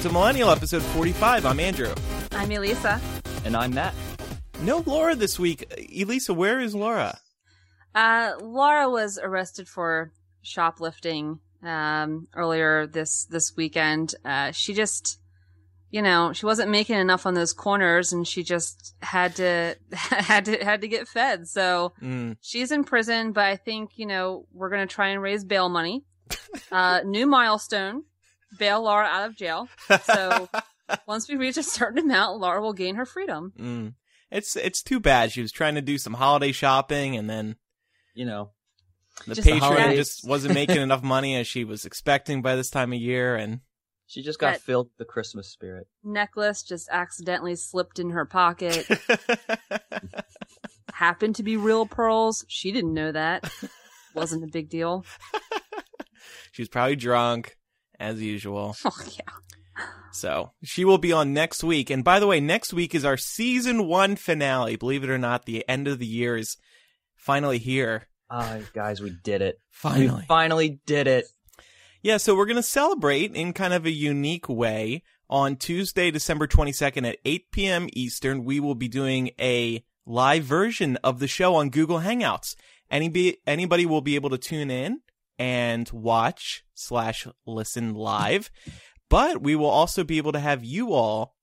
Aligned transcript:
To 0.00 0.10
Millennial 0.10 0.50
episode 0.50 0.82
45. 0.82 1.44
I'm 1.46 1.60
Andrew. 1.60 1.92
I'm 2.32 2.50
Elisa. 2.50 3.00
And 3.44 3.56
I'm 3.56 3.74
Matt. 3.74 3.94
No 4.62 4.82
Laura 4.86 5.14
this 5.14 5.38
week. 5.38 5.64
Elisa, 5.94 6.32
where 6.34 6.60
is 6.60 6.74
Laura? 6.74 7.18
Uh, 7.94 8.32
Laura 8.40 8.88
was 8.88 9.18
arrested 9.22 9.68
for 9.68 10.12
shoplifting 10.42 11.40
um, 11.62 12.28
earlier 12.34 12.86
this 12.86 13.24
this 13.26 13.54
weekend. 13.56 14.14
Uh, 14.24 14.52
she 14.52 14.72
just, 14.74 15.18
you 15.90 16.00
know, 16.02 16.32
she 16.32 16.46
wasn't 16.46 16.70
making 16.70 16.96
enough 16.96 17.26
on 17.26 17.34
those 17.34 17.52
corners, 17.52 18.12
and 18.12 18.26
she 18.26 18.42
just 18.42 18.94
had 19.02 19.36
to 19.36 19.76
had 19.92 20.46
to 20.46 20.64
had 20.64 20.80
to 20.82 20.88
get 20.88 21.08
fed. 21.08 21.46
So 21.48 21.92
Mm. 22.02 22.36
she's 22.40 22.70
in 22.70 22.84
prison. 22.84 23.32
But 23.32 23.44
I 23.44 23.56
think 23.56 23.92
you 23.96 24.06
know 24.06 24.46
we're 24.52 24.70
gonna 24.70 24.86
try 24.86 25.08
and 25.08 25.20
raise 25.22 25.44
bail 25.44 25.68
money. 25.68 26.04
Uh, 26.72 27.00
new 27.04 27.26
milestone: 27.26 28.04
bail 28.58 28.82
Laura 28.82 29.06
out 29.06 29.28
of 29.28 29.36
jail. 29.36 29.68
So 30.04 30.48
once 31.06 31.28
we 31.28 31.36
reach 31.36 31.56
a 31.56 31.62
certain 31.62 31.98
amount, 31.98 32.40
Laura 32.40 32.60
will 32.60 32.72
gain 32.72 32.96
her 32.96 33.06
freedom. 33.06 33.52
Mm. 33.58 33.94
It's 34.30 34.56
it's 34.56 34.82
too 34.82 35.00
bad. 35.00 35.32
She 35.32 35.42
was 35.42 35.52
trying 35.52 35.74
to 35.74 35.82
do 35.82 35.98
some 35.98 36.14
holiday 36.14 36.52
shopping, 36.52 37.16
and 37.16 37.28
then 37.28 37.56
You 38.14 38.26
know, 38.26 38.50
the 39.26 39.34
Just 39.34 39.46
the 39.46 39.52
Patreon 39.52 39.58
holidays. 39.60 39.96
just 39.98 40.28
wasn't 40.28 40.54
making 40.54 40.76
enough 40.80 41.02
money 41.02 41.36
as 41.36 41.46
she 41.46 41.64
was 41.64 41.84
expecting 41.84 42.42
by 42.42 42.56
this 42.56 42.70
time 42.70 42.92
of 42.92 42.98
year. 43.00 43.36
And 43.36 43.60
she 44.06 44.22
just 44.22 44.38
got 44.38 44.52
That- 44.54 44.60
filled 44.62 44.86
with 44.86 44.96
the 44.98 45.04
Christmas 45.04 45.48
spirit. 45.48 45.86
Necklace 46.04 46.62
just 46.62 46.88
accidentally 46.90 47.56
slipped 47.56 47.98
in 47.98 48.10
her 48.10 48.24
pocket. 48.24 48.86
happened 50.92 51.36
to 51.36 51.42
be 51.42 51.56
real 51.56 51.86
pearls. 51.86 52.44
She 52.48 52.72
didn't 52.72 52.94
know 52.94 53.12
that. 53.12 53.50
Wasn't 54.14 54.44
a 54.44 54.48
big 54.48 54.68
deal. 54.68 55.04
she 56.52 56.62
was 56.62 56.68
probably 56.68 56.96
drunk 56.96 57.56
as 58.00 58.20
usual. 58.20 58.76
Oh 58.84 59.04
yeah. 59.16 59.86
So 60.12 60.50
she 60.64 60.84
will 60.84 60.98
be 60.98 61.12
on 61.12 61.32
next 61.32 61.62
week. 61.62 61.88
And 61.88 62.02
by 62.02 62.18
the 62.18 62.26
way, 62.26 62.40
next 62.40 62.72
week 62.72 62.94
is 62.94 63.04
our 63.04 63.16
season 63.16 63.86
one 63.86 64.16
finale. 64.16 64.76
Believe 64.76 65.04
it 65.04 65.10
or 65.10 65.18
not, 65.18 65.46
the 65.46 65.66
end 65.68 65.86
of 65.86 65.98
the 65.98 66.06
year 66.06 66.36
is 66.36 66.56
finally 67.16 67.58
here. 67.58 68.08
Ah, 68.28 68.58
guys, 68.74 69.00
we 69.00 69.10
did 69.22 69.40
it. 69.42 69.60
Finally. 69.70 70.22
We 70.22 70.26
finally 70.26 70.80
did 70.84 71.06
it. 71.06 71.26
Yeah, 72.02 72.16
so 72.16 72.34
we're 72.34 72.46
going 72.46 72.56
to 72.56 72.62
celebrate 72.62 73.34
in 73.34 73.52
kind 73.52 73.72
of 73.72 73.86
a 73.86 73.90
unique 73.90 74.48
way. 74.48 75.02
On 75.28 75.54
Tuesday, 75.54 76.10
December 76.10 76.48
22nd 76.48 77.08
at 77.08 77.18
8 77.24 77.52
p.m. 77.52 77.88
Eastern, 77.92 78.44
we 78.44 78.58
will 78.58 78.74
be 78.74 78.88
doing 78.88 79.30
a 79.40 79.84
live 80.04 80.42
version 80.42 80.96
of 81.04 81.20
the 81.20 81.28
show 81.28 81.54
on 81.54 81.70
Google 81.70 82.00
Hangouts. 82.00 82.56
Anybody, 82.90 83.36
anybody 83.46 83.86
will 83.86 84.00
be 84.00 84.16
able 84.16 84.30
to 84.30 84.38
tune 84.38 84.72
in 84.72 85.02
and 85.40 85.90
watch 85.90 86.64
slash 86.74 87.26
listen 87.46 87.94
live. 87.94 88.50
But 89.08 89.42
we 89.42 89.56
will 89.56 89.66
also 89.66 90.04
be 90.04 90.18
able 90.18 90.32
to 90.32 90.38
have 90.38 90.64
you 90.64 90.92
all 90.92 91.34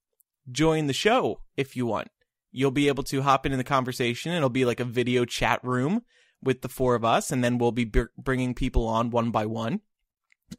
join 0.49 0.87
the 0.87 0.93
show 0.93 1.41
if 1.57 1.75
you 1.75 1.85
want. 1.85 2.07
You'll 2.51 2.71
be 2.71 2.87
able 2.87 3.03
to 3.03 3.23
hop 3.23 3.45
into 3.45 3.57
the 3.57 3.63
conversation. 3.65 4.31
It'll 4.31 4.49
be 4.49 4.63
like 4.63 4.79
a 4.79 4.85
video 4.85 5.25
chat 5.25 5.59
room 5.63 6.03
with 6.41 6.61
the 6.61 6.69
four 6.69 6.95
of 6.95 7.03
us, 7.03 7.31
and 7.31 7.43
then 7.43 7.57
we'll 7.57 7.73
be 7.73 7.83
br- 7.83 8.03
bringing 8.17 8.53
people 8.53 8.87
on 8.87 9.09
one 9.09 9.31
by 9.31 9.45
one 9.45 9.81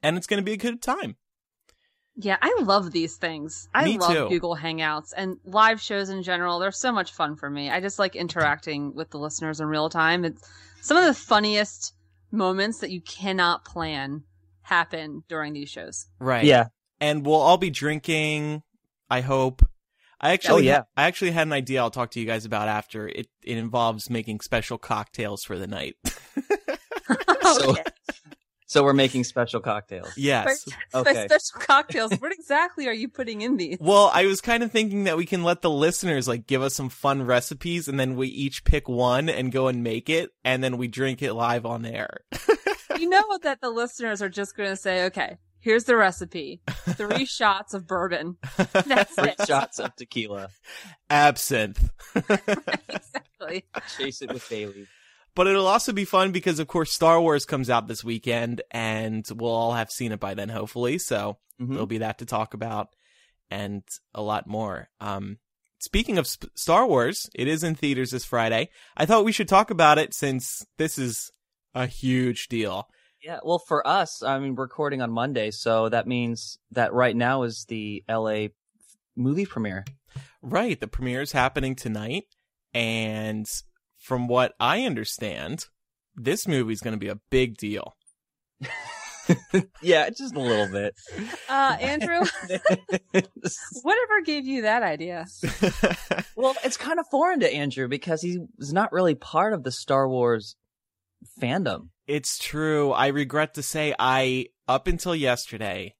and 0.02 0.16
it's 0.16 0.26
going 0.26 0.38
to 0.38 0.44
be 0.44 0.52
a 0.52 0.58
good 0.58 0.82
time. 0.82 1.16
Yeah, 2.20 2.36
I 2.42 2.62
love 2.62 2.90
these 2.90 3.16
things. 3.16 3.68
I 3.72 3.84
Me 3.84 3.98
love 3.98 4.12
too. 4.12 4.28
Google 4.28 4.56
Hangouts 4.56 5.12
and 5.16 5.36
live 5.44 5.80
shows 5.80 6.08
in 6.08 6.24
general. 6.24 6.58
They're 6.58 6.72
so 6.72 6.90
much 6.90 7.12
fun 7.12 7.36
for 7.36 7.48
me. 7.48 7.70
I 7.70 7.80
just 7.80 7.98
like 7.98 8.16
interacting 8.16 8.92
with 8.94 9.10
the 9.10 9.18
listeners 9.18 9.60
in 9.60 9.68
real 9.68 9.88
time. 9.88 10.24
It's 10.24 10.50
some 10.80 10.96
of 10.96 11.04
the 11.04 11.14
funniest 11.14 11.94
moments 12.30 12.78
that 12.78 12.90
you 12.90 13.00
cannot 13.00 13.64
plan 13.64 14.24
happen 14.62 15.22
during 15.28 15.52
these 15.52 15.68
shows. 15.68 16.06
Right. 16.18 16.44
Yeah. 16.44 16.66
And 17.00 17.24
we'll 17.24 17.36
all 17.36 17.58
be 17.58 17.70
drinking, 17.70 18.62
I 19.08 19.20
hope. 19.20 19.62
I 20.20 20.32
actually 20.32 20.68
Oh, 20.68 20.72
yeah. 20.72 20.82
I 20.96 21.04
actually 21.04 21.30
had 21.30 21.46
an 21.46 21.52
idea 21.52 21.80
I'll 21.80 21.90
talk 21.90 22.10
to 22.12 22.20
you 22.20 22.26
guys 22.26 22.44
about 22.44 22.66
after. 22.68 23.06
It 23.08 23.28
it 23.44 23.56
involves 23.56 24.10
making 24.10 24.40
special 24.40 24.76
cocktails 24.78 25.44
for 25.44 25.58
the 25.58 25.66
night. 25.66 25.94
So, 27.48 27.70
Okay. 27.70 27.82
So 28.68 28.84
we're 28.84 28.92
making 28.92 29.24
special 29.24 29.60
cocktails. 29.60 30.12
yes. 30.16 30.64
By 30.92 31.00
Okay. 31.00 31.26
special 31.26 31.60
cocktails, 31.66 32.12
what 32.20 32.30
exactly 32.32 32.86
are 32.86 32.92
you 32.92 33.08
putting 33.08 33.40
in 33.40 33.56
these? 33.56 33.78
Well, 33.80 34.10
I 34.14 34.26
was 34.26 34.40
kind 34.40 34.62
of 34.62 34.70
thinking 34.70 35.04
that 35.04 35.16
we 35.16 35.26
can 35.26 35.42
let 35.42 35.62
the 35.62 35.70
listeners 35.70 36.28
like 36.28 36.46
give 36.46 36.62
us 36.62 36.74
some 36.76 36.88
fun 36.90 37.24
recipes 37.24 37.88
and 37.88 37.98
then 37.98 38.14
we 38.14 38.28
each 38.28 38.62
pick 38.64 38.88
one 38.88 39.28
and 39.28 39.50
go 39.50 39.66
and 39.68 39.82
make 39.82 40.08
it 40.08 40.30
and 40.44 40.62
then 40.62 40.76
we 40.76 40.86
drink 40.86 41.22
it 41.22 41.32
live 41.32 41.66
on 41.66 41.84
air. 41.84 42.18
you 42.98 43.08
know 43.08 43.24
that 43.42 43.60
the 43.60 43.70
listeners 43.70 44.22
are 44.22 44.28
just 44.28 44.56
going 44.56 44.68
to 44.70 44.76
say, 44.76 45.06
okay, 45.06 45.38
here's 45.60 45.84
the 45.84 45.96
recipe. 45.96 46.60
Three 46.90 47.24
shots 47.26 47.72
of 47.74 47.86
bourbon. 47.86 48.36
That's 48.72 49.14
Three 49.14 49.30
it. 49.30 49.46
shots 49.46 49.78
of 49.78 49.96
tequila. 49.96 50.50
Absinthe. 51.10 51.90
exactly. 52.14 53.64
Chase 53.96 54.22
it 54.22 54.32
with 54.32 54.48
Bailey. 54.48 54.86
But 55.38 55.46
it'll 55.46 55.68
also 55.68 55.92
be 55.92 56.04
fun 56.04 56.32
because, 56.32 56.58
of 56.58 56.66
course, 56.66 56.90
Star 56.90 57.20
Wars 57.20 57.44
comes 57.44 57.70
out 57.70 57.86
this 57.86 58.02
weekend, 58.02 58.60
and 58.72 59.24
we'll 59.32 59.52
all 59.52 59.74
have 59.74 59.88
seen 59.88 60.10
it 60.10 60.18
by 60.18 60.34
then, 60.34 60.48
hopefully. 60.48 60.98
So 60.98 61.38
Mhm. 61.60 61.68
there'll 61.68 61.86
be 61.86 61.98
that 61.98 62.18
to 62.18 62.26
talk 62.26 62.54
about, 62.54 62.88
and 63.48 63.84
a 64.12 64.20
lot 64.20 64.48
more. 64.48 64.90
Um, 65.00 65.38
speaking 65.78 66.18
of 66.18 66.26
sp- 66.26 66.50
Star 66.56 66.88
Wars, 66.88 67.30
it 67.36 67.46
is 67.46 67.62
in 67.62 67.76
theaters 67.76 68.10
this 68.10 68.24
Friday. 68.24 68.70
I 68.96 69.06
thought 69.06 69.24
we 69.24 69.30
should 69.30 69.46
talk 69.46 69.70
about 69.70 69.96
it 69.96 70.12
since 70.12 70.66
this 70.76 70.98
is 70.98 71.30
a 71.72 71.86
huge 71.86 72.48
deal. 72.48 72.88
Yeah, 73.22 73.38
well, 73.44 73.60
for 73.60 73.86
us, 73.86 74.24
I 74.24 74.40
mean, 74.40 74.56
recording 74.56 75.02
on 75.02 75.12
Monday, 75.12 75.52
so 75.52 75.88
that 75.88 76.08
means 76.08 76.58
that 76.72 76.92
right 76.92 77.14
now 77.14 77.44
is 77.44 77.64
the 77.68 78.02
LA 78.08 78.48
movie 79.14 79.46
premiere. 79.46 79.84
Right, 80.42 80.80
the 80.80 80.88
premiere 80.88 81.22
is 81.22 81.30
happening 81.30 81.76
tonight, 81.76 82.24
and 82.74 83.46
from 84.08 84.26
what 84.26 84.54
I 84.58 84.84
understand, 84.84 85.66
this 86.16 86.48
movie's 86.48 86.80
going 86.80 86.94
to 86.94 86.98
be 86.98 87.10
a 87.10 87.20
big 87.28 87.58
deal. 87.58 87.94
yeah, 89.82 90.08
just 90.08 90.34
a 90.34 90.40
little 90.40 90.68
bit. 90.72 90.94
Uh, 91.50 91.76
Andrew, 91.80 92.20
whatever 93.82 94.20
gave 94.24 94.46
you 94.46 94.62
that 94.62 94.82
idea? 94.82 95.24
well, 96.36 96.54
it's 96.62 96.76
kind 96.76 96.98
of 96.98 97.06
foreign 97.10 97.40
to 97.40 97.50
Andrew 97.50 97.88
because 97.88 98.20
he 98.20 98.38
was 98.58 98.70
not 98.70 98.92
really 98.92 99.14
part 99.14 99.54
of 99.54 99.64
the 99.64 99.72
Star 99.72 100.06
Wars 100.06 100.56
fandom. 101.40 101.88
It's 102.06 102.38
true. 102.38 102.92
I 102.92 103.06
regret 103.08 103.54
to 103.54 103.62
say 103.62 103.94
I 103.98 104.48
up 104.68 104.86
until 104.86 105.16
yesterday 105.16 105.94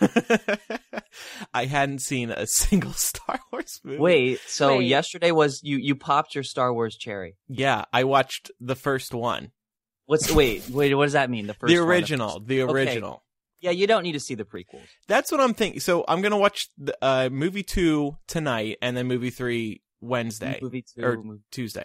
I 1.54 1.64
hadn't 1.66 2.00
seen 2.00 2.30
a 2.30 2.46
single 2.46 2.92
Star 2.94 3.40
Wars 3.52 3.80
movie. 3.84 3.98
Wait, 3.98 4.40
so 4.46 4.78
Wait. 4.78 4.86
yesterday 4.86 5.30
was 5.32 5.60
you 5.62 5.76
you 5.78 5.94
popped 5.96 6.34
your 6.34 6.44
Star 6.44 6.72
Wars 6.72 6.96
cherry. 6.96 7.36
Yeah, 7.48 7.84
I 7.92 8.04
watched 8.04 8.50
the 8.60 8.76
first 8.76 9.12
one. 9.14 9.50
What's 10.06 10.32
wait, 10.32 10.68
wait, 10.68 10.94
what 10.94 11.04
does 11.04 11.12
that 11.12 11.30
mean? 11.30 11.46
The 11.46 11.54
first 11.54 11.72
the 11.72 11.78
one, 11.80 11.88
original, 11.88 12.30
first- 12.30 12.46
the 12.46 12.62
Okay. 12.62 12.72
original. 12.72 13.24
Yeah, 13.60 13.72
you 13.72 13.86
don't 13.86 14.02
need 14.04 14.12
to 14.12 14.20
see 14.20 14.34
the 14.34 14.44
prequels. 14.44 14.86
That's 15.06 15.30
what 15.30 15.40
I'm 15.40 15.52
thinking. 15.52 15.80
So 15.80 16.02
I'm 16.08 16.22
going 16.22 16.30
to 16.32 16.38
watch 16.38 16.70
the, 16.78 16.96
uh 17.02 17.28
movie 17.30 17.62
2 17.62 18.16
tonight 18.26 18.78
and 18.80 18.96
then 18.96 19.06
movie 19.06 19.28
3 19.30 19.82
Wednesday 20.00 20.58
Movie 20.62 20.82
two, 20.82 21.04
or 21.04 21.22
movie- 21.22 21.42
Tuesday. 21.52 21.84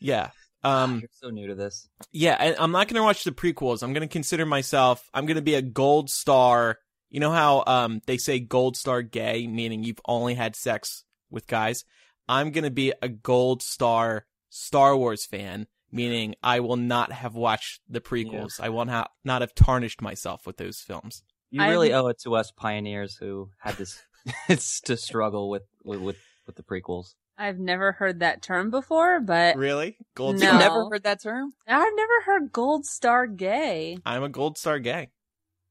Yeah. 0.00 0.30
Ah, 0.64 0.82
Um 0.82 0.98
you're 1.00 1.08
so 1.12 1.30
new 1.30 1.46
to 1.46 1.54
this. 1.54 1.88
Yeah, 2.10 2.36
and 2.40 2.56
I'm 2.58 2.72
not 2.72 2.88
going 2.88 2.96
to 2.98 3.04
watch 3.04 3.22
the 3.22 3.30
prequels. 3.30 3.82
I'm 3.84 3.92
going 3.92 4.06
to 4.06 4.12
consider 4.12 4.44
myself. 4.44 5.08
I'm 5.14 5.24
going 5.24 5.36
to 5.36 5.42
be 5.42 5.54
a 5.54 5.62
gold 5.62 6.10
star. 6.10 6.78
You 7.14 7.20
know 7.20 7.30
how 7.30 7.62
um 7.68 8.00
they 8.06 8.18
say 8.18 8.40
gold 8.40 8.76
star 8.76 9.00
gay, 9.00 9.46
meaning 9.46 9.84
you've 9.84 10.00
only 10.06 10.34
had 10.34 10.56
sex 10.56 11.04
with 11.30 11.46
guys. 11.46 11.84
I'm 12.28 12.50
going 12.50 12.64
to 12.64 12.72
be 12.72 12.92
a 13.00 13.08
gold 13.08 13.62
star 13.62 14.26
Star 14.48 14.96
Wars 14.96 15.24
fan, 15.24 15.68
meaning 15.92 16.34
I 16.42 16.58
will 16.58 16.76
not 16.76 17.12
have 17.12 17.36
watched 17.36 17.82
the 17.88 18.00
prequels. 18.00 18.58
I 18.58 18.68
will 18.70 18.84
not 18.84 19.12
not 19.24 19.42
have 19.42 19.54
tarnished 19.54 20.02
myself 20.02 20.44
with 20.44 20.56
those 20.56 20.80
films. 20.80 21.22
You 21.52 21.62
I- 21.62 21.68
really 21.68 21.92
owe 21.92 22.08
it 22.08 22.18
to 22.24 22.34
us 22.34 22.50
pioneers 22.50 23.14
who 23.14 23.50
had 23.60 23.76
this 24.48 24.80
to 24.80 24.96
struggle 24.96 25.48
with 25.48 25.62
with, 25.84 26.00
with 26.00 26.16
with 26.48 26.56
the 26.56 26.64
prequels. 26.64 27.14
I've 27.38 27.60
never 27.60 27.92
heard 27.92 28.18
that 28.20 28.42
term 28.42 28.70
before, 28.70 29.20
but 29.20 29.56
Really? 29.56 29.98
Gold 30.16 30.40
No. 30.40 30.50
You've 30.50 30.58
never 30.58 30.88
heard 30.88 31.04
that 31.04 31.22
term? 31.22 31.52
I've 31.68 31.94
never 31.94 32.22
heard 32.26 32.50
gold 32.50 32.86
star 32.86 33.28
gay. 33.28 33.98
I'm 34.04 34.24
a 34.24 34.28
gold 34.28 34.58
star 34.58 34.80
gay. 34.80 35.10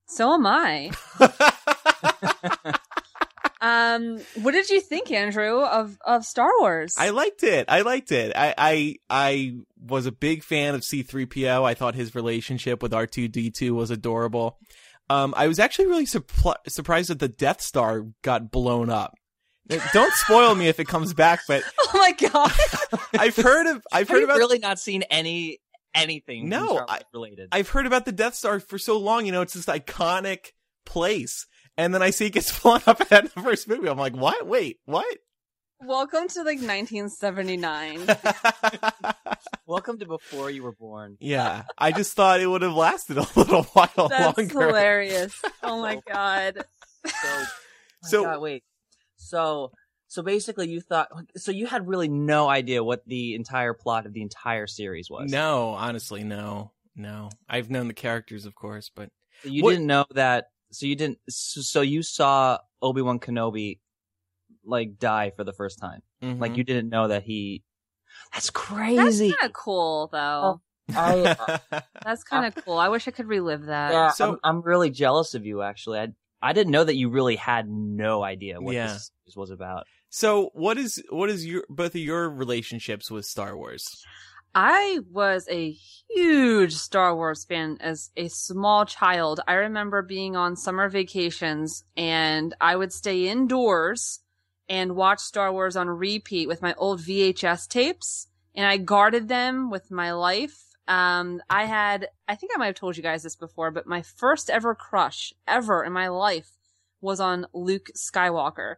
So 0.08 0.34
am 0.34 0.46
I. 0.46 0.92
Um, 3.64 4.20
what 4.42 4.52
did 4.52 4.70
you 4.70 4.82
think, 4.82 5.10
Andrew, 5.10 5.62
of 5.62 5.98
of 6.06 6.26
Star 6.26 6.50
Wars? 6.60 6.96
I 6.98 7.12
liked 7.12 7.44
it. 7.44 7.64
I 7.70 7.80
liked 7.80 8.12
it. 8.12 8.34
I, 8.36 8.54
I 8.58 8.96
I 9.10 9.54
was 9.82 10.06
a 10.06 10.12
big 10.12 10.44
fan 10.44 10.76
of 10.76 10.82
C3PO. 10.82 11.64
I 11.64 11.74
thought 11.74 11.96
his 11.96 12.14
relationship 12.14 12.84
with 12.84 12.92
R2D2 12.92 13.72
was 13.72 13.90
adorable. 13.90 14.58
Um, 15.10 15.34
I 15.38 15.48
was 15.48 15.60
actually 15.60 15.86
really 15.86 16.06
surpl- 16.06 16.58
surprised 16.68 17.10
that 17.10 17.20
the 17.20 17.30
Death 17.30 17.62
Star 17.62 18.06
got 18.22 18.52
blown 18.52 18.90
up. 18.90 19.14
Don't 19.94 20.14
spoil 20.16 20.56
me 20.56 20.68
if 20.68 20.82
it 20.82 20.90
comes 20.90 21.14
back, 21.14 21.40
but 21.48 21.64
oh 21.80 21.92
my 21.94 22.12
god! 22.12 22.52
I've 23.18 23.38
heard 23.38 23.68
of 23.68 23.82
I've 23.94 24.10
Have 24.10 24.10
heard 24.10 24.18
you 24.20 24.26
about 24.26 24.38
really 24.40 24.60
not 24.60 24.78
seen 24.78 25.04
any 25.04 25.60
anything 25.95 26.50
No, 26.50 26.66
Star 26.66 26.74
Wars 26.75 26.86
I- 26.90 27.01
related? 27.13 27.50
I've 27.51 27.69
heard 27.69 27.86
about 27.86 28.06
the 28.06 28.12
Death 28.12 28.36
Star 28.36 28.60
for 28.60 28.78
so 28.78 28.98
long. 28.98 29.25
You 29.25 29.31
know, 29.31 29.42
it's 29.42 29.54
this 29.54 29.66
iconic 29.66 30.51
place, 30.86 31.45
and 31.78 31.94
then 31.94 32.01
I 32.01 32.10
see 32.10 32.25
it 32.28 32.31
gets 32.34 32.57
blown 32.62 32.81
up 32.88 33.01
at 33.12 33.34
the 33.34 33.42
first 33.42 33.68
movie. 33.68 33.88
I'm 33.90 33.98
like, 33.98 34.16
what? 34.16 34.45
Wait, 34.48 34.80
what? 34.86 35.18
Welcome 35.86 36.28
to 36.30 36.40
like 36.44 36.60
1979. 36.62 38.07
Welcome 39.66 40.00
to 40.00 40.06
before 40.06 40.50
you 40.50 40.63
were 40.63 40.72
born. 40.74 41.18
yeah, 41.19 41.63
I 41.78 41.92
just 41.92 42.13
thought 42.13 42.40
it 42.42 42.48
would 42.48 42.62
have 42.62 42.74
lasted 42.74 43.18
a 43.18 43.25
little 43.36 43.63
while 43.74 44.07
That's 44.10 44.38
longer. 44.38 44.68
hilarious. 44.68 45.34
Oh, 45.44 45.51
oh 45.63 45.81
my 45.81 46.00
god. 46.07 46.63
So, 47.06 47.12
So- 48.04 48.24
so 48.24 48.40
wait. 48.40 48.63
So 49.18 49.72
so 50.13 50.21
basically, 50.21 50.69
you 50.69 50.80
thought 50.80 51.10
so 51.38 51.51
you 51.51 51.65
had 51.65 51.88
really 51.88 52.07
no 52.07 52.48
idea 52.48 52.83
what 52.83 53.04
the 53.07 53.33
entire 53.36 53.74
plot 53.74 54.06
of 54.06 54.13
the 54.13 54.21
entire 54.21 54.68
series 54.68 55.10
was. 55.10 55.31
No, 55.31 55.69
honestly, 55.69 56.24
no, 56.24 56.71
no. 56.95 57.30
I've 57.50 57.71
known 57.71 57.88
the 57.88 57.94
characters, 57.95 58.45
of 58.45 58.54
course, 58.54 58.92
but 58.94 59.10
So 59.42 59.50
you 59.50 59.63
What- 59.63 59.71
didn't 59.71 59.88
know 59.88 60.06
that. 60.12 60.51
So 60.71 60.86
you 60.86 60.95
didn't. 60.95 61.18
So, 61.30 61.62
so 61.62 61.81
you 61.81 62.04
saw 62.04 62.60
Obi 62.81 63.01
Wan 63.01 63.19
Kenobi 63.19 63.80
like 64.63 64.98
die 65.00 65.31
for 65.36 65.44
the 65.44 65.54
first 65.54 65.80
time. 65.80 66.01
mhm. 66.21 66.39
Like 66.39 66.57
you 66.57 66.63
didn't 66.63 66.89
know 66.89 67.07
that 67.07 67.24
he. 67.24 67.63
That's 68.33 68.50
crazy. 68.51 69.30
That's 69.30 69.39
kind 69.39 69.50
of 69.50 69.54
cool, 69.54 70.09
though. 70.12 70.62
I, 70.95 71.81
That's 72.04 72.24
kind 72.24 72.45
of 72.45 72.63
cool. 72.63 72.77
I 72.77 72.89
wish 72.89 73.07
I 73.07 73.12
could 73.12 73.27
relive 73.27 73.66
that. 73.66 73.92
yeah, 73.92 74.12
So- 74.12 74.33
I'm, 74.33 74.39
I'm 74.44 74.62
really 74.62 74.89
jealous 74.92 75.33
of 75.33 75.45
you. 75.45 75.62
Actually, 75.63 76.00
I 76.00 76.07
I 76.42 76.54
didn't 76.54 76.71
know 76.71 76.83
that 76.83 76.95
you 76.95 77.09
really 77.09 77.36
had 77.38 77.69
no 77.69 78.21
idea 78.24 78.59
what 78.62 78.75
Yeah. 78.75 78.88
this 79.25 79.36
was 79.36 79.50
about. 79.50 79.86
So 80.13 80.51
what 80.54 80.77
is 80.77 81.04
what 81.10 81.31
is 81.31 81.44
your 81.44 81.63
both 81.69 81.95
of 81.95 82.01
your 82.01 82.30
relationships 82.30 83.10
with 83.10 83.25
Star 83.25 83.57
Wars? 83.57 84.06
I 84.54 85.00
was 85.12 85.48
a 85.50 85.71
huge 85.71 86.75
Star 86.75 87.15
Wars 87.15 87.44
fan 87.44 87.80
as 87.81 88.12
a 88.15 88.27
small 88.27 88.86
child. 88.86 89.39
I 89.48 89.54
remember 89.54 90.04
being 90.04 90.36
on 90.36 90.56
summer 90.56 90.88
vacations 90.88 91.83
and 91.98 92.54
I 92.62 92.75
would 92.75 92.94
stay 92.94 93.27
indoors 93.27 94.19
and 94.69 94.95
watch 94.95 95.18
Star 95.18 95.51
Wars 95.51 95.75
on 95.75 95.89
repeat 95.89 96.48
with 96.48 96.62
my 96.62 96.75
old 96.75 97.00
VHS 97.00 97.68
tapes 97.68 98.27
and 98.54 98.68
I 98.68 98.77
guarded 98.77 99.30
them 99.30 99.71
with 99.71 99.89
my 99.89 100.13
life. 100.13 100.75
Um, 100.88 101.42
I 101.50 101.66
had, 101.66 102.09
I 102.27 102.36
think 102.36 102.51
I 102.54 102.59
might 102.59 102.68
have 102.68 102.75
told 102.75 102.98
you 102.98 103.01
guys 103.01 103.24
this 103.24 103.36
before, 103.36 103.71
but 103.71 103.88
my 103.88 104.04
first 104.04 104.51
ever 104.51 104.75
crush 104.75 105.33
ever 105.48 105.83
in 105.83 105.92
my 105.92 106.09
life 106.09 106.51
was 107.01 107.19
on 107.19 107.48
Luke 107.51 107.89
Skywalker. 107.98 108.75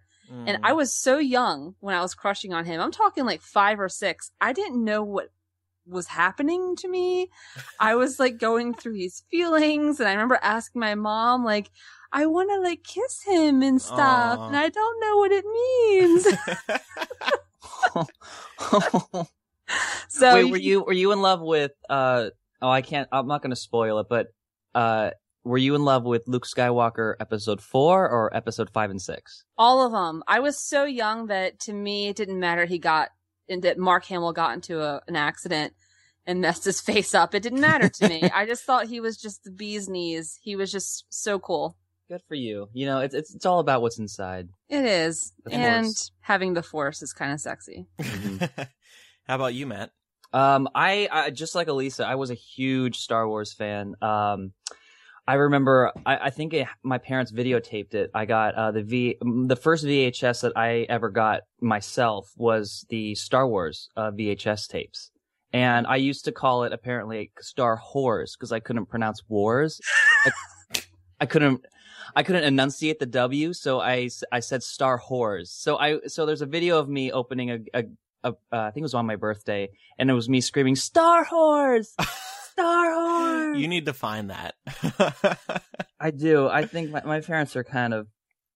And 0.47 0.59
I 0.63 0.73
was 0.73 0.93
so 0.93 1.17
young 1.17 1.75
when 1.79 1.95
I 1.95 2.01
was 2.01 2.13
crushing 2.13 2.53
on 2.53 2.65
him. 2.65 2.79
I'm 2.79 2.91
talking 2.91 3.25
like 3.25 3.41
five 3.41 3.79
or 3.79 3.89
six. 3.89 4.31
I 4.39 4.53
didn't 4.53 4.83
know 4.83 5.03
what 5.03 5.29
was 5.87 6.07
happening 6.07 6.75
to 6.77 6.87
me. 6.87 7.29
I 7.79 7.95
was 7.95 8.19
like 8.19 8.37
going 8.37 8.73
through 8.73 8.93
these 8.93 9.23
feelings 9.29 9.99
and 9.99 10.07
I 10.07 10.13
remember 10.13 10.39
asking 10.41 10.79
my 10.79 10.95
mom, 10.95 11.43
like, 11.43 11.69
I 12.11 12.27
want 12.27 12.49
to 12.49 12.61
like 12.61 12.83
kiss 12.83 13.23
him 13.23 13.61
and 13.61 13.81
stuff. 13.81 14.39
Aw. 14.39 14.47
And 14.47 14.55
I 14.55 14.69
don't 14.69 15.01
know 15.01 15.17
what 15.17 15.31
it 15.31 15.45
means. 15.45 16.27
so 20.09 20.33
Wait, 20.33 20.51
were 20.51 20.57
you 20.57 20.83
were 20.83 20.93
you 20.93 21.11
in 21.11 21.21
love 21.21 21.41
with? 21.41 21.71
uh 21.89 22.29
Oh, 22.61 22.69
I 22.69 22.81
can't. 22.81 23.07
I'm 23.11 23.27
not 23.27 23.41
going 23.41 23.51
to 23.51 23.55
spoil 23.55 23.99
it, 23.99 24.07
but 24.09 24.27
uh 24.73 25.11
were 25.45 25.57
you 25.57 25.75
in 25.75 25.85
love 25.85 26.03
with 26.03 26.27
Luke 26.27 26.45
Skywalker 26.45 27.13
episode 27.19 27.61
four 27.61 28.09
or 28.09 28.35
episode 28.35 28.69
five 28.71 28.89
and 28.89 29.01
six? 29.01 29.43
all 29.57 29.85
of 29.85 29.91
them. 29.93 30.23
I 30.27 30.39
was 30.39 30.59
so 30.59 30.83
young 30.83 31.27
that 31.27 31.59
to 31.61 31.73
me 31.73 32.07
it 32.09 32.17
didn't 32.17 32.39
matter. 32.39 32.65
He 32.65 32.79
got 32.79 33.09
and 33.47 33.61
that 33.63 33.77
Mark 33.77 34.05
Hamill 34.05 34.33
got 34.33 34.55
into 34.55 34.81
a, 34.81 35.01
an 35.07 35.15
accident 35.15 35.73
and 36.25 36.41
messed 36.41 36.65
his 36.65 36.81
face 36.81 37.13
up. 37.13 37.35
It 37.35 37.43
didn't 37.43 37.61
matter 37.61 37.87
to 37.87 38.09
me. 38.09 38.23
I 38.23 38.45
just 38.45 38.63
thought 38.63 38.87
he 38.87 38.99
was 38.99 39.15
just 39.17 39.43
the 39.43 39.51
bee's 39.51 39.87
knees. 39.87 40.39
He 40.41 40.55
was 40.55 40.71
just 40.71 41.05
so 41.09 41.37
cool. 41.39 41.77
Good 42.09 42.21
for 42.27 42.35
you. 42.35 42.69
You 42.73 42.85
know, 42.87 42.99
it's 42.99 43.15
it's 43.15 43.33
it's 43.33 43.45
all 43.45 43.59
about 43.59 43.81
what's 43.81 43.99
inside. 43.99 44.49
It 44.69 44.83
is. 44.85 45.33
The 45.45 45.53
and 45.53 45.85
Force. 45.85 46.11
having 46.21 46.53
the 46.53 46.63
force 46.63 47.01
is 47.01 47.13
kind 47.13 47.31
of 47.31 47.39
sexy. 47.39 47.87
How 47.99 49.35
about 49.35 49.53
you, 49.53 49.65
Matt? 49.67 49.91
Um, 50.33 50.67
I, 50.75 51.07
I 51.11 51.29
just 51.29 51.55
like 51.55 51.67
Elisa, 51.67 52.05
I 52.05 52.15
was 52.15 52.29
a 52.29 52.35
huge 52.35 52.97
Star 52.99 53.27
Wars 53.27 53.53
fan. 53.53 53.95
Um, 54.01 54.51
I 55.27 55.35
remember, 55.35 55.91
I, 56.05 56.17
I 56.17 56.29
think 56.29 56.53
it, 56.53 56.67
my 56.83 56.99
parents 56.99 57.31
videotaped 57.31 57.95
it. 57.95 58.11
I 58.13 58.25
got 58.25 58.53
uh, 58.53 58.71
the 58.71 58.83
V, 58.83 59.17
the 59.21 59.55
first 59.55 59.83
VHS 59.83 60.41
that 60.41 60.53
I 60.55 60.85
ever 60.87 61.09
got 61.09 61.41
myself 61.59 62.31
was 62.37 62.85
the 62.89 63.15
Star 63.15 63.47
Wars 63.47 63.89
uh, 63.97 64.11
VHS 64.11 64.67
tapes, 64.67 65.09
and 65.51 65.87
I 65.87 65.95
used 65.95 66.25
to 66.25 66.31
call 66.31 66.63
it 66.63 66.73
apparently 66.73 67.31
Star 67.39 67.79
Whores 67.79 68.33
because 68.33 68.51
I 68.51 68.59
couldn't 68.59 68.85
pronounce 68.85 69.23
wars. 69.27 69.81
I, 70.25 70.31
I 71.21 71.25
couldn't. 71.25 71.65
I 72.17 72.23
couldn't 72.23 72.43
enunciate 72.43 72.99
the 72.99 73.05
W, 73.07 73.51
so 73.51 73.81
I, 73.81 74.09
I 74.31 74.39
said 74.39 74.63
Star 74.63 74.99
Whores. 74.99 75.47
So 75.47 75.77
I 75.77 75.99
so 76.07 76.25
there's 76.25 76.41
a 76.41 76.45
video 76.45 76.77
of 76.77 76.87
me 76.87 77.11
opening 77.11 77.51
a, 77.51 77.59
a, 77.73 77.83
a 78.23 78.29
uh, 78.29 78.33
I 78.51 78.71
think 78.71 78.83
it 78.83 78.83
was 78.83 78.93
on 78.93 79.05
my 79.05 79.15
birthday, 79.15 79.69
and 79.97 80.09
it 80.09 80.13
was 80.13 80.29
me 80.29 80.39
screaming 80.39 80.75
Star 80.75 81.25
Whores, 81.25 81.93
Star 82.57 82.85
Whores. 82.91 83.59
You 83.59 83.67
need 83.67 83.85
to 83.85 83.93
find 83.93 84.29
that. 84.29 84.55
I 85.99 86.11
do. 86.11 86.47
I 86.47 86.65
think 86.65 86.91
my, 86.91 87.01
my 87.03 87.21
parents 87.21 87.55
are 87.55 87.63
kind 87.63 87.93
of 87.93 88.07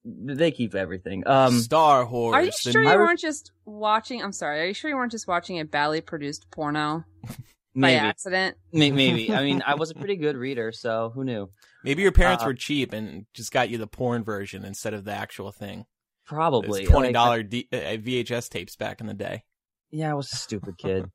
they 0.05 0.51
keep 0.51 0.75
everything. 0.75 1.23
Um, 1.27 1.59
Star 1.59 2.05
Wars. 2.07 2.33
Are 2.33 2.41
you 2.43 2.51
sure 2.51 2.81
you 2.81 2.89
I 2.89 2.95
weren't 2.95 3.19
just 3.19 3.51
watching? 3.65 4.23
I'm 4.23 4.31
sorry. 4.31 4.61
Are 4.61 4.65
you 4.65 4.73
sure 4.73 4.89
you 4.89 4.95
weren't 4.95 5.11
just 5.11 5.27
watching 5.27 5.59
a 5.59 5.65
badly 5.65 6.01
produced 6.01 6.49
porno 6.51 7.03
by 7.75 7.93
accident? 7.93 8.55
May- 8.71 8.91
maybe. 9.01 9.33
I 9.33 9.43
mean, 9.43 9.61
I 9.65 9.75
was 9.75 9.91
a 9.91 9.95
pretty 9.95 10.15
good 10.15 10.37
reader, 10.37 10.71
so 10.71 11.11
who 11.13 11.23
knew? 11.25 11.49
Maybe 11.83 12.01
your 12.01 12.11
parents 12.13 12.43
Uh, 12.43 12.47
were 12.47 12.53
cheap 12.53 12.93
and 12.93 13.25
just 13.33 13.51
got 13.51 13.69
you 13.69 13.77
the 13.77 13.87
porn 13.87 14.23
version 14.23 14.63
instead 14.65 14.93
of 14.93 15.03
the 15.03 15.13
actual 15.13 15.51
thing. 15.51 15.85
Probably 16.25 16.81
Those 16.85 16.89
twenty 16.89 17.11
Like, 17.13 17.49
D- 17.49 17.67
uh, 17.73 17.75
VHS 17.77 18.49
tapes 18.49 18.75
back 18.75 19.01
in 19.01 19.07
the 19.07 19.13
day. 19.13 19.43
Yeah, 19.91 20.11
I 20.11 20.13
was 20.13 20.31
a 20.31 20.35
stupid 20.37 20.77
kid. 20.77 21.09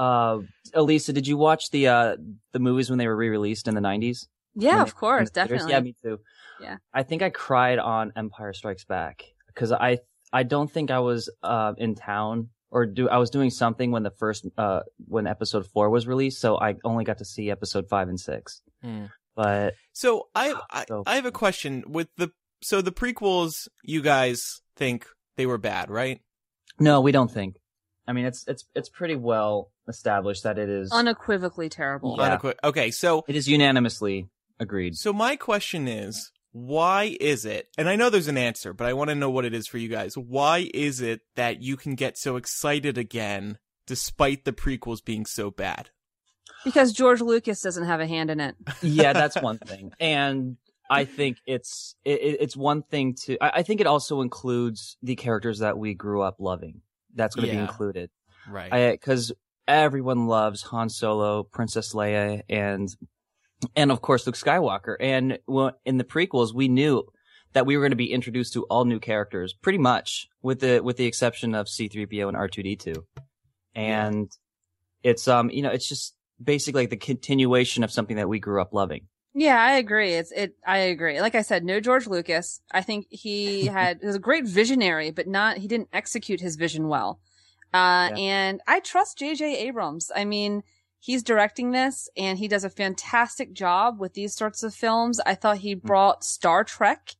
Uh, 0.00 0.38
Elisa, 0.74 1.12
did 1.12 1.26
you 1.26 1.36
watch 1.36 1.70
the 1.70 1.88
uh 1.88 2.16
the 2.52 2.58
movies 2.58 2.88
when 2.90 2.98
they 2.98 3.06
were 3.06 3.16
re-released 3.16 3.68
in 3.68 3.74
the 3.74 3.80
nineties? 3.80 4.28
Yeah, 4.54 4.82
of 4.82 4.94
course, 4.96 5.30
definitely. 5.30 5.72
Yeah, 5.72 5.80
me 5.80 5.94
too. 6.02 6.18
Yeah. 6.60 6.76
I 6.92 7.02
think 7.02 7.22
I 7.22 7.30
cried 7.30 7.78
on 7.78 8.12
Empire 8.16 8.52
Strikes 8.52 8.84
Back 8.84 9.24
because 9.48 9.72
I 9.72 9.98
I 10.32 10.42
don't 10.42 10.70
think 10.70 10.90
I 10.90 11.00
was 11.00 11.30
uh 11.42 11.72
in 11.78 11.94
town 11.94 12.48
or 12.70 12.86
do 12.86 13.08
I 13.08 13.18
was 13.18 13.30
doing 13.30 13.50
something 13.50 13.90
when 13.90 14.02
the 14.02 14.10
first 14.10 14.46
uh 14.56 14.80
when 15.06 15.26
episode 15.26 15.66
four 15.66 15.90
was 15.90 16.06
released, 16.06 16.40
so 16.40 16.58
I 16.58 16.76
only 16.84 17.04
got 17.04 17.18
to 17.18 17.24
see 17.24 17.50
episode 17.50 17.88
five 17.88 18.08
and 18.08 18.18
six. 18.18 18.62
Hmm. 18.82 19.06
But 19.36 19.74
So 19.92 20.28
I, 20.34 20.54
I 20.70 20.84
so 20.88 21.02
I 21.06 21.14
have 21.16 21.26
a 21.26 21.32
question 21.32 21.84
with 21.86 22.08
the 22.16 22.30
so 22.62 22.80
the 22.82 22.92
prequels. 22.92 23.68
You 23.82 24.02
guys 24.02 24.62
think 24.76 25.06
they 25.36 25.46
were 25.46 25.58
bad, 25.58 25.90
right? 25.90 26.20
no, 26.78 27.00
we 27.02 27.12
don't 27.12 27.30
think. 27.30 27.56
I 28.08 28.12
mean, 28.12 28.24
it's 28.24 28.44
it's 28.48 28.64
it's 28.74 28.88
pretty 28.88 29.14
well 29.16 29.70
established 29.90 30.44
that 30.44 30.58
it 30.58 30.70
is. 30.70 30.90
Unequivocally 30.90 31.68
terrible. 31.68 32.16
Yeah. 32.18 32.38
Unequi- 32.38 32.54
Okay, 32.64 32.90
so 32.90 33.24
it 33.28 33.36
is 33.36 33.46
unanimously 33.46 34.28
agreed. 34.58 34.96
so 34.96 35.12
my 35.12 35.36
question 35.36 35.86
is, 35.86 36.30
why 36.52 37.16
is 37.20 37.44
it? 37.44 37.68
And 37.78 37.88
I 37.88 37.94
know 37.96 38.08
there's 38.10 38.26
an 38.28 38.38
answer, 38.38 38.72
but 38.72 38.86
I 38.86 38.92
want 38.94 39.10
to 39.10 39.14
know 39.14 39.30
what 39.30 39.44
it 39.44 39.54
is 39.54 39.66
for 39.68 39.76
you 39.78 39.88
guys. 39.88 40.16
Why 40.16 40.68
is 40.74 41.00
it 41.02 41.20
that 41.36 41.62
you 41.62 41.76
can 41.76 41.94
get 41.94 42.16
so 42.18 42.36
excited 42.36 42.96
again 42.98 43.58
despite 43.86 44.44
the 44.44 44.52
prequels 44.52 45.04
being 45.04 45.26
so 45.26 45.50
bad? 45.50 45.90
Because 46.64 46.92
George 46.92 47.20
Lucas 47.20 47.60
doesn't 47.62 47.84
have 47.84 48.00
a 48.00 48.06
hand 48.06 48.30
in 48.30 48.40
it. 48.40 48.54
yeah, 48.82 49.12
that's 49.12 49.36
one 49.40 49.58
thing, 49.58 49.92
and 50.00 50.56
I 50.90 51.04
think 51.04 51.38
it's 51.46 51.94
it, 52.04 52.20
it- 52.20 52.36
it's 52.40 52.56
one 52.56 52.82
thing 52.82 53.14
to. 53.26 53.38
I, 53.42 53.60
I 53.60 53.62
think 53.62 53.80
it 53.80 53.86
also 53.86 54.20
includes 54.20 54.96
the 55.02 55.14
characters 55.16 55.60
that 55.60 55.78
we 55.78 55.94
grew 55.94 56.20
up 56.20 56.36
loving. 56.40 56.80
That's 57.14 57.34
going 57.36 57.48
to 57.48 57.54
Yeah. 57.54 57.60
be 57.60 57.62
included, 57.68 58.10
Right. 58.48 58.92
because 58.92 59.32
everyone 59.70 60.26
loves 60.26 60.62
Han 60.62 60.88
Solo, 60.88 61.44
Princess 61.44 61.94
Leia, 61.94 62.42
and 62.48 62.88
and 63.76 63.92
of 63.92 64.02
course 64.02 64.26
Luke 64.26 64.36
Skywalker. 64.36 64.96
And 64.98 65.38
in 65.84 65.98
the 65.98 66.04
prequels, 66.04 66.54
we 66.54 66.68
knew 66.68 67.04
that 67.52 67.66
we 67.66 67.76
were 67.76 67.82
going 67.82 67.92
to 67.92 67.96
be 67.96 68.12
introduced 68.12 68.52
to 68.54 68.64
all 68.64 68.84
new 68.84 69.00
characters, 69.00 69.54
pretty 69.54 69.78
much, 69.78 70.28
with 70.42 70.60
the 70.60 70.80
with 70.80 70.96
the 70.96 71.06
exception 71.06 71.54
of 71.54 71.68
C-3PO 71.68 72.28
and 72.28 72.36
R2D2, 72.36 72.96
and 73.74 74.30
it's 75.02 75.28
um 75.28 75.50
you 75.50 75.62
know 75.62 75.70
it's 75.70 75.88
just 75.88 76.14
basically 76.42 76.82
like 76.82 76.90
the 76.90 76.96
continuation 76.96 77.84
of 77.84 77.92
something 77.92 78.16
that 78.16 78.28
we 78.28 78.38
grew 78.38 78.60
up 78.60 78.72
loving. 78.72 79.06
Yeah, 79.32 79.62
I 79.62 79.74
agree. 79.74 80.14
It's 80.14 80.32
it. 80.32 80.56
I 80.66 80.78
agree. 80.78 81.20
Like 81.20 81.36
I 81.36 81.42
said, 81.42 81.64
no 81.64 81.78
George 81.78 82.08
Lucas. 82.08 82.60
I 82.72 82.82
think 82.82 83.06
he 83.10 83.66
had 83.66 84.00
was 84.02 84.16
a 84.16 84.20
great 84.20 84.46
visionary, 84.46 85.10
but 85.10 85.28
not 85.28 85.58
he 85.58 85.68
didn't 85.68 85.88
execute 85.92 86.40
his 86.40 86.56
vision 86.56 86.88
well. 86.88 87.20
Uh, 87.72 88.10
Yeah. 88.10 88.16
and 88.18 88.60
I 88.66 88.80
trust 88.80 89.18
J.J. 89.18 89.56
Abrams. 89.58 90.10
I 90.14 90.24
mean, 90.24 90.62
he's 90.98 91.22
directing 91.22 91.70
this, 91.70 92.08
and 92.16 92.38
he 92.38 92.48
does 92.48 92.64
a 92.64 92.70
fantastic 92.70 93.52
job 93.52 94.00
with 94.00 94.14
these 94.14 94.34
sorts 94.34 94.62
of 94.62 94.74
films. 94.74 95.20
I 95.24 95.34
thought 95.34 95.58
he 95.58 95.74
brought 95.74 96.24
Star 96.24 96.64
Trek 96.64 97.14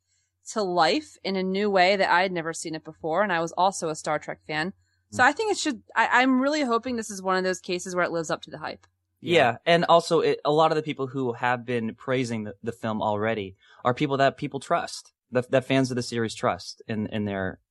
to 0.52 0.62
life 0.62 1.16
in 1.23 1.37
a 1.37 1.42
new 1.42 1.71
way 1.71 1.95
that 1.97 2.11
I 2.11 2.23
had 2.23 2.33
never 2.33 2.52
seen 2.52 2.75
it 2.75 2.85
before, 2.85 3.23
and 3.23 3.33
I 3.33 3.40
was 3.40 3.52
also 3.52 3.88
a 3.88 3.95
Star 3.95 4.19
Trek 4.19 4.40
fan. 4.47 4.73
So 5.12 5.25
I 5.25 5.33
think 5.33 5.50
it 5.50 5.59
should. 5.59 5.83
I, 5.97 6.23
I'm 6.23 6.40
really 6.40 6.62
hoping 6.62 6.95
this 6.97 7.11
is 7.11 7.21
one 7.23 7.37
of 7.37 7.42
those 7.45 7.59
cases 7.61 7.95
where 7.97 8.04
it 8.04 8.12
lives 8.12 8.30
up 8.30 8.42
to 8.42 8.50
the 8.50 8.59
hype. 8.59 8.87
Yeah, 9.21 9.59
and 9.66 9.85
also 9.85 10.21
it, 10.21 10.40
a 10.45 10.52
lot 10.52 10.71
of 10.73 10.76
the 10.76 10.83
people 10.83 11.09
who 11.09 11.33
have 11.35 11.66
been 11.66 11.95
praising 11.95 12.45
the, 12.45 12.54
the 12.62 12.73
film 12.73 13.02
already 13.02 13.57
are 13.85 13.92
people 13.92 14.16
that 14.19 14.37
people 14.37 14.61
trust, 14.61 15.12
that, 15.33 15.50
that 15.50 15.64
fans 15.66 15.90
of 15.90 15.97
the 15.97 16.02
series 16.02 16.35
trust 16.35 16.80
in 16.88 17.07
in 17.09 17.25
their 17.26 17.59
i- 17.59 17.59
i- 17.59 17.70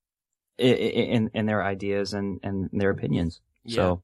in 0.59 1.29
in 1.33 1.45
their 1.45 1.63
ideas 1.63 2.13
and 2.13 2.39
and 2.43 2.69
their 2.73 2.89
opinions. 2.91 3.41
So 3.67 4.03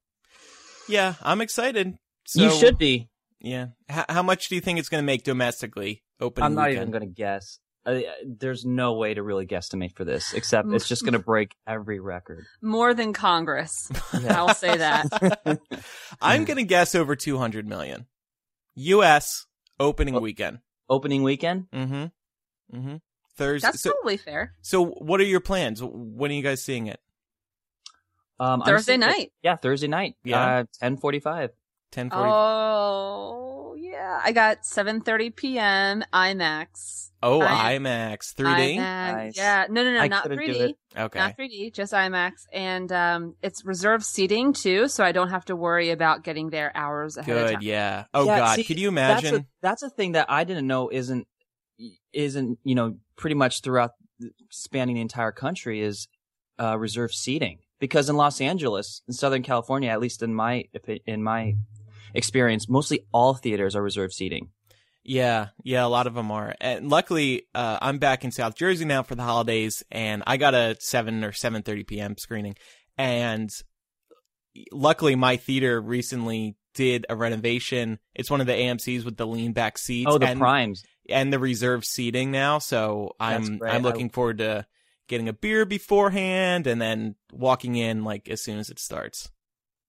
Yeah, 0.88 1.14
I'm 1.22 1.40
excited. 1.40 1.94
So, 2.26 2.42
you 2.42 2.50
should 2.50 2.78
be. 2.78 3.08
Yeah. 3.40 3.68
H- 3.90 4.06
how 4.08 4.22
much 4.22 4.48
do 4.48 4.54
you 4.56 4.60
think 4.60 4.78
it's 4.78 4.88
going 4.88 5.02
to 5.02 5.06
make 5.06 5.22
domestically? 5.22 6.02
Opening 6.20 6.44
I'm 6.46 6.54
not 6.54 6.68
weekend? 6.68 6.88
even 6.88 6.90
going 6.90 7.08
to 7.08 7.14
guess. 7.14 7.58
Uh, 7.84 8.00
there's 8.26 8.64
no 8.64 8.94
way 8.94 9.14
to 9.14 9.22
really 9.22 9.46
guesstimate 9.46 9.94
for 9.94 10.04
this, 10.04 10.32
except 10.34 10.66
it's 10.72 10.88
just 10.88 11.02
going 11.04 11.12
to 11.12 11.20
break 11.20 11.54
every 11.68 12.00
record. 12.00 12.44
More 12.60 12.94
than 12.94 13.12
Congress. 13.12 13.88
I 14.12 14.42
will 14.42 14.54
say 14.54 14.76
that. 14.78 15.60
I'm 16.20 16.44
going 16.44 16.56
to 16.56 16.64
guess 16.64 16.96
over 16.96 17.14
200 17.14 17.64
million. 17.68 18.06
U.S. 18.74 19.46
opening 19.78 20.16
Oh. 20.16 20.20
weekend. 20.20 20.58
Opening 20.88 21.22
weekend. 21.22 21.66
Mm-hmm. 21.72 22.76
Mm-hmm. 22.76 22.96
Thursday. 23.36 23.66
That's 23.68 23.82
So, 23.82 23.92
probably 23.92 24.16
fair. 24.16 24.54
so 24.62 24.84
what 24.86 25.20
are 25.20 25.24
your 25.24 25.40
plans? 25.40 25.82
When 25.82 26.30
are 26.30 26.34
you 26.34 26.42
guys 26.42 26.62
seeing 26.62 26.86
it? 26.86 27.00
Um, 28.38 28.62
Thursday 28.62 28.92
seeing 28.92 29.02
it- 29.02 29.06
night. 29.06 29.32
Yeah, 29.42 29.56
Thursday 29.56 29.88
night. 29.88 30.14
Yeah. 30.24 30.58
uh, 30.58 30.64
ten 30.80 30.96
forty-five. 30.96 31.50
1040. 31.94 32.30
Oh 32.30 33.74
yeah, 33.78 34.20
I 34.22 34.32
got 34.32 34.62
7:30 34.64 35.34
p.m. 35.34 36.04
IMAX. 36.12 37.10
oh, 37.22 37.40
I- 37.40 37.78
IMAX 37.78 38.34
3D. 38.34 38.76
IMAX. 38.76 38.76
Nice. 39.14 39.36
Yeah, 39.36 39.66
no, 39.70 39.82
no, 39.84 39.92
no, 39.94 40.00
I 40.00 40.08
not 40.08 40.24
3D. 40.26 40.74
Okay. 40.96 41.18
Not 41.18 41.36
3D, 41.38 41.72
just 41.72 41.92
IMAX, 41.94 42.32
and 42.52 42.90
um, 42.92 43.36
it's 43.40 43.64
reserved 43.64 44.04
seating 44.04 44.52
too, 44.52 44.88
so 44.88 45.04
I 45.04 45.12
don't 45.12 45.30
have 45.30 45.44
to 45.46 45.56
worry 45.56 45.90
about 45.90 46.24
getting 46.24 46.50
there 46.50 46.72
hours 46.76 47.16
ahead 47.16 47.36
of 47.36 47.46
Good. 47.46 47.52
time. 47.54 47.62
Yeah. 47.62 48.04
Oh 48.12 48.26
Yeah, 48.26 48.38
God. 48.40 48.56
see, 48.56 48.64
Could 48.64 48.78
you 48.80 48.90
That's 48.90 49.22
imagine? 49.22 49.40
a, 49.42 49.46
that's 49.62 49.82
a 49.82 49.88
thing 49.90 50.12
that 50.12 50.26
I 50.28 50.44
didn't 50.44 50.66
know 50.66 50.90
isn't 50.90 51.26
isn't 52.12 52.58
you 52.64 52.74
know 52.74 52.96
pretty 53.16 53.34
much 53.34 53.62
throughout 53.62 53.92
spanning 54.50 54.94
the 54.94 55.00
entire 55.00 55.32
country 55.32 55.80
is 55.80 56.08
uh, 56.60 56.78
reserved 56.78 57.14
seating 57.14 57.58
because 57.78 58.08
in 58.08 58.16
Los 58.16 58.40
Angeles, 58.40 59.02
in 59.06 59.14
Southern 59.14 59.42
California, 59.42 59.90
at 59.90 60.00
least 60.00 60.22
in 60.22 60.34
my 60.34 60.64
in 61.06 61.22
my 61.22 61.54
experience, 62.14 62.68
mostly 62.68 63.06
all 63.12 63.34
theaters 63.34 63.76
are 63.76 63.82
reserved 63.82 64.12
seating. 64.12 64.50
Yeah, 65.08 65.48
yeah, 65.62 65.84
a 65.84 65.88
lot 65.88 66.08
of 66.08 66.14
them 66.14 66.32
are. 66.32 66.54
And 66.60 66.88
luckily, 66.88 67.46
uh, 67.54 67.78
I'm 67.80 67.98
back 67.98 68.24
in 68.24 68.32
South 68.32 68.56
Jersey 68.56 68.84
now 68.84 69.04
for 69.04 69.14
the 69.14 69.22
holidays, 69.22 69.84
and 69.90 70.24
I 70.26 70.36
got 70.36 70.54
a 70.54 70.76
seven 70.80 71.22
or 71.22 71.32
seven 71.32 71.62
thirty 71.62 71.84
p.m. 71.84 72.16
screening. 72.18 72.56
And 72.98 73.50
luckily, 74.72 75.14
my 75.14 75.36
theater 75.36 75.80
recently 75.80 76.56
did 76.74 77.06
a 77.08 77.14
renovation. 77.14 77.98
It's 78.14 78.30
one 78.30 78.40
of 78.40 78.46
the 78.46 78.54
AMC's 78.54 79.04
with 79.04 79.16
the 79.16 79.26
lean 79.26 79.52
back 79.52 79.78
seats. 79.78 80.10
Oh, 80.10 80.18
the 80.18 80.26
and, 80.26 80.40
primes. 80.40 80.82
And 81.08 81.32
the 81.32 81.38
reserve 81.38 81.84
seating 81.84 82.30
now. 82.30 82.58
So 82.58 83.14
I'm. 83.20 83.60
I'm 83.62 83.62
I- 83.62 83.78
looking 83.78 84.10
forward 84.10 84.38
to 84.38 84.66
getting 85.08 85.28
a 85.28 85.32
beer 85.32 85.64
beforehand, 85.64 86.66
and 86.66 86.80
then 86.80 87.14
walking 87.32 87.76
in 87.76 88.04
like 88.04 88.28
as 88.28 88.42
soon 88.42 88.58
as 88.58 88.70
it 88.70 88.78
starts. 88.78 89.30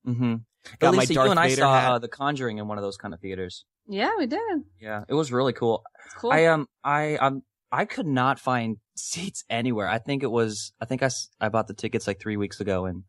Mm-hmm. 0.07 0.35
Got 0.79 0.93
my 0.95 0.99
Lisa, 1.01 1.13
Darth 1.13 1.25
you 1.25 1.31
and 1.31 1.39
I 1.39 1.47
Vader 1.49 1.61
saw 1.61 1.73
uh, 1.73 1.99
The 1.99 2.07
Conjuring 2.07 2.57
in 2.57 2.67
one 2.67 2.77
of 2.77 2.83
those 2.83 2.97
kind 2.97 3.13
of 3.13 3.19
theaters. 3.19 3.65
Yeah, 3.87 4.11
we 4.17 4.25
did. 4.25 4.63
Yeah, 4.81 5.03
it 5.07 5.13
was 5.13 5.31
really 5.31 5.53
cool. 5.53 5.83
It's 6.05 6.13
cool. 6.15 6.31
I 6.31 6.45
um 6.45 6.67
I 6.83 7.15
um 7.17 7.43
I 7.71 7.85
could 7.85 8.05
not 8.07 8.37
find 8.39 8.77
seats 8.95 9.43
anywhere. 9.49 9.87
I 9.87 9.97
think 9.99 10.23
it 10.23 10.31
was 10.31 10.73
I 10.81 10.85
think 10.85 11.03
I, 11.03 11.07
s- 11.07 11.29
I 11.39 11.49
bought 11.49 11.67
the 11.67 11.73
tickets 11.73 12.05
like 12.07 12.19
three 12.19 12.35
weeks 12.37 12.59
ago 12.59 12.85
and 12.85 13.03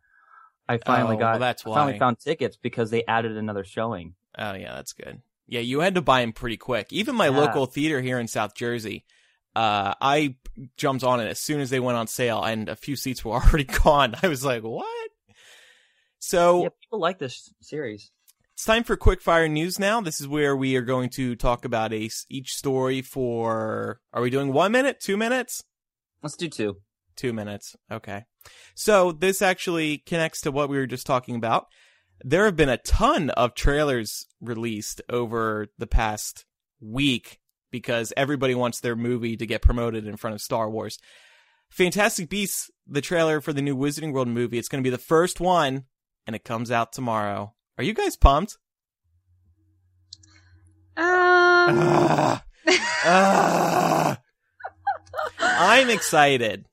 I 0.69 0.79
finally 0.79 1.17
Oh, 1.17 1.21
got 1.21 1.31
well, 1.33 1.41
that's 1.41 1.67
I 1.67 1.71
finally 1.75 1.99
found 1.99 2.19
tickets 2.21 2.57
because 2.57 2.91
they 2.91 3.05
added 3.07 3.37
another 3.37 3.65
showing. 3.65 4.15
Oh 4.37 4.55
yeah, 4.55 4.75
that's 4.75 4.93
good. 4.93 5.21
Yeah, 5.49 5.61
you 5.61 5.81
had 5.81 5.95
to 5.97 6.03
buy 6.03 6.21
them 6.21 6.33
pretty 6.33 6.57
quick. 6.59 6.93
Even 6.93 7.17
my 7.17 7.27
Yeah. 7.29 7.39
local 7.39 7.67
theater 7.67 8.01
here 8.03 8.21
in 8.21 8.29
South 8.29 8.55
Jersey, 8.55 9.05
uh, 9.57 9.95
I 10.01 10.37
jumped 10.77 11.03
on 11.03 11.21
it 11.21 11.29
as 11.29 11.41
soon 11.41 11.61
as 11.61 11.71
they 11.71 11.81
went 11.81 11.97
on 11.99 12.07
sale, 12.07 12.43
and 12.45 12.69
a 12.69 12.77
few 12.77 12.97
seats 12.97 13.25
were 13.25 13.33
already 13.43 13.65
gone. 13.65 14.15
I 14.23 14.29
was 14.29 14.45
like, 14.45 14.63
"What?" 14.63 15.11
So 16.19 16.63
yeah, 16.65 16.69
people 16.83 17.01
like 17.01 17.19
this 17.19 17.53
series. 17.63 18.11
it's 18.55 18.65
time 18.65 18.85
for 18.85 18.97
quick 18.97 19.23
fire 19.23 19.49
news 19.49 19.79
now. 19.79 20.01
This 20.01 20.21
is 20.21 20.29
where 20.29 20.57
we 20.57 20.77
are 20.77 20.83
going 20.83 21.11
to 21.11 21.37
talk 21.37 21.65
about 21.65 21.93
a 21.93 22.11
each 22.29 22.55
story 22.55 23.03
for. 23.03 24.01
Are 24.13 24.23
we 24.23 24.31
doing 24.31 24.53
one 24.53 24.73
minute, 24.73 25.01
two 25.01 25.17
minutes? 25.17 25.65
Let's 26.23 26.37
do 26.37 26.49
two. 26.49 26.77
Two 27.17 27.33
minutes. 27.33 27.75
Okay. 27.91 28.25
So 28.75 29.13
this 29.13 29.43
actually 29.43 29.99
connects 29.99 30.41
to 30.43 30.51
what 30.53 30.69
we 30.69 30.77
were 30.77 30.87
just 30.87 31.07
talking 31.07 31.37
about. 31.37 31.67
There 32.25 32.45
have 32.47 32.57
been 32.57 32.69
a 32.69 32.79
ton 32.79 33.31
of 33.31 33.55
trailers 33.55 34.27
released 34.41 35.01
over 35.09 35.69
the 35.79 35.87
past 35.87 36.45
week 36.81 37.39
because 37.71 38.13
everybody 38.17 38.55
wants 38.55 38.81
their 38.81 38.97
movie 38.97 39.37
to 39.37 39.47
get 39.47 39.63
promoted 39.63 40.07
in 40.07 40.17
front 40.17 40.35
of 40.35 40.41
Star 40.41 40.69
Wars. 40.71 40.99
Fantastic 41.71 42.29
Beasts, 42.29 42.71
the 42.87 43.01
trailer 43.01 43.41
for 43.41 43.53
the 43.53 43.63
new 43.63 43.77
Wizarding 43.77 44.13
World 44.13 44.29
movie, 44.29 44.59
it's 44.59 44.69
going 44.69 44.83
to 44.83 44.87
be 44.87 44.95
the 44.95 44.99
first 44.99 45.39
one 45.39 45.85
and 46.27 46.35
it 46.35 46.45
comes 46.45 46.71
out 46.71 46.93
tomorrow. 46.93 47.55
Are 47.77 47.85
you 47.85 47.95
guys 47.95 48.17
pumped? 48.17 48.57
um, 50.97 51.05
Ah. 51.07 52.45
Ah. 53.05 54.19
I'm 55.41 55.91
excited. 55.91 56.67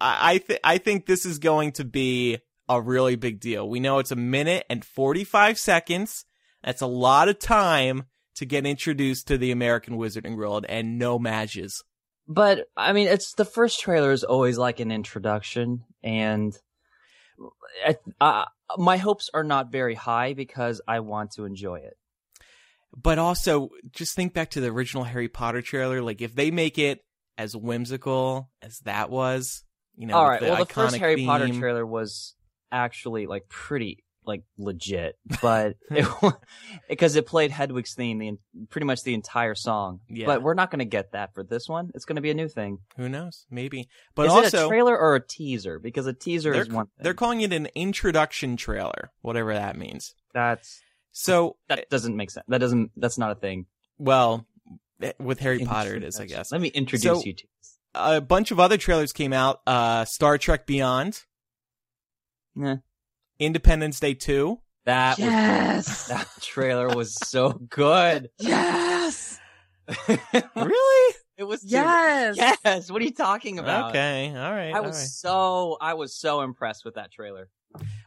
I 0.00 0.32
I, 0.34 0.38
th- 0.38 0.60
I 0.64 0.78
think 0.78 1.06
this 1.06 1.26
is 1.26 1.38
going 1.38 1.72
to 1.72 1.84
be 1.84 2.38
a 2.70 2.80
really 2.80 3.16
big 3.16 3.40
deal. 3.40 3.68
We 3.68 3.80
know 3.80 3.98
it's 3.98 4.12
a 4.12 4.16
minute 4.16 4.64
and 4.70 4.84
45 4.84 5.58
seconds. 5.58 6.24
That's 6.62 6.80
a 6.80 6.86
lot 6.86 7.28
of 7.28 7.38
time 7.38 8.04
to 8.36 8.46
get 8.46 8.64
introduced 8.64 9.26
to 9.28 9.36
the 9.36 9.50
American 9.50 9.98
Wizarding 9.98 10.36
World 10.36 10.64
and 10.68 10.98
No-Majs. 10.98 11.82
But 12.28 12.68
I 12.76 12.92
mean, 12.92 13.08
it's 13.08 13.32
the 13.32 13.44
first 13.44 13.80
trailer 13.80 14.12
is 14.12 14.22
always 14.22 14.56
like 14.56 14.78
an 14.78 14.92
introduction, 14.92 15.82
and 16.04 16.56
I, 17.84 17.96
uh, 18.20 18.44
my 18.78 18.98
hopes 18.98 19.30
are 19.34 19.42
not 19.42 19.72
very 19.72 19.96
high 19.96 20.34
because 20.34 20.80
I 20.86 21.00
want 21.00 21.32
to 21.32 21.44
enjoy 21.44 21.80
it. 21.80 21.96
But 22.96 23.18
also, 23.18 23.70
just 23.90 24.14
think 24.14 24.32
back 24.32 24.50
to 24.50 24.60
the 24.60 24.68
original 24.68 25.02
Harry 25.02 25.28
Potter 25.28 25.60
trailer. 25.60 26.02
Like, 26.02 26.22
if 26.22 26.36
they 26.36 26.52
make 26.52 26.78
it 26.78 27.04
as 27.36 27.56
whimsical 27.56 28.48
as 28.62 28.78
that 28.80 29.10
was, 29.10 29.64
you 29.96 30.06
know, 30.06 30.14
All 30.14 30.28
right. 30.28 30.40
the 30.40 30.46
well, 30.46 30.64
the 30.64 30.72
first 30.72 30.96
Harry 30.98 31.24
Potter 31.26 31.48
trailer 31.48 31.84
was 31.84 32.34
actually 32.72 33.26
like 33.26 33.48
pretty 33.48 34.04
like 34.24 34.42
legit, 34.58 35.18
but 35.42 35.76
because 36.88 37.16
it 37.16 37.26
played 37.26 37.50
Hedwig's 37.50 37.94
theme 37.94 38.18
the 38.18 38.32
pretty 38.68 38.84
much 38.84 39.02
the 39.02 39.14
entire 39.14 39.54
song. 39.54 40.00
Yeah. 40.08 40.26
But 40.26 40.42
we're 40.42 40.54
not 40.54 40.70
going 40.70 40.80
to 40.80 40.84
get 40.84 41.12
that 41.12 41.34
for 41.34 41.42
this 41.42 41.68
one. 41.68 41.90
It's 41.94 42.04
going 42.04 42.16
to 42.16 42.22
be 42.22 42.30
a 42.30 42.34
new 42.34 42.48
thing. 42.48 42.78
Who 42.96 43.08
knows? 43.08 43.46
Maybe. 43.50 43.88
But 44.14 44.26
is 44.26 44.32
also, 44.32 44.62
it 44.62 44.64
a 44.66 44.68
trailer 44.68 44.96
or 44.98 45.14
a 45.16 45.26
teaser? 45.26 45.78
Because 45.78 46.06
a 46.06 46.12
teaser 46.12 46.52
is 46.52 46.68
one 46.68 46.86
thing. 46.86 46.92
they're 47.02 47.14
calling 47.14 47.40
it 47.40 47.52
an 47.52 47.68
introduction 47.74 48.56
trailer, 48.56 49.10
whatever 49.22 49.54
that 49.54 49.76
means. 49.76 50.14
That's 50.34 50.80
So, 51.12 51.56
that 51.68 51.88
doesn't 51.90 52.14
make 52.16 52.30
sense. 52.30 52.44
That 52.48 52.58
doesn't. 52.58 52.90
That's 52.96 53.18
not 53.18 53.32
a 53.32 53.34
thing. 53.36 53.66
well, 53.98 54.46
eh, 55.02 55.12
with 55.18 55.40
Harry 55.40 55.60
Potter, 55.64 55.96
it 55.96 56.04
is, 56.04 56.20
I 56.20 56.26
guess. 56.26 56.52
Let 56.52 56.60
me 56.60 56.68
introduce 56.68 57.02
So- 57.20 57.24
you 57.24 57.32
to. 57.32 57.44
this. 57.58 57.78
A 57.94 58.20
bunch 58.20 58.52
of 58.52 58.60
other 58.60 58.76
trailers 58.76 59.12
came 59.12 59.32
out. 59.32 59.62
Uh, 59.66 60.04
Star 60.04 60.38
Trek 60.38 60.64
Beyond, 60.66 61.24
Yeah. 62.56 62.76
Independence 63.38 64.00
Day 64.00 64.14
2. 64.14 64.58
That 64.86 65.18
was 65.18 65.26
yes. 65.26 66.08
that 66.08 66.26
trailer 66.40 66.88
was 66.88 67.14
so 67.14 67.50
good. 67.52 68.30
yes. 68.38 69.38
really? 70.56 71.14
It 71.36 71.44
was 71.44 71.60
too- 71.62 71.68
Yes. 71.68 72.36
Yes. 72.64 72.90
What 72.90 73.00
are 73.02 73.04
you 73.04 73.12
talking 73.14 73.58
about? 73.58 73.90
Okay. 73.90 74.28
All 74.28 74.52
right. 74.52 74.70
I 74.74 74.78
all 74.78 74.84
was 74.84 74.96
right. 74.98 75.06
so 75.06 75.76
I 75.80 75.94
was 75.94 76.14
so 76.14 76.42
impressed 76.42 76.84
with 76.84 76.94
that 76.94 77.12
trailer. 77.12 77.48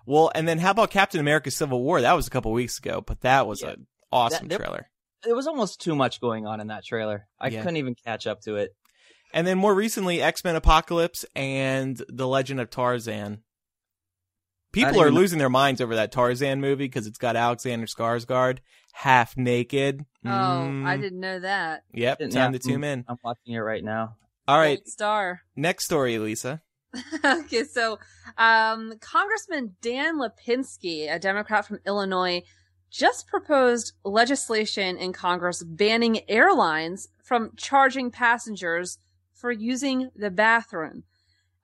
Well, 0.06 0.32
and 0.36 0.48
then 0.48 0.60
how 0.60 0.72
about 0.72 0.92
Captain 0.92 1.20
America 1.20 1.50
Civil 1.52 1.82
War? 1.82 2.02
That 2.02 2.14
was 2.14 2.28
a 2.28 2.30
couple 2.30 2.52
weeks 2.52 2.78
ago, 2.80 3.02
but 3.06 3.22
that 3.22 3.48
was 3.48 3.62
Yeah. 3.62 3.70
an 3.72 3.88
awesome 4.12 4.48
That- 4.48 4.50
there- 4.50 4.66
trailer. 4.66 4.90
There 5.24 5.36
was 5.36 5.48
almost 5.48 5.80
too 5.80 5.96
much 5.96 6.20
going 6.20 6.46
on 6.46 6.60
in 6.60 6.68
that 6.68 6.84
trailer. 6.84 7.28
I 7.40 7.48
Yeah. 7.48 7.62
couldn't 7.62 7.78
even 7.78 7.96
catch 7.96 8.28
up 8.28 8.42
to 8.42 8.56
it. 8.58 8.72
And 9.34 9.48
then 9.48 9.58
more 9.58 9.74
recently, 9.74 10.22
X 10.22 10.44
Men 10.44 10.58
Apocalypse 10.58 11.24
and 11.34 12.00
The 12.10 12.28
Legend 12.28 12.60
of 12.60 12.70
Tarzan. 12.70 13.44
People 14.74 15.00
are 15.02 15.08
even- 15.08 15.16
losing 15.16 15.40
their 15.40 15.50
minds 15.50 15.80
over 15.80 15.96
that 15.96 16.12
Tarzan 16.12 16.60
movie 16.60 16.86
because 16.86 17.08
it's 17.08 17.18
got 17.18 17.36
Alexander 17.38 17.86
Skarsgård 17.86 18.58
half 18.92 19.38
naked. 19.38 20.06
Oh, 20.26 20.30
Mm. 20.30 20.86
I 20.86 20.98
didn't 20.98 21.20
know 21.20 21.40
that. 21.40 21.84
Yep, 21.94 22.18
Yeah, 22.20 22.28
time 22.28 22.54
to 22.54 22.60
tune 22.60 22.84
in. 22.84 23.06
I'm 23.08 23.18
watching 23.24 23.54
it 23.54 23.60
right 23.60 23.84
now. 23.84 24.18
All 24.48 24.58
right, 24.58 24.80
Gold 24.80 24.88
star. 24.88 25.42
next 25.56 25.86
story, 25.86 26.18
Lisa. 26.20 26.62
okay, 27.26 27.64
so 27.64 27.98
um, 28.38 28.94
Congressman 29.00 29.76
Dan 29.82 30.20
Lipinski, 30.20 31.12
a 31.12 31.18
Democrat 31.18 31.66
from 31.66 31.80
Illinois, 31.88 32.44
just 32.92 33.26
proposed 33.28 33.94
legislation 34.04 34.98
in 34.98 35.14
Congress 35.14 35.64
banning 35.64 36.30
airlines 36.30 37.08
from 37.24 37.52
charging 37.58 38.12
passengers 38.12 39.00
for 39.34 39.52
using 39.52 40.10
the 40.16 40.30
bathroom. 40.30 41.04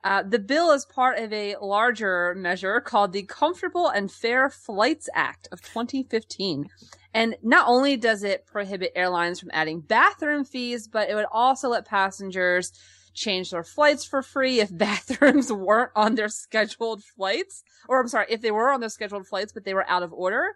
Uh, 0.03 0.23
the 0.23 0.39
bill 0.39 0.71
is 0.71 0.85
part 0.85 1.19
of 1.19 1.31
a 1.33 1.55
larger 1.61 2.33
measure 2.35 2.79
called 2.79 3.11
the 3.11 3.23
Comfortable 3.23 3.89
and 3.89 4.11
Fair 4.11 4.49
Flights 4.49 5.09
Act 5.13 5.49
of 5.51 5.61
2015. 5.61 6.69
And 7.13 7.35
not 7.43 7.67
only 7.67 7.97
does 7.97 8.23
it 8.23 8.45
prohibit 8.45 8.93
airlines 8.95 9.39
from 9.39 9.49
adding 9.51 9.81
bathroom 9.81 10.45
fees, 10.45 10.87
but 10.87 11.09
it 11.09 11.15
would 11.15 11.25
also 11.31 11.69
let 11.69 11.85
passengers 11.85 12.71
change 13.13 13.51
their 13.51 13.63
flights 13.63 14.05
for 14.05 14.21
free 14.21 14.61
if 14.61 14.69
bathrooms 14.77 15.51
weren't 15.51 15.91
on 15.95 16.15
their 16.15 16.29
scheduled 16.29 17.03
flights. 17.03 17.63
Or 17.89 17.99
I'm 17.99 18.07
sorry, 18.07 18.27
if 18.29 18.41
they 18.41 18.51
were 18.51 18.71
on 18.71 18.79
their 18.79 18.89
scheduled 18.89 19.27
flights, 19.27 19.51
but 19.51 19.65
they 19.65 19.73
were 19.73 19.89
out 19.89 20.03
of 20.03 20.13
order. 20.13 20.55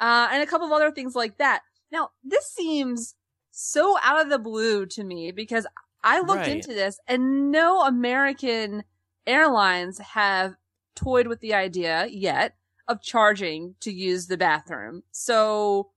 Uh, 0.00 0.28
and 0.32 0.42
a 0.42 0.46
couple 0.46 0.66
of 0.66 0.72
other 0.72 0.92
things 0.92 1.14
like 1.14 1.36
that. 1.38 1.60
Now, 1.90 2.10
this 2.24 2.46
seems 2.46 3.16
so 3.50 3.98
out 4.02 4.20
of 4.20 4.30
the 4.30 4.38
blue 4.38 4.86
to 4.86 5.04
me 5.04 5.32
because 5.32 5.66
I 6.08 6.20
looked 6.20 6.40
Right. 6.40 6.48
into 6.52 6.68
this 6.74 6.98
and 7.06 7.50
no 7.50 7.82
American 7.82 8.84
airlines 9.26 9.98
have 9.98 10.54
toyed 10.96 11.26
with 11.26 11.40
the 11.40 11.54
idea 11.54 12.06
yet 12.10 12.56
of 12.88 13.02
charging 13.02 13.74
to 13.80 13.92
use 13.92 14.26
the 14.26 14.36
bathroom. 14.38 15.02
So 15.12 15.90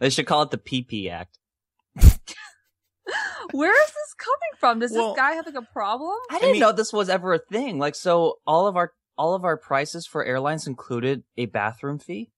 They 0.00 0.10
should 0.10 0.26
call 0.26 0.42
it 0.42 0.50
the 0.50 0.58
PP 0.58 1.10
Act. 1.10 1.38
where 3.52 3.72
is 3.72 3.86
this 3.86 4.14
coming 4.18 4.58
from? 4.58 4.78
Does 4.80 4.92
Well- 4.92 5.08
this 5.14 5.16
guy 5.16 5.32
have 5.32 5.46
like 5.46 5.54
a 5.54 5.62
problem? 5.72 6.16
I 6.30 6.38
didn't 6.38 6.52
mean- 6.52 6.60
know 6.60 6.72
this 6.72 6.92
was 6.92 7.08
ever 7.08 7.32
a 7.34 7.38
thing. 7.38 7.78
Like, 7.78 7.94
so 7.94 8.38
all 8.46 8.66
of 8.66 8.76
our 8.76 8.92
all 9.16 9.34
of 9.34 9.44
our 9.44 9.56
prices 9.56 10.06
for 10.06 10.24
airlines 10.24 10.68
included 10.68 11.24
a 11.36 11.46
bathroom 11.46 11.98
fee. 11.98 12.30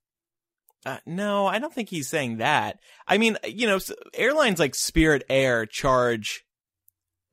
Uh, 0.87 0.97
no, 1.05 1.47
I 1.47 1.59
don't 1.59 1.75
think 1.75 1.91
he's 1.91 2.09
saying 2.09 2.39
that. 2.39 2.79
I 3.07 3.19
mean, 3.19 3.37
you 3.45 3.67
know, 3.67 3.79
airlines 4.15 4.59
like 4.59 4.75
Spirit 4.75 5.23
Air 5.29 5.67
charge 5.67 6.39
a- 6.39 6.50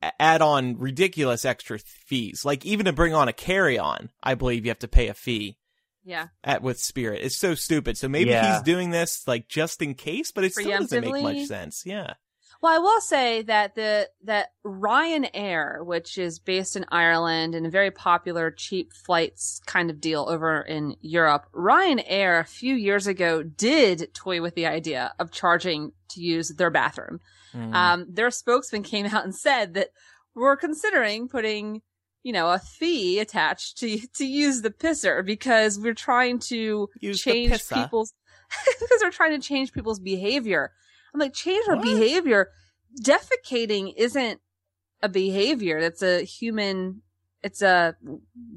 add 0.02 0.42
on 0.42 0.78
ridiculous 0.78 1.44
extra 1.44 1.78
fees. 1.78 2.44
Like 2.44 2.64
even 2.64 2.86
to 2.86 2.92
bring 2.92 3.14
on 3.14 3.28
a 3.28 3.32
carry 3.32 3.78
on, 3.78 4.10
I 4.22 4.34
believe 4.34 4.64
you 4.64 4.70
have 4.70 4.78
to 4.80 4.88
pay 4.88 5.08
a 5.08 5.14
fee 5.14 5.58
Yeah. 6.04 6.28
at 6.44 6.62
with 6.62 6.78
Spirit. 6.78 7.22
It's 7.24 7.36
so 7.36 7.54
stupid. 7.54 7.98
So 7.98 8.08
maybe 8.08 8.30
Yeah. 8.30 8.54
he's 8.54 8.62
doing 8.62 8.90
this 8.90 9.26
like 9.26 9.48
just 9.48 9.82
in 9.82 9.94
case, 9.94 10.30
but 10.32 10.44
it 10.44 10.52
still 10.52 10.70
doesn't 10.70 11.00
make 11.04 11.22
much 11.22 11.46
sense. 11.46 11.82
Yeah. 11.84 12.14
Well, 12.60 12.74
I 12.74 12.78
will 12.78 13.00
say 13.00 13.42
that 13.42 13.76
the 13.76 14.08
that 14.24 14.48
Ryanair, 14.64 15.84
which 15.84 16.18
is 16.18 16.40
based 16.40 16.74
in 16.74 16.84
Ireland 16.88 17.54
and 17.54 17.64
a 17.66 17.70
very 17.70 17.92
popular 17.92 18.50
cheap 18.50 18.92
flights 18.92 19.60
kind 19.66 19.90
of 19.90 20.00
deal 20.00 20.26
over 20.28 20.60
in 20.62 20.96
Europe, 21.00 21.46
Ryanair 21.54 22.40
a 22.40 22.44
few 22.44 22.74
years 22.74 23.06
ago 23.06 23.42
did 23.44 24.12
toy 24.12 24.40
with 24.42 24.54
the 24.56 24.66
idea 24.66 25.14
of 25.20 25.30
charging 25.30 25.92
to 26.08 26.20
use 26.20 26.48
their 26.48 26.70
bathroom. 26.70 27.20
Mm. 27.58 27.74
Um, 27.74 28.06
their 28.08 28.30
spokesman 28.30 28.82
came 28.82 29.06
out 29.06 29.24
and 29.24 29.34
said 29.34 29.74
that 29.74 29.88
we're 30.34 30.56
considering 30.56 31.28
putting, 31.28 31.82
you 32.22 32.32
know, 32.32 32.50
a 32.50 32.58
fee 32.58 33.18
attached 33.18 33.78
to 33.78 33.98
to 34.14 34.24
use 34.26 34.62
the 34.62 34.70
pisser 34.70 35.24
because 35.24 35.78
we're 35.78 35.94
trying 35.94 36.38
to 36.40 36.88
Use 37.00 37.20
change 37.20 37.68
people's 37.68 38.14
because 38.80 39.00
we're 39.02 39.10
trying 39.10 39.32
to 39.40 39.46
change 39.46 39.72
people's 39.72 39.98
behavior. 40.00 40.72
I'm 41.12 41.20
like, 41.20 41.32
change 41.34 41.66
our 41.68 41.76
What? 41.76 41.84
behavior. 41.84 42.50
Defecating 43.02 43.92
isn't 43.96 44.40
a 45.02 45.08
behavior. 45.08 45.80
That's 45.80 46.02
a 46.02 46.22
human. 46.22 47.02
It's 47.42 47.62
a 47.62 47.96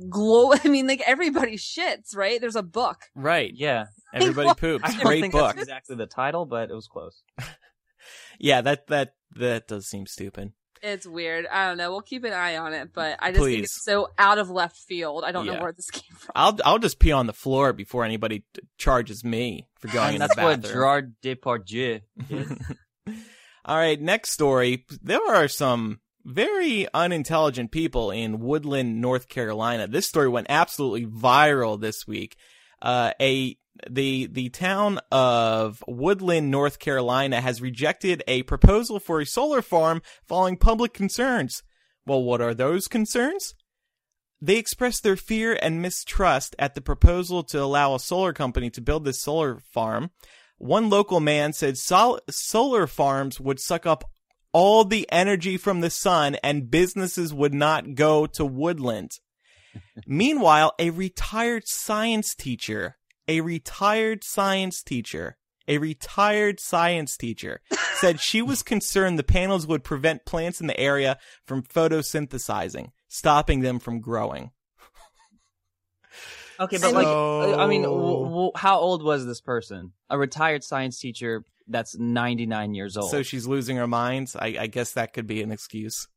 glow. 0.09 0.53
I 0.63 0.67
mean, 0.67 0.87
like 0.87 1.01
everybody 1.07 1.55
shits, 1.57 2.15
right? 2.15 2.39
There's 2.41 2.55
a 2.55 2.63
book. 2.63 2.97
right. 3.15 3.51
Yeah, 3.53 3.85
Everybody 4.13 4.47
Well, 4.47 4.55
poops. 4.55 4.83
I 4.85 4.91
don't 4.93 5.01
Great 5.05 5.21
think 5.21 5.33
book. 5.33 5.47
that's 5.55 5.61
exactly 5.61 5.95
the 5.95 6.07
title, 6.07 6.45
but 6.45 6.69
it 6.69 6.73
was 6.73 6.87
close. 6.87 7.21
Yeah, 8.43 8.61
that 8.61 8.87
that 8.87 9.13
that 9.37 9.67
does 9.67 9.87
seem 9.87 10.05
stupid. 10.07 10.51
It's 10.83 11.05
weird. 11.05 11.45
I 11.45 11.67
don't 11.67 11.77
know. 11.77 11.91
We'll 11.91 12.01
keep 12.01 12.23
an 12.23 12.33
eye 12.33 12.57
on 12.57 12.73
it, 12.73 12.89
but 12.91 13.17
I 13.19 13.31
just 13.31 13.43
think 13.45 13.63
it's 13.65 13.83
so 13.85 14.09
out 14.17 14.39
of 14.39 14.49
left 14.49 14.77
field. 14.77 15.23
I 15.23 15.31
don't 15.31 15.45
Yeah. 15.45 15.57
know 15.57 15.61
where 15.61 15.71
this 15.73 15.89
came 15.91 16.15
from. 16.17 16.31
I'll 16.35 16.57
I'll 16.65 16.79
just 16.79 16.97
pee 16.99 17.11
on 17.11 17.27
the 17.27 17.33
floor 17.33 17.71
before 17.71 18.03
anybody 18.03 18.43
t- 18.53 18.61
charges 18.79 19.23
me 19.23 19.67
for 19.79 19.87
going 19.93 20.15
in 20.15 20.21
And 20.21 20.29
that's 20.31 20.35
what. 20.37 20.61
Gerard 20.63 21.13
Depardieu 21.23 22.01
did. 22.27 22.57
All 23.65 23.77
right, 23.77 24.01
next 24.01 24.31
story. 24.31 24.85
There 25.03 25.21
are 25.23 25.47
some 25.47 25.99
very 26.25 26.87
unintelligent 26.95 27.71
people 27.71 28.09
in 28.09 28.39
Woodland, 28.39 29.01
North 29.01 29.27
Carolina. 29.27 29.87
This 29.87 30.07
story 30.07 30.29
went 30.29 30.47
absolutely 30.49 31.05
viral 31.05 31.79
this 31.79 32.07
week. 32.07 32.37
Uh, 32.81 33.11
a 33.21 33.55
the 33.89 34.27
the 34.27 34.49
town 34.49 34.99
of 35.11 35.83
Woodland, 35.87 36.51
North 36.51 36.79
Carolina, 36.79 37.41
has 37.41 37.61
rejected 37.61 38.23
a 38.27 38.43
proposal 38.43 38.99
for 38.99 39.19
a 39.19 39.25
solar 39.25 39.61
farm 39.61 40.01
following 40.27 40.57
public 40.57 40.93
concerns. 40.93 41.63
Well, 42.05 42.23
what 42.23 42.41
are 42.41 42.53
those 42.53 42.87
concerns? 42.87 43.53
They 44.41 44.57
expressed 44.57 45.03
their 45.03 45.15
fear 45.15 45.57
and 45.61 45.81
mistrust 45.81 46.55
at 46.57 46.73
the 46.73 46.81
proposal 46.81 47.43
to 47.43 47.61
allow 47.61 47.93
a 47.93 47.99
solar 47.99 48.33
company 48.33 48.71
to 48.71 48.81
build 48.81 49.05
this 49.05 49.21
solar 49.21 49.59
farm. 49.71 50.09
One 50.57 50.89
local 50.89 51.19
man 51.19 51.53
said 51.53 51.77
sol- 51.77 52.19
solar 52.29 52.87
farms 52.87 53.39
would 53.39 53.59
suck 53.59 53.85
up 53.85 54.03
all 54.51 54.83
the 54.83 55.07
energy 55.11 55.57
from 55.57 55.81
the 55.81 55.89
sun 55.89 56.35
and 56.43 56.71
businesses 56.71 57.33
would 57.33 57.53
not 57.53 57.93
go 57.93 58.25
to 58.25 58.45
woodland. 58.45 59.11
Meanwhile, 60.07 60.73
a 60.79 60.89
retired 60.89 61.63
science 61.67 62.35
teacher, 62.35 62.97
a 63.27 63.41
retired 63.41 64.23
science 64.23 64.81
teacher, 64.83 65.37
a 65.67 65.77
retired 65.77 66.59
science 66.59 67.15
teacher 67.17 67.61
said 67.95 68.19
she 68.19 68.41
was 68.41 68.63
concerned 68.73 69.17
the 69.19 69.23
panels 69.23 69.67
would 69.67 69.83
prevent 69.83 70.25
plants 70.25 70.59
in 70.61 70.67
the 70.67 70.79
area 70.79 71.17
from 71.45 71.63
photosynthesizing, 71.63 72.87
stopping 73.07 73.61
them 73.61 73.79
from 73.79 73.99
growing. 74.01 74.51
Okay, 76.59 76.77
but 76.77 76.91
So- 76.91 77.39
like, 77.49 77.57
I 77.59 77.65
mean, 77.65 77.81
w- 77.83 78.23
w- 78.25 78.51
how 78.55 78.77
old 78.79 79.01
was 79.03 79.25
this 79.25 79.41
person? 79.41 79.93
A 80.11 80.17
retired 80.17 80.63
science 80.63 80.99
teacher 80.99 81.43
that's 81.67 81.97
99 81.97 82.75
years 82.75 82.97
old. 82.97 83.09
So 83.09 83.23
she's 83.23 83.47
losing 83.47 83.77
her 83.77 83.87
mind. 83.87 84.31
I, 84.37 84.55
I 84.59 84.67
guess 84.67 84.93
that 84.93 85.13
could 85.13 85.25
be 85.25 85.41
an 85.41 85.51
excuse. 85.51 86.07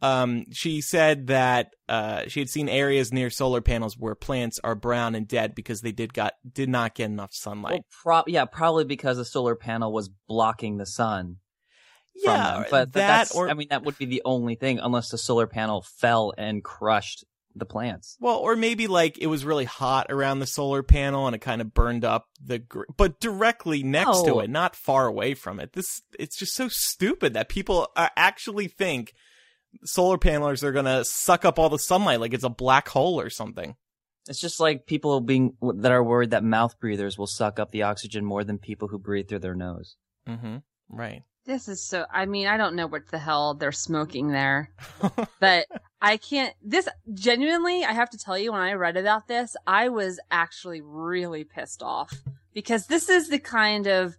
Um, 0.00 0.44
she 0.52 0.80
said 0.80 1.26
that 1.26 1.70
uh, 1.88 2.22
she 2.28 2.40
had 2.40 2.48
seen 2.48 2.68
areas 2.68 3.12
near 3.12 3.30
solar 3.30 3.60
panels 3.60 3.96
where 3.98 4.14
plants 4.14 4.60
are 4.62 4.74
brown 4.76 5.14
and 5.14 5.26
dead 5.26 5.54
because 5.54 5.80
they 5.80 5.92
did 5.92 6.14
got 6.14 6.34
did 6.50 6.68
not 6.68 6.94
get 6.94 7.06
enough 7.06 7.30
sunlight. 7.32 7.72
well, 8.04 8.24
pro- 8.24 8.32
yeah, 8.32 8.44
probably 8.44 8.84
because 8.84 9.16
the 9.16 9.24
solar 9.24 9.56
panel 9.56 9.92
was 9.92 10.08
blocking 10.28 10.76
the 10.76 10.86
sun. 10.86 11.38
from 12.24 12.32
yeah, 12.32 12.52
them. 12.52 12.66
but 12.70 12.92
that 12.92 13.06
that's, 13.06 13.34
or 13.34 13.48
I 13.50 13.54
mean, 13.54 13.68
that 13.70 13.84
would 13.84 13.98
be 13.98 14.06
the 14.06 14.22
only 14.24 14.54
thing, 14.54 14.78
unless 14.78 15.08
the 15.10 15.18
solar 15.18 15.48
panel 15.48 15.84
fell 15.98 16.32
and 16.38 16.62
crushed 16.62 17.24
the 17.56 17.66
plants. 17.66 18.16
well, 18.20 18.36
or 18.36 18.54
maybe 18.54 18.86
like 18.86 19.18
it 19.18 19.26
was 19.26 19.44
really 19.44 19.64
hot 19.64 20.06
around 20.10 20.38
the 20.38 20.46
solar 20.46 20.84
panel 20.84 21.26
and 21.26 21.34
it 21.34 21.40
kind 21.40 21.60
of 21.60 21.74
burned 21.74 22.04
up 22.04 22.26
the, 22.40 22.60
gr- 22.60 22.84
but 22.96 23.18
directly 23.18 23.82
next 23.82 24.24
to 24.24 24.38
it, 24.38 24.48
not 24.48 24.76
far 24.76 25.06
away 25.08 25.34
from 25.34 25.58
it. 25.58 25.72
This 25.72 26.02
it's 26.20 26.36
just 26.36 26.54
so 26.54 26.68
stupid 26.68 27.34
that 27.34 27.48
people 27.48 27.88
uh, 27.96 28.10
actually 28.16 28.68
think 28.68 29.12
solar 29.84 30.18
panels 30.18 30.64
are 30.64 30.72
gonna 30.72 31.04
suck 31.04 31.44
up 31.44 31.58
all 31.58 31.68
the 31.68 31.78
sunlight 31.78 32.20
like 32.20 32.34
it's 32.34 32.44
a 32.44 32.50
black 32.50 32.88
hole 32.88 33.20
or 33.20 33.30
something. 33.30 33.76
It's 34.28 34.40
just 34.40 34.60
like 34.60 34.86
people 34.86 35.20
being 35.20 35.56
that 35.76 35.92
are 35.92 36.04
worried 36.04 36.30
that 36.30 36.44
mouth 36.44 36.78
breathers 36.78 37.16
will 37.16 37.26
suck 37.26 37.58
up 37.58 37.70
the 37.70 37.82
oxygen 37.82 38.24
more 38.24 38.44
than 38.44 38.58
people 38.58 38.88
who 38.88 38.98
breathe 38.98 39.28
through 39.28 39.38
their 39.38 39.54
nose. 39.54 39.96
Mm-hmm. 40.28 40.58
Right. 40.90 41.22
This 41.46 41.66
is 41.66 41.82
so. 41.82 42.04
I 42.12 42.26
mean, 42.26 42.46
I 42.46 42.58
don't 42.58 42.76
know 42.76 42.86
what 42.86 43.08
the 43.08 43.18
hell 43.18 43.54
they're 43.54 43.72
smoking 43.72 44.28
there, 44.28 44.70
but 45.40 45.66
I 46.00 46.18
can't. 46.18 46.54
This 46.62 46.86
genuinely, 47.14 47.86
I 47.86 47.92
have 47.92 48.10
to 48.10 48.18
tell 48.18 48.36
you, 48.36 48.52
when 48.52 48.60
I 48.60 48.74
read 48.74 48.98
about 48.98 49.28
this, 49.28 49.56
I 49.66 49.88
was 49.88 50.20
actually 50.30 50.82
really 50.82 51.44
pissed 51.44 51.82
off 51.82 52.12
because 52.52 52.86
this 52.86 53.08
is 53.08 53.30
the 53.30 53.38
kind 53.38 53.86
of 53.86 54.18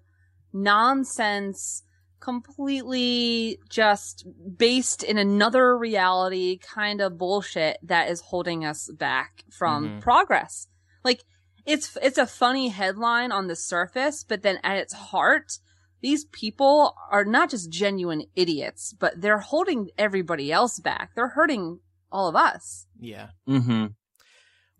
nonsense, 0.53 1.83
completely 2.19 3.59
just 3.69 4.25
based 4.57 5.03
in 5.03 5.17
another 5.17 5.77
reality 5.77 6.57
kind 6.57 7.01
of 7.01 7.17
bullshit 7.17 7.77
that 7.83 8.09
is 8.09 8.21
holding 8.21 8.65
us 8.65 8.89
back 8.97 9.43
from 9.51 9.87
Mhm. 9.87 10.01
progress. 10.01 10.67
Like, 11.03 11.23
it's 11.65 11.97
it's 12.01 12.17
a 12.17 12.25
funny 12.27 12.69
headline 12.69 13.31
on 13.31 13.47
the 13.47 13.55
surface, 13.55 14.23
but 14.23 14.41
then 14.41 14.59
at 14.63 14.77
its 14.77 14.93
heart, 14.93 15.59
these 16.01 16.25
people 16.25 16.95
are 17.11 17.25
not 17.25 17.49
just 17.49 17.69
genuine 17.69 18.23
idiots, 18.35 18.93
but 18.97 19.19
they're 19.21 19.39
holding 19.39 19.89
everybody 19.97 20.51
else 20.51 20.79
back. 20.79 21.13
They're 21.15 21.29
hurting 21.29 21.79
all 22.11 22.27
of 22.27 22.35
us. 22.35 22.87
Yeah. 22.99 23.29
Mm-hmm. 23.47 23.87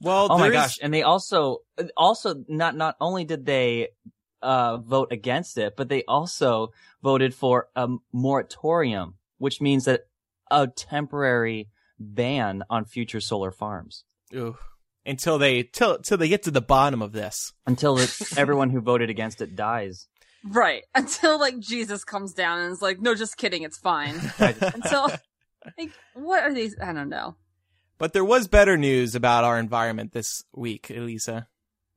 Well, 0.02 0.28
Oh 0.32 0.38
my 0.38 0.50
there's- 0.50 0.66
gosh! 0.68 0.80
And 0.82 0.94
they 0.94 1.04
also, 1.04 1.60
also 1.98 2.44
not 2.48 2.76
not 2.76 2.96
only 3.02 3.26
did 3.26 3.46
they 3.46 3.90
uh, 4.42 4.78
vote 4.78 5.12
against 5.12 5.58
it, 5.58 5.76
but 5.76 5.90
they 5.90 6.04
also 6.06 6.72
voted 7.04 7.34
for 7.34 7.68
a 7.76 7.88
moratorium, 8.12 9.16
which 9.38 9.62
means 9.62 9.86
that 9.86 10.08
a 10.52 10.68
temporary 10.68 11.70
ban 12.00 12.64
on 12.70 12.86
future 12.86 13.20
solar 13.20 13.52
farms 13.52 14.06
Ooh. 14.34 14.58
until 15.06 15.38
they 15.38 15.64
till 15.64 16.00
till 16.00 16.18
they 16.18 16.30
get 16.30 16.44
to 16.44 16.52
the 16.52 16.62
bottom 16.62 17.02
of 17.02 17.12
this. 17.12 17.54
until 17.68 17.98
it, 17.98 18.16
everyone 18.38 18.70
who 18.70 18.82
voted 18.82 19.10
against 19.10 19.42
it 19.42 19.56
dies. 19.56 20.08
Right. 20.44 20.86
Until 20.96 21.38
like 21.38 21.60
Jesus 21.60 22.06
comes 22.06 22.34
down 22.34 22.60
and 22.60 22.72
is 22.72 22.82
like, 22.82 23.02
no, 23.02 23.14
just 23.14 23.36
kidding. 23.36 23.64
It's 23.64 23.78
fine. 23.78 24.16
Until 24.40 25.12
like, 25.78 25.92
what 26.14 26.44
are 26.44 26.54
these? 26.54 26.78
I 26.82 26.94
don't 26.94 27.10
know. 27.10 27.36
But 27.98 28.14
there 28.14 28.24
was 28.24 28.48
better 28.48 28.78
news 28.78 29.16
about 29.16 29.44
our 29.44 29.60
environment 29.60 30.14
this 30.14 30.46
week, 30.54 30.90
Elisa. 30.90 31.48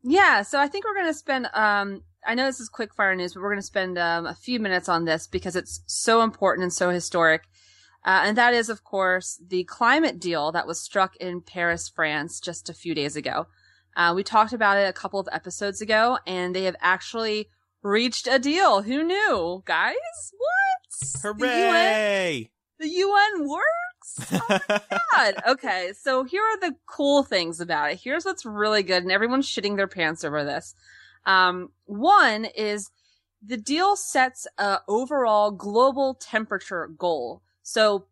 Yeah, 0.02 0.42
so 0.42 0.58
I 0.58 0.66
think 0.66 0.84
we're 0.84 0.96
going 0.96 1.06
to 1.06 1.14
spend, 1.14 1.48
um, 1.54 2.02
I 2.26 2.34
know 2.34 2.46
this 2.46 2.60
is 2.60 2.68
quick 2.68 2.94
fire 2.94 3.14
news, 3.14 3.34
but 3.34 3.42
we're 3.42 3.50
going 3.50 3.60
to 3.60 3.66
spend 3.66 3.98
um, 3.98 4.26
a 4.26 4.34
few 4.34 4.60
minutes 4.60 4.88
on 4.88 5.04
this 5.04 5.26
because 5.26 5.56
it's 5.56 5.82
so 5.86 6.22
important 6.22 6.62
and 6.62 6.72
so 6.72 6.90
historic. 6.90 7.42
Uh, 8.04 8.22
and 8.24 8.36
that 8.36 8.54
is, 8.54 8.68
of 8.68 8.84
course, 8.84 9.40
the 9.46 9.64
climate 9.64 10.18
deal 10.18 10.52
that 10.52 10.66
was 10.66 10.80
struck 10.80 11.16
in 11.16 11.40
Paris, 11.40 11.88
France 11.88 12.40
just 12.40 12.68
a 12.68 12.74
few 12.74 12.94
days 12.94 13.16
ago. 13.16 13.46
Uh, 13.96 14.12
we 14.14 14.22
talked 14.22 14.52
about 14.52 14.78
it 14.78 14.88
a 14.88 14.92
couple 14.92 15.20
of 15.20 15.28
episodes 15.30 15.80
ago, 15.80 16.18
and 16.26 16.54
they 16.54 16.64
have 16.64 16.76
actually 16.80 17.48
reached 17.82 18.26
a 18.26 18.38
deal. 18.38 18.82
Who 18.82 19.02
knew, 19.02 19.62
guys? 19.66 19.94
What? 20.36 21.38
The 21.38 21.46
UN, 21.46 21.68
Hooray! 21.68 22.50
the 22.78 22.88
UN 22.88 23.48
works? 23.48 23.66
Oh 24.32 24.58
my 24.68 24.80
God. 25.12 25.34
Okay. 25.46 25.92
So 25.98 26.24
here 26.24 26.42
are 26.42 26.58
the 26.58 26.74
cool 26.86 27.22
things 27.22 27.60
about 27.60 27.92
it. 27.92 28.00
Here's 28.02 28.24
what's 28.24 28.44
really 28.44 28.82
good. 28.82 29.04
And 29.04 29.12
everyone's 29.12 29.46
shitting 29.46 29.76
their 29.76 29.86
pants 29.86 30.24
over 30.24 30.44
this. 30.44 30.74
Um, 31.26 31.70
one 31.84 32.44
is 32.44 32.90
the 33.44 33.56
deal 33.56 33.96
sets 33.96 34.46
a 34.58 34.78
overall 34.88 35.50
global 35.50 36.14
temperature 36.14 36.88
goal. 36.96 37.42
So 37.62 38.06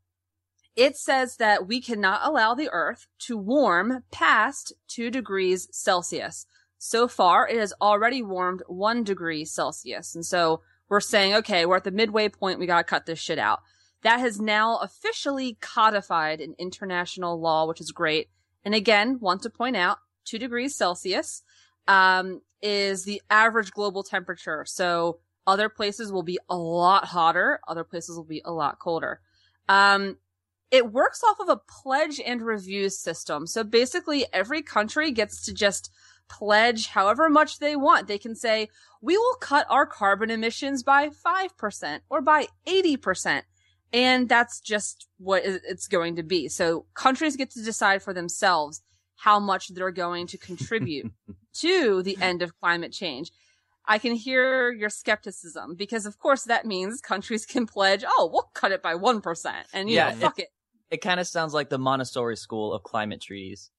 it 0.76 0.96
says 0.96 1.36
that 1.36 1.66
we 1.66 1.80
cannot 1.80 2.20
allow 2.24 2.54
the 2.54 2.70
earth 2.70 3.06
to 3.20 3.36
warm 3.36 4.04
past 4.10 4.72
two 4.88 5.10
degrees 5.10 5.68
Celsius. 5.72 6.46
So 6.78 7.08
far, 7.08 7.46
it 7.48 7.58
has 7.58 7.74
already 7.80 8.22
warmed 8.22 8.62
one 8.66 9.04
degree 9.04 9.44
Celsius. 9.44 10.14
And 10.14 10.24
so 10.24 10.62
we're 10.88 11.00
saying, 11.00 11.34
okay, 11.34 11.66
we're 11.66 11.76
at 11.76 11.84
the 11.84 11.90
midway 11.90 12.28
point. 12.28 12.58
We 12.58 12.66
got 12.66 12.78
to 12.78 12.84
cut 12.84 13.06
this 13.06 13.18
shit 13.18 13.38
out 13.38 13.60
that 14.02 14.20
has 14.20 14.40
now 14.40 14.78
officially 14.78 15.58
codified 15.60 16.40
in 16.40 16.54
international 16.58 17.40
law, 17.40 17.66
which 17.66 17.80
is 17.80 17.92
great. 17.92 18.28
And 18.64 18.74
again, 18.74 19.18
want 19.20 19.42
to 19.42 19.50
point 19.50 19.76
out, 19.76 19.98
two 20.24 20.38
degrees 20.38 20.76
Celsius, 20.76 21.42
um, 21.88 22.40
is 22.62 23.04
the 23.04 23.22
average 23.30 23.70
global 23.72 24.02
temperature. 24.02 24.64
So 24.66 25.18
other 25.46 25.68
places 25.68 26.12
will 26.12 26.22
be 26.22 26.38
a 26.48 26.56
lot 26.56 27.06
hotter. 27.06 27.60
Other 27.66 27.84
places 27.84 28.16
will 28.16 28.24
be 28.24 28.42
a 28.44 28.52
lot 28.52 28.78
colder. 28.78 29.20
Um, 29.68 30.18
it 30.70 30.92
works 30.92 31.22
off 31.24 31.40
of 31.40 31.48
a 31.48 31.60
pledge 31.82 32.20
and 32.24 32.42
review 32.42 32.88
system. 32.90 33.46
So 33.46 33.64
basically 33.64 34.26
every 34.32 34.62
country 34.62 35.10
gets 35.10 35.44
to 35.46 35.54
just 35.54 35.90
pledge 36.28 36.86
however 36.86 37.28
much 37.28 37.58
they 37.58 37.74
want. 37.74 38.06
They 38.06 38.18
can 38.18 38.36
say, 38.36 38.68
we 39.00 39.16
will 39.16 39.34
cut 39.40 39.66
our 39.68 39.86
carbon 39.86 40.30
emissions 40.30 40.82
by 40.82 41.08
5% 41.08 42.00
or 42.08 42.20
by 42.20 42.46
80%. 42.66 43.42
And 43.92 44.28
that's 44.28 44.60
just 44.60 45.08
what 45.18 45.42
it's 45.44 45.88
going 45.88 46.16
to 46.16 46.22
be. 46.22 46.48
So 46.48 46.86
countries 46.94 47.36
get 47.36 47.50
to 47.52 47.62
decide 47.62 48.02
for 48.02 48.14
themselves 48.14 48.82
how 49.16 49.40
much 49.40 49.74
they're 49.74 49.90
going 49.90 50.28
to 50.28 50.38
contribute 50.38 51.10
to 51.54 52.02
the 52.02 52.18
end 52.20 52.42
of 52.42 52.58
climate 52.60 52.92
change. 52.92 53.30
I 53.86 53.98
can 53.98 54.14
hear 54.14 54.70
your 54.70 54.90
skepticism 54.90 55.74
because 55.74 56.06
of 56.06 56.18
course 56.18 56.44
that 56.44 56.66
means 56.66 57.00
countries 57.00 57.46
can 57.46 57.66
pledge, 57.66 58.04
oh, 58.06 58.30
we'll 58.32 58.50
cut 58.54 58.72
it 58.72 58.82
by 58.82 58.94
1%. 58.94 59.52
And 59.72 59.88
you 59.90 59.96
Yeah, 59.96 60.10
know, 60.10 60.10
fuck 60.10 60.38
it. 60.38 60.48
It 60.90 60.98
kind 61.02 61.20
of 61.20 61.26
sounds 61.26 61.54
like 61.54 61.68
the 61.70 61.78
Montessori 61.78 62.36
school 62.36 62.72
of 62.72 62.82
climate 62.82 63.20
treaties. 63.20 63.70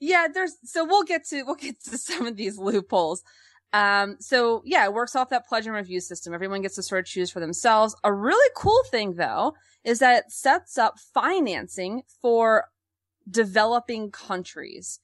Yeah, 0.00 0.28
there's, 0.32 0.56
so 0.64 0.84
we'll 0.84 1.04
get 1.04 1.24
to, 1.28 1.42
we'll 1.44 1.54
get 1.54 1.82
to 1.84 1.96
some 1.98 2.26
of 2.26 2.36
these 2.36 2.58
loopholes. 2.58 3.22
Um, 3.72 4.16
so 4.20 4.62
yeah, 4.64 4.84
it 4.84 4.92
works 4.92 5.16
off 5.16 5.30
that 5.30 5.46
pledge 5.46 5.66
and 5.66 5.74
review 5.74 6.00
system. 6.00 6.32
Everyone 6.32 6.62
gets 6.62 6.76
to 6.76 6.82
sort 6.82 7.00
of 7.00 7.06
choose 7.06 7.30
for 7.30 7.40
themselves. 7.40 7.94
A 8.04 8.12
really 8.12 8.50
cool 8.56 8.80
thing 8.90 9.14
though 9.14 9.54
is 9.84 9.98
that 9.98 10.24
it 10.24 10.32
sets 10.32 10.78
up 10.78 10.98
financing 10.98 12.02
for 12.22 12.66
developing 13.28 14.10
countries. 14.10 15.00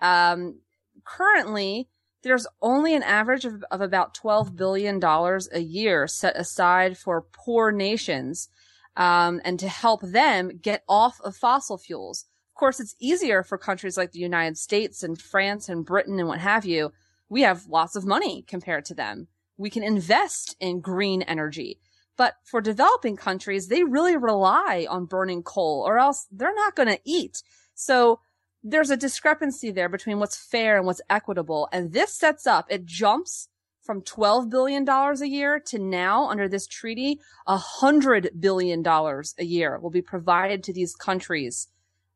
Um, 0.00 0.60
currently 1.04 1.88
there's 2.24 2.46
only 2.62 2.94
an 2.94 3.02
average 3.02 3.44
of, 3.44 3.62
of 3.70 3.80
about 3.80 4.14
$12 4.14 4.56
billion 4.56 5.02
a 5.04 5.60
year 5.60 6.06
set 6.06 6.36
aside 6.36 6.96
for 6.96 7.26
poor 7.32 7.70
nations, 7.70 8.48
um, 8.96 9.40
and 9.44 9.60
to 9.60 9.68
help 9.68 10.00
them 10.00 10.58
get 10.60 10.82
off 10.88 11.20
of 11.22 11.36
fossil 11.36 11.76
fuels. 11.76 12.24
Of 12.54 12.58
course, 12.58 12.80
it's 12.80 12.96
easier 12.98 13.42
for 13.42 13.58
countries 13.58 13.96
like 13.96 14.12
the 14.12 14.20
United 14.20 14.56
States 14.56 15.02
and 15.02 15.20
France 15.20 15.68
and 15.68 15.84
Britain 15.84 16.18
and 16.18 16.28
what 16.28 16.38
have 16.38 16.64
you. 16.64 16.92
We 17.28 17.42
have 17.42 17.66
lots 17.66 17.94
of 17.94 18.06
money 18.06 18.42
compared 18.46 18.84
to 18.86 18.94
them. 18.94 19.28
We 19.56 19.70
can 19.70 19.82
invest 19.82 20.56
in 20.60 20.80
green 20.80 21.22
energy. 21.22 21.80
But 22.16 22.34
for 22.44 22.60
developing 22.60 23.16
countries, 23.16 23.68
they 23.68 23.82
really 23.82 24.16
rely 24.16 24.86
on 24.88 25.06
burning 25.06 25.42
coal 25.42 25.82
or 25.86 25.98
else 25.98 26.26
they're 26.30 26.54
not 26.54 26.76
going 26.76 26.88
to 26.88 27.00
eat. 27.04 27.42
So 27.74 28.20
there's 28.64 28.90
a 28.90 28.96
discrepancy 28.96 29.70
there 29.70 29.90
between 29.90 30.18
what's 30.18 30.36
fair 30.36 30.78
and 30.78 30.86
what's 30.86 31.02
equitable. 31.10 31.68
And 31.70 31.92
this 31.92 32.12
sets 32.14 32.46
up, 32.46 32.66
it 32.70 32.86
jumps 32.86 33.48
from 33.82 34.00
$12 34.00 34.48
billion 34.48 34.88
a 34.88 35.26
year 35.26 35.60
to 35.60 35.78
now 35.78 36.28
under 36.30 36.48
this 36.48 36.66
treaty, 36.66 37.20
$100 37.46 38.40
billion 38.40 38.82
a 38.86 39.44
year 39.44 39.78
will 39.78 39.90
be 39.90 40.00
provided 40.00 40.64
to 40.64 40.72
these 40.72 40.96
countries, 40.96 41.68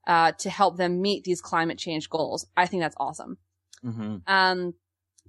uh, 0.06 0.32
to 0.38 0.48
help 0.48 0.78
them 0.78 1.02
meet 1.02 1.24
these 1.24 1.42
climate 1.42 1.76
change 1.76 2.08
goals. 2.08 2.46
I 2.56 2.64
think 2.64 2.80
that's 2.80 2.96
awesome. 2.98 3.36
Mm-hmm. 3.84 4.16
Um, 4.26 4.74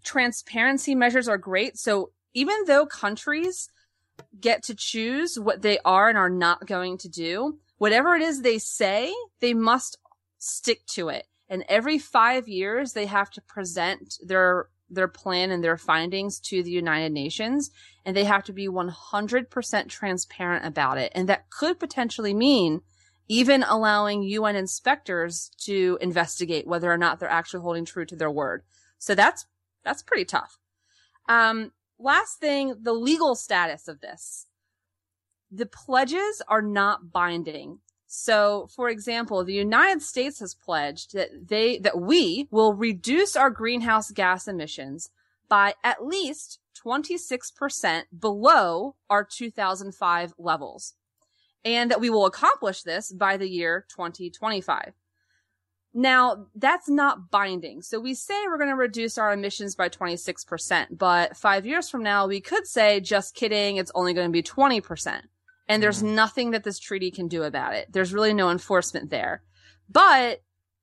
transparency 0.05 0.95
measures 0.95 1.27
are 1.27 1.37
great. 1.37 1.77
So 1.77 2.11
even 2.33 2.55
though 2.65 2.85
countries 2.85 3.69
get 4.39 4.63
to 4.63 4.75
choose 4.75 5.37
what 5.37 5.61
they 5.61 5.79
are 5.83 6.07
and 6.07 6.17
are 6.17 6.29
not 6.29 6.65
going 6.65 6.97
to 6.99 7.09
do, 7.09 7.59
whatever 7.77 8.15
it 8.15 8.21
is 8.21 8.41
they 8.41 8.57
say, 8.57 9.13
they 9.41 9.53
must 9.53 9.97
stick 10.39 10.85
to 10.87 11.09
it. 11.09 11.27
And 11.47 11.63
every 11.69 11.99
five 11.99 12.47
years, 12.47 12.93
they 12.93 13.05
have 13.05 13.29
to 13.31 13.41
present 13.41 14.15
their 14.25 14.67
their 14.91 15.07
plan 15.07 15.51
and 15.51 15.63
their 15.63 15.77
findings 15.77 16.39
to 16.39 16.63
the 16.63 16.71
United 16.71 17.11
Nations, 17.11 17.69
and 18.05 18.17
they 18.17 18.23
have 18.23 18.43
to 18.45 18.53
be 18.53 18.67
100% 18.67 19.87
transparent 19.87 20.65
about 20.65 20.97
it. 20.97 21.11
And 21.13 21.29
that 21.29 21.51
could 21.51 21.79
potentially 21.79 22.33
mean 22.33 22.81
even 23.27 23.61
allowing 23.61 24.23
UN 24.23 24.55
inspectors 24.55 25.51
to 25.65 25.99
investigate 26.01 26.65
whether 26.65 26.91
or 26.91 26.97
not 26.97 27.19
they're 27.19 27.29
actually 27.29 27.61
holding 27.61 27.85
true 27.85 28.05
to 28.05 28.15
their 28.15 28.31
word. 28.31 28.63
So 28.97 29.13
that's 29.13 29.45
that's 29.83 30.01
pretty 30.01 30.25
tough. 30.25 30.57
Um, 31.27 31.71
last 31.99 32.39
thing, 32.39 32.75
the 32.81 32.93
legal 32.93 33.35
status 33.35 33.87
of 33.87 34.01
this. 34.01 34.47
The 35.51 35.67
pledges 35.67 36.41
are 36.47 36.61
not 36.61 37.11
binding. 37.11 37.79
So, 38.11 38.67
for 38.75 38.89
example, 38.89 39.43
the 39.43 39.53
United 39.53 40.01
States 40.01 40.39
has 40.39 40.55
pledged 40.55 41.13
that 41.13 41.47
they, 41.47 41.77
that 41.77 42.01
we 42.01 42.47
will 42.49 42.73
reduce 42.73 43.35
our 43.35 43.51
greenhouse 43.51 44.09
gas 44.09 44.47
emissions 44.47 45.11
by 45.47 45.75
at 45.83 46.03
least 46.03 46.57
26% 46.83 48.05
below 48.19 48.95
our 49.11 49.23
2005 49.23 50.33
levels. 50.39 50.95
And 51.63 51.91
that 51.91 52.01
we 52.01 52.09
will 52.09 52.25
accomplish 52.25 52.81
this 52.81 53.11
by 53.11 53.37
the 53.37 53.47
year 53.47 53.85
2025. 53.95 54.93
Now, 55.93 56.47
that's 56.55 56.89
not 56.89 57.29
binding. 57.29 57.83
So 57.83 57.99
we 57.99 58.15
say 58.15 58.33
we're 58.47 58.57
going 58.57 58.71
to 58.71 58.75
reduce 58.75 59.19
our 59.19 59.33
emissions 59.33 59.75
by 59.75 59.87
26%, 59.87 60.97
but 60.97 61.37
five 61.37 61.63
years 61.63 61.91
from 61.91 62.01
now, 62.01 62.25
we 62.25 62.41
could 62.41 62.65
say, 62.65 63.01
just 63.01 63.35
kidding, 63.35 63.77
it's 63.77 63.91
only 63.93 64.15
going 64.15 64.27
to 64.27 64.31
be 64.31 64.41
20%. 64.41 65.21
And 65.69 65.81
there's 65.83 66.01
nothing 66.03 66.51
that 66.51 66.63
this 66.63 66.79
treaty 66.79 67.11
can 67.11 67.27
do 67.27 67.43
about 67.43 67.73
it. 67.75 67.91
There's 67.93 68.11
really 68.13 68.33
no 68.33 68.49
enforcement 68.49 69.09
there. 69.11 69.43
But 69.87 70.41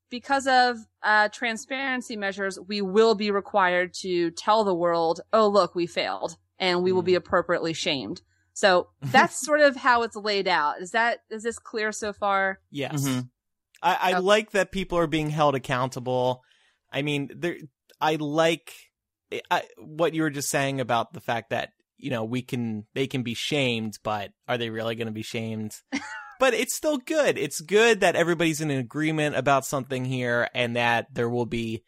because 0.09 0.46
of 0.46 0.79
uh, 1.03 1.29
transparency 1.31 2.16
measures, 2.16 2.59
we 2.61 2.81
will 2.81 3.14
be 3.16 3.31
required 3.31 3.92
to 3.94 4.31
tell 4.31 4.62
the 4.64 4.75
world, 4.75 5.20
oh, 5.33 5.49
look, 5.49 5.75
we 5.75 5.87
failed 5.87 6.37
and 6.59 6.83
we 6.83 6.92
will 6.92 7.03
be 7.03 7.16
appropriately 7.16 7.72
shamed. 7.72 8.22
So 8.53 8.88
that's 9.03 9.44
sort 9.44 9.61
of 9.61 9.77
how 9.77 10.03
it's 10.03 10.16
laid 10.16 10.46
out. 10.49 10.81
Is 10.81 10.92
that, 10.92 11.18
is 11.31 11.42
this 11.42 11.59
clear 11.59 11.90
so 11.92 12.12
far? 12.12 12.61
Yes. 12.70 13.03
Mhm. 13.07 13.29
I, 13.83 13.94
I 14.01 14.11
Okay. 14.12 14.20
like 14.20 14.53
that 14.53 14.72
people 14.72 14.96
are 14.99 15.07
being 15.07 15.31
held 15.31 15.55
accountable. 15.55 16.42
I 16.90 17.03
mean, 17.03 17.31
there. 17.35 17.57
I 18.01 18.14
like 18.14 18.72
I, 19.51 19.64
what 19.79 20.14
you 20.14 20.22
were 20.22 20.31
just 20.31 20.49
saying 20.49 20.81
about 20.81 21.12
the 21.12 21.20
fact 21.20 21.51
that 21.51 21.72
you 21.99 22.11
know, 22.11 22.25
we 22.25 22.43
can 22.43 22.87
they 22.95 23.07
can 23.07 23.23
be 23.23 23.35
shamed, 23.35 23.99
but 24.03 24.33
are 24.49 24.59
they 24.59 24.71
really 24.71 24.95
going 24.95 25.07
to 25.07 25.13
be 25.13 25.23
shamed? 25.23 25.75
but 26.41 26.55
it's 26.55 26.75
still 26.75 26.99
good. 26.99 27.39
It's 27.39 27.61
good 27.61 28.01
that 28.01 28.17
everybody's 28.17 28.61
in 28.61 28.71
agreement 28.71 29.37
about 29.37 29.65
something 29.65 30.05
here 30.05 30.49
and 30.55 30.77
that 30.77 31.15
there 31.15 31.29
will 31.29 31.47
be 31.47 31.83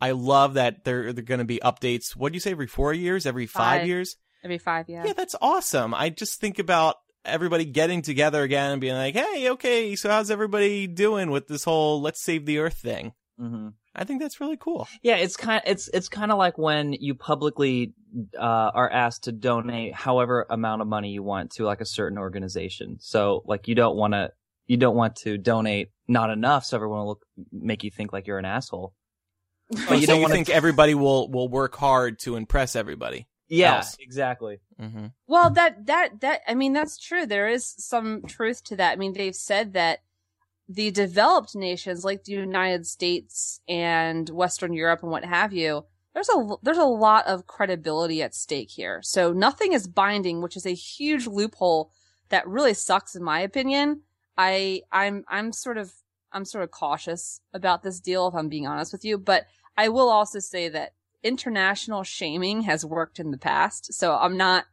I 0.00 0.12
love 0.12 0.54
that 0.54 0.84
there 0.84 1.12
there 1.12 1.22
are 1.22 1.26
going 1.26 1.38
to 1.38 1.44
be 1.44 1.58
updates. 1.58 2.14
What 2.14 2.32
do 2.32 2.36
you 2.36 2.40
say 2.40 2.52
every 2.52 2.68
4 2.68 2.92
years, 2.94 3.26
every 3.26 3.46
5, 3.46 3.80
Five. 3.80 3.86
years? 3.86 4.16
Every 4.44 4.58
five, 4.58 4.88
yeah. 4.88 5.04
Yeah, 5.04 5.12
that's 5.14 5.34
awesome. 5.40 5.94
I 5.94 6.10
just 6.10 6.40
think 6.40 6.58
about 6.58 6.96
everybody 7.24 7.64
getting 7.64 8.02
together 8.02 8.42
again 8.42 8.70
and 8.72 8.80
being 8.80 8.94
like, 8.94 9.14
"Hey, 9.14 9.50
okay, 9.50 9.96
so 9.96 10.08
how's 10.08 10.30
everybody 10.30 10.86
doing 10.86 11.30
with 11.30 11.48
this 11.48 11.64
whole 11.64 12.00
let's 12.00 12.22
save 12.22 12.46
the 12.46 12.58
earth 12.58 12.78
thing?" 12.78 13.14
hmm 13.38 13.68
I 13.98 14.04
think 14.04 14.20
that's 14.22 14.40
really 14.40 14.56
cool. 14.56 14.86
Yeah, 15.02 15.16
it's 15.16 15.36
kind 15.36 15.60
it's 15.66 15.88
it's 15.92 16.08
kind 16.08 16.30
of 16.30 16.38
like 16.38 16.56
when 16.56 16.92
you 16.92 17.14
publicly 17.14 17.94
uh, 18.38 18.42
are 18.42 18.88
asked 18.90 19.24
to 19.24 19.32
donate 19.32 19.94
however 19.94 20.46
amount 20.48 20.82
of 20.82 20.88
money 20.88 21.10
you 21.10 21.22
want 21.22 21.50
to 21.52 21.64
like 21.64 21.80
a 21.80 21.86
certain 21.86 22.16
organization. 22.18 22.96
So 23.00 23.42
like 23.44 23.66
you 23.68 23.74
don't 23.74 23.96
want 23.96 24.14
to 24.14 24.30
you 24.66 24.76
don't 24.76 24.96
want 24.96 25.16
to 25.16 25.36
donate 25.36 25.88
not 26.06 26.30
enough, 26.30 26.64
so 26.64 26.76
everyone 26.76 27.00
will 27.00 27.08
look 27.08 27.22
make 27.52 27.82
you 27.84 27.90
think 27.90 28.12
like 28.12 28.26
you're 28.26 28.38
an 28.38 28.44
asshole. 28.44 28.94
But 29.88 30.00
you 30.00 30.06
don't 30.06 30.16
don't 30.16 30.22
wanna- 30.22 30.34
think 30.34 30.48
everybody 30.48 30.94
will 30.94 31.30
will 31.30 31.48
work 31.48 31.74
hard 31.76 32.18
to 32.20 32.36
impress 32.36 32.76
everybody. 32.76 33.26
Yeah, 33.50 33.76
Else. 33.76 33.96
exactly. 33.98 34.60
Mm-hmm. 34.80 35.06
Well, 35.26 35.50
that 35.50 35.86
that 35.86 36.20
that 36.20 36.40
I 36.46 36.54
mean 36.54 36.72
that's 36.74 36.98
true. 36.98 37.26
There 37.26 37.48
is 37.48 37.74
some 37.78 38.22
truth 38.26 38.62
to 38.64 38.76
that. 38.76 38.92
I 38.92 38.96
mean, 38.96 39.14
they've 39.14 39.34
said 39.34 39.72
that 39.72 40.00
the 40.68 40.90
developed 40.90 41.54
nations 41.54 42.04
like 42.04 42.24
the 42.24 42.32
United 42.32 42.86
States 42.86 43.60
and 43.68 44.28
Western 44.28 44.72
Europe 44.72 45.02
and 45.02 45.10
what 45.10 45.24
have 45.24 45.52
you, 45.52 45.84
there's 46.12 46.28
a 46.28 46.56
there's 46.62 46.78
a 46.78 46.84
lot 46.84 47.26
of 47.26 47.46
credibility 47.46 48.22
at 48.22 48.34
stake 48.34 48.70
here. 48.70 49.00
So 49.02 49.32
nothing 49.32 49.72
is 49.72 49.86
binding, 49.86 50.42
which 50.42 50.56
is 50.56 50.66
a 50.66 50.74
huge 50.74 51.26
loophole 51.26 51.90
that 52.28 52.46
really 52.46 52.74
sucks 52.74 53.14
in 53.14 53.22
my 53.22 53.40
opinion. 53.40 54.02
I 54.36 54.82
I'm 54.92 55.24
I'm 55.28 55.52
sort 55.52 55.78
of 55.78 55.92
I'm 56.32 56.44
sort 56.44 56.64
of 56.64 56.70
cautious 56.70 57.40
about 57.54 57.82
this 57.82 58.00
deal 58.00 58.28
if 58.28 58.34
I'm 58.34 58.48
being 58.48 58.66
honest 58.66 58.92
with 58.92 59.04
you, 59.04 59.16
but 59.16 59.46
I 59.76 59.88
will 59.88 60.10
also 60.10 60.38
say 60.38 60.68
that 60.68 60.94
international 61.22 62.02
shaming 62.02 62.62
has 62.62 62.84
worked 62.84 63.18
in 63.18 63.30
the 63.30 63.38
past. 63.38 63.94
So 63.94 64.14
I'm 64.14 64.36
not 64.36 64.66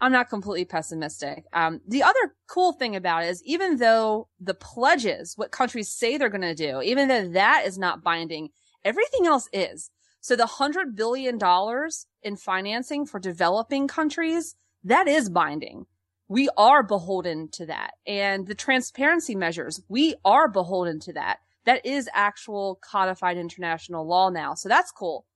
I'm 0.00 0.12
not 0.12 0.28
completely 0.28 0.64
pessimistic. 0.64 1.44
Um, 1.52 1.80
the 1.86 2.02
other 2.02 2.34
cool 2.46 2.72
thing 2.72 2.94
about 2.94 3.24
it 3.24 3.28
is 3.28 3.42
even 3.44 3.78
though 3.78 4.28
the 4.40 4.54
pledges, 4.54 5.34
what 5.36 5.50
countries 5.50 5.90
say 5.90 6.16
they're 6.16 6.28
going 6.28 6.42
to 6.42 6.54
do, 6.54 6.80
even 6.82 7.08
though 7.08 7.28
that 7.30 7.64
is 7.66 7.78
not 7.78 8.02
binding, 8.02 8.50
everything 8.84 9.26
else 9.26 9.48
is. 9.52 9.90
So 10.20 10.36
the 10.36 10.46
hundred 10.46 10.94
billion 10.94 11.38
dollars 11.38 12.06
in 12.22 12.36
financing 12.36 13.06
for 13.06 13.18
developing 13.18 13.88
countries, 13.88 14.54
that 14.84 15.08
is 15.08 15.28
binding. 15.28 15.86
We 16.28 16.48
are 16.56 16.82
beholden 16.82 17.48
to 17.52 17.66
that. 17.66 17.94
And 18.06 18.46
the 18.46 18.54
transparency 18.54 19.34
measures, 19.34 19.80
we 19.88 20.14
are 20.24 20.48
beholden 20.48 21.00
to 21.00 21.12
that. 21.14 21.38
That 21.64 21.84
is 21.84 22.08
actual 22.12 22.78
codified 22.82 23.36
international 23.36 24.06
law 24.06 24.30
now. 24.30 24.54
So 24.54 24.68
that's 24.68 24.92
cool. 24.92 25.26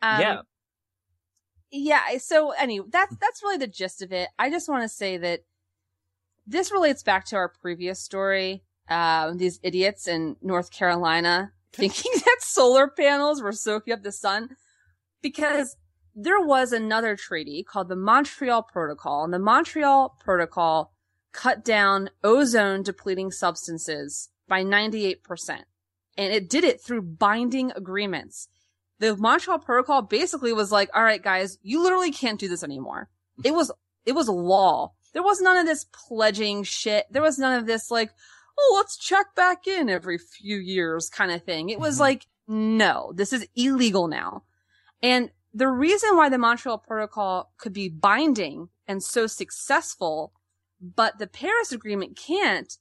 Um, 0.00 0.20
yeah, 0.20 0.40
yeah 1.70 2.02
so 2.18 2.50
anyway 2.52 2.86
that's 2.90 3.16
that's 3.16 3.42
really 3.42 3.58
the 3.58 3.66
gist 3.66 4.02
of 4.02 4.12
it. 4.12 4.28
I 4.38 4.50
just 4.50 4.68
want 4.68 4.82
to 4.82 4.88
say 4.88 5.16
that 5.18 5.40
this 6.46 6.72
relates 6.72 7.02
back 7.02 7.26
to 7.26 7.36
our 7.36 7.48
previous 7.48 8.00
story 8.00 8.62
um 8.88 9.36
these 9.36 9.60
idiots 9.62 10.08
in 10.08 10.36
north 10.40 10.70
carolina 10.70 11.52
thinking 11.72 12.12
that 12.14 12.38
solar 12.40 12.88
panels 12.88 13.42
were 13.42 13.52
soaking 13.52 13.92
up 13.92 14.02
the 14.02 14.12
sun 14.12 14.48
because 15.22 15.76
there 16.14 16.40
was 16.40 16.72
another 16.72 17.14
treaty 17.14 17.62
called 17.62 17.88
the 17.88 17.96
montreal 17.96 18.62
protocol 18.62 19.24
and 19.24 19.32
the 19.32 19.38
montreal 19.38 20.16
protocol 20.20 20.92
cut 21.32 21.64
down 21.64 22.08
ozone 22.24 22.82
depleting 22.82 23.30
substances 23.30 24.30
by 24.48 24.64
98% 24.64 25.18
and 26.16 26.32
it 26.32 26.48
did 26.48 26.64
it 26.64 26.80
through 26.80 27.02
binding 27.02 27.70
agreements 27.76 28.48
the 29.00 29.16
Montreal 29.16 29.58
Protocol 29.58 30.02
basically 30.02 30.52
was 30.52 30.72
like, 30.72 30.90
all 30.94 31.02
right, 31.02 31.22
guys, 31.22 31.58
you 31.62 31.82
literally 31.82 32.10
can't 32.10 32.40
do 32.40 32.48
this 32.48 32.64
anymore. 32.64 33.08
It 33.44 33.54
was, 33.54 33.70
it 34.04 34.12
was 34.12 34.28
law. 34.28 34.92
There 35.12 35.22
was 35.22 35.40
none 35.40 35.56
of 35.56 35.66
this 35.66 35.86
pledging 35.92 36.64
shit. 36.64 37.06
There 37.10 37.22
was 37.22 37.38
none 37.38 37.58
of 37.58 37.66
this 37.66 37.90
like, 37.90 38.10
oh, 38.58 38.74
let's 38.76 38.96
check 38.96 39.34
back 39.36 39.66
in 39.66 39.88
every 39.88 40.18
few 40.18 40.56
years 40.56 41.08
kind 41.08 41.30
of 41.30 41.44
thing. 41.44 41.70
It 41.70 41.78
was 41.80 41.96
Mhm. 41.96 42.00
like, 42.00 42.26
no, 42.48 43.12
this 43.14 43.32
is 43.32 43.46
illegal 43.54 44.08
now. 44.08 44.42
And 45.02 45.30
the 45.54 45.68
reason 45.68 46.16
why 46.16 46.28
the 46.28 46.38
Montreal 46.38 46.78
Protocol 46.78 47.52
could 47.56 47.72
be 47.72 47.88
binding 47.88 48.68
and 48.86 49.02
so 49.02 49.26
successful, 49.26 50.32
but 50.80 51.18
the 51.18 51.26
Paris 51.26 51.72
Agreement 51.72 52.16
can't, 52.16 52.76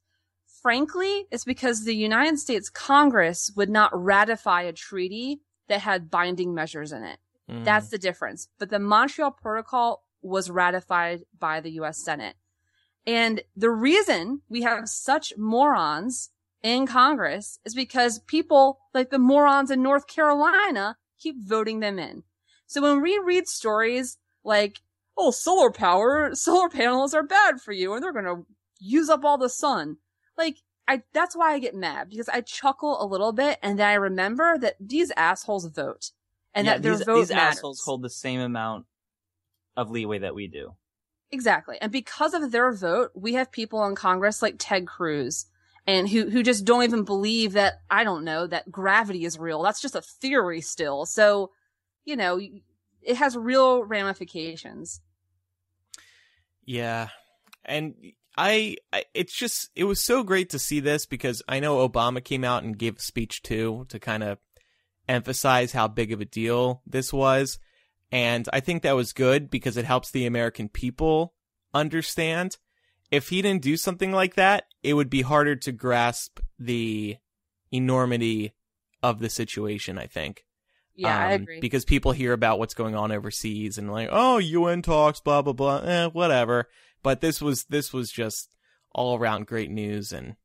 frankly, 0.61 1.27
is 1.31 1.45
because 1.45 1.83
the 1.83 1.95
United 1.95 2.39
States 2.39 2.69
Congress 2.69 3.51
would 3.55 3.69
not 3.69 3.91
ratify 3.93 4.63
a 4.63 4.73
treaty 4.73 5.41
that 5.67 5.81
had 5.81 6.09
binding 6.09 6.53
measures 6.53 6.91
in 6.91 7.03
it. 7.03 7.19
Mm-hmm. 7.49 7.63
That's 7.63 7.89
the 7.89 7.97
difference. 7.97 8.49
But 8.59 8.69
the 8.69 8.79
Montreal 8.79 9.31
Protocol 9.31 10.03
was 10.21 10.49
ratified 10.49 11.23
by 11.37 11.61
the 11.61 11.71
US 11.71 12.03
Senate. 12.03 12.35
And 13.05 13.41
the 13.55 13.69
reason 13.69 14.41
we 14.49 14.63
have 14.63 14.89
such 14.89 15.33
morons 15.37 16.31
in 16.61 16.87
Congress 16.87 17.59
is 17.63 17.73
because 17.73 18.19
people 18.19 18.79
like 18.93 19.09
the 19.09 19.19
morons 19.19 19.71
in 19.71 19.81
North 19.81 20.07
Carolina 20.07 20.97
keep 21.17 21.35
voting 21.41 21.79
them 21.79 21.99
in. 21.99 22.23
So 22.65 22.81
when 22.81 23.01
we 23.01 23.17
read 23.23 23.47
stories 23.47 24.17
like, 24.43 24.79
oh, 25.17 25.31
solar 25.31 25.71
power, 25.71 26.31
solar 26.33 26.69
panels 26.69 27.13
are 27.13 27.23
bad 27.23 27.61
for 27.61 27.71
you 27.71 27.93
and 27.93 28.03
they're 28.03 28.11
going 28.11 28.25
to 28.25 28.45
use 28.79 29.09
up 29.09 29.23
all 29.23 29.37
the 29.37 29.49
sun. 29.49 29.97
Like, 30.37 30.57
I, 30.87 31.03
that's 31.13 31.35
why 31.35 31.53
I 31.53 31.59
get 31.59 31.75
mad 31.75 32.09
because 32.09 32.29
I 32.29 32.41
chuckle 32.41 33.01
a 33.03 33.05
little 33.05 33.33
bit 33.33 33.59
and 33.61 33.77
then 33.77 33.87
I 33.87 33.95
remember 33.95 34.57
that 34.59 34.75
these 34.79 35.11
assholes 35.17 35.65
vote 35.65 36.11
and 36.53 36.65
yeah, 36.65 36.73
that 36.73 36.83
their 36.83 36.95
these, 36.95 37.05
vote 37.05 37.19
these 37.19 37.29
matters. 37.29 37.57
assholes 37.57 37.81
hold 37.81 38.01
the 38.01 38.09
same 38.09 38.39
amount 38.39 38.85
of 39.75 39.91
leeway 39.91 40.19
that 40.19 40.33
we 40.33 40.47
do. 40.47 40.75
Exactly. 41.29 41.77
And 41.81 41.91
because 41.91 42.33
of 42.33 42.51
their 42.51 42.71
vote, 42.71 43.11
we 43.13 43.33
have 43.33 43.51
people 43.51 43.85
in 43.85 43.95
Congress 43.95 44.41
like 44.41 44.55
Ted 44.57 44.87
Cruz 44.87 45.45
and 45.85 46.07
who, 46.07 46.29
who 46.29 46.41
just 46.41 46.63
don't 46.63 46.83
even 46.83 47.03
believe 47.03 47.53
that, 47.53 47.81
I 47.89 48.03
don't 48.03 48.23
know, 48.23 48.47
that 48.47 48.71
gravity 48.71 49.25
is 49.25 49.37
real. 49.37 49.61
That's 49.61 49.81
just 49.81 49.95
a 49.95 50.01
theory 50.01 50.61
still. 50.61 51.05
So, 51.05 51.51
you 52.05 52.15
know, 52.15 52.39
it 53.01 53.15
has 53.17 53.35
real 53.35 53.83
ramifications. 53.83 55.01
Yeah. 56.65 57.09
And 57.65 57.95
I, 58.37 58.75
I, 58.93 59.05
it's 59.13 59.35
just, 59.35 59.69
it 59.75 59.85
was 59.85 60.03
so 60.03 60.23
great 60.23 60.49
to 60.51 60.59
see 60.59 60.79
this 60.79 61.05
because 61.05 61.41
I 61.47 61.59
know 61.59 61.87
Obama 61.87 62.23
came 62.23 62.43
out 62.43 62.63
and 62.63 62.77
gave 62.77 62.97
a 62.97 63.01
speech 63.01 63.41
too 63.41 63.85
to 63.89 63.99
kind 63.99 64.23
of 64.23 64.37
emphasize 65.07 65.71
how 65.71 65.87
big 65.87 66.11
of 66.11 66.21
a 66.21 66.25
deal 66.25 66.81
this 66.85 67.11
was. 67.11 67.59
And 68.11 68.47
I 68.53 68.59
think 68.59 68.83
that 68.83 68.95
was 68.95 69.11
good 69.13 69.49
because 69.49 69.75
it 69.77 69.85
helps 69.85 70.11
the 70.11 70.25
American 70.25 70.69
people 70.69 71.33
understand. 71.73 72.57
If 73.11 73.29
he 73.29 73.41
didn't 73.41 73.63
do 73.63 73.77
something 73.77 74.11
like 74.11 74.35
that, 74.35 74.65
it 74.83 74.93
would 74.93 75.09
be 75.09 75.21
harder 75.21 75.55
to 75.55 75.71
grasp 75.71 76.39
the 76.59 77.17
enormity 77.71 78.53
of 79.03 79.19
the 79.19 79.29
situation, 79.29 79.97
I 79.97 80.07
think. 80.07 80.45
Yeah, 80.95 81.17
I 81.17 81.35
Um, 81.35 81.41
agree. 81.43 81.59
Because 81.59 81.85
people 81.85 82.11
hear 82.11 82.33
about 82.33 82.59
what's 82.59 82.73
going 82.73 82.95
on 82.95 83.11
overseas 83.11 83.77
and 83.77 83.91
like, 83.91 84.09
oh, 84.11 84.39
UN 84.39 84.81
talks, 84.81 85.19
blah 85.19 85.41
blah 85.41 85.53
blah, 85.53 85.77
eh, 85.79 86.07
whatever. 86.07 86.67
But 87.03 87.21
this 87.21 87.41
was 87.41 87.65
this 87.65 87.93
was 87.93 88.11
just 88.11 88.49
all 88.93 89.17
around 89.17 89.47
great 89.47 89.69
news 89.69 90.11
and 90.11 90.35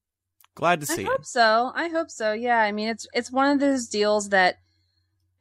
glad 0.54 0.80
to 0.80 0.86
see. 0.86 1.02
I 1.04 1.06
hope 1.08 1.20
it. 1.20 1.26
so. 1.26 1.72
I 1.74 1.88
hope 1.88 2.10
so. 2.10 2.32
Yeah. 2.32 2.58
I 2.58 2.72
mean, 2.72 2.88
it's, 2.88 3.06
it's 3.14 3.32
one 3.32 3.50
of 3.50 3.60
those 3.60 3.86
deals 3.88 4.28
that 4.30 4.58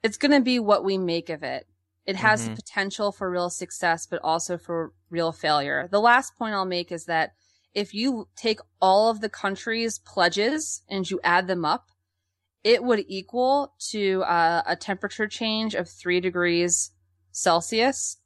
it's 0.04 0.18
going 0.18 0.32
to 0.32 0.42
be 0.42 0.60
what 0.60 0.84
we 0.84 0.98
make 0.98 1.30
of 1.30 1.44
it. 1.44 1.68
It 2.06 2.16
has 2.16 2.46
the 2.46 2.52
Mhm. 2.52 2.56
potential 2.56 3.12
for 3.12 3.30
real 3.30 3.50
success, 3.50 4.08
but 4.08 4.22
also 4.24 4.58
for 4.58 4.94
real 5.10 5.32
failure. 5.32 5.88
The 5.92 6.00
last 6.00 6.36
point 6.36 6.56
I'll 6.56 6.66
make 6.66 6.92
is 6.92 7.06
that 7.06 7.34
if 7.74 7.94
you 7.94 8.28
take 8.36 8.60
all 8.82 9.10
of 9.10 9.22
the 9.22 9.30
countries' 9.30 10.00
pledges 10.00 10.82
and 10.90 11.10
you 11.10 11.20
add 11.24 11.48
them 11.48 11.64
up, 11.64 11.90
it 12.64 12.84
would 12.84 13.06
equal 13.08 13.74
to 13.92 14.24
uh, 14.24 14.64
a 14.66 14.76
temperature 14.76 15.28
change 15.28 15.76
of 15.76 15.90
three 15.90 16.20
degrees 16.20 16.92
Celsius. 17.32 18.18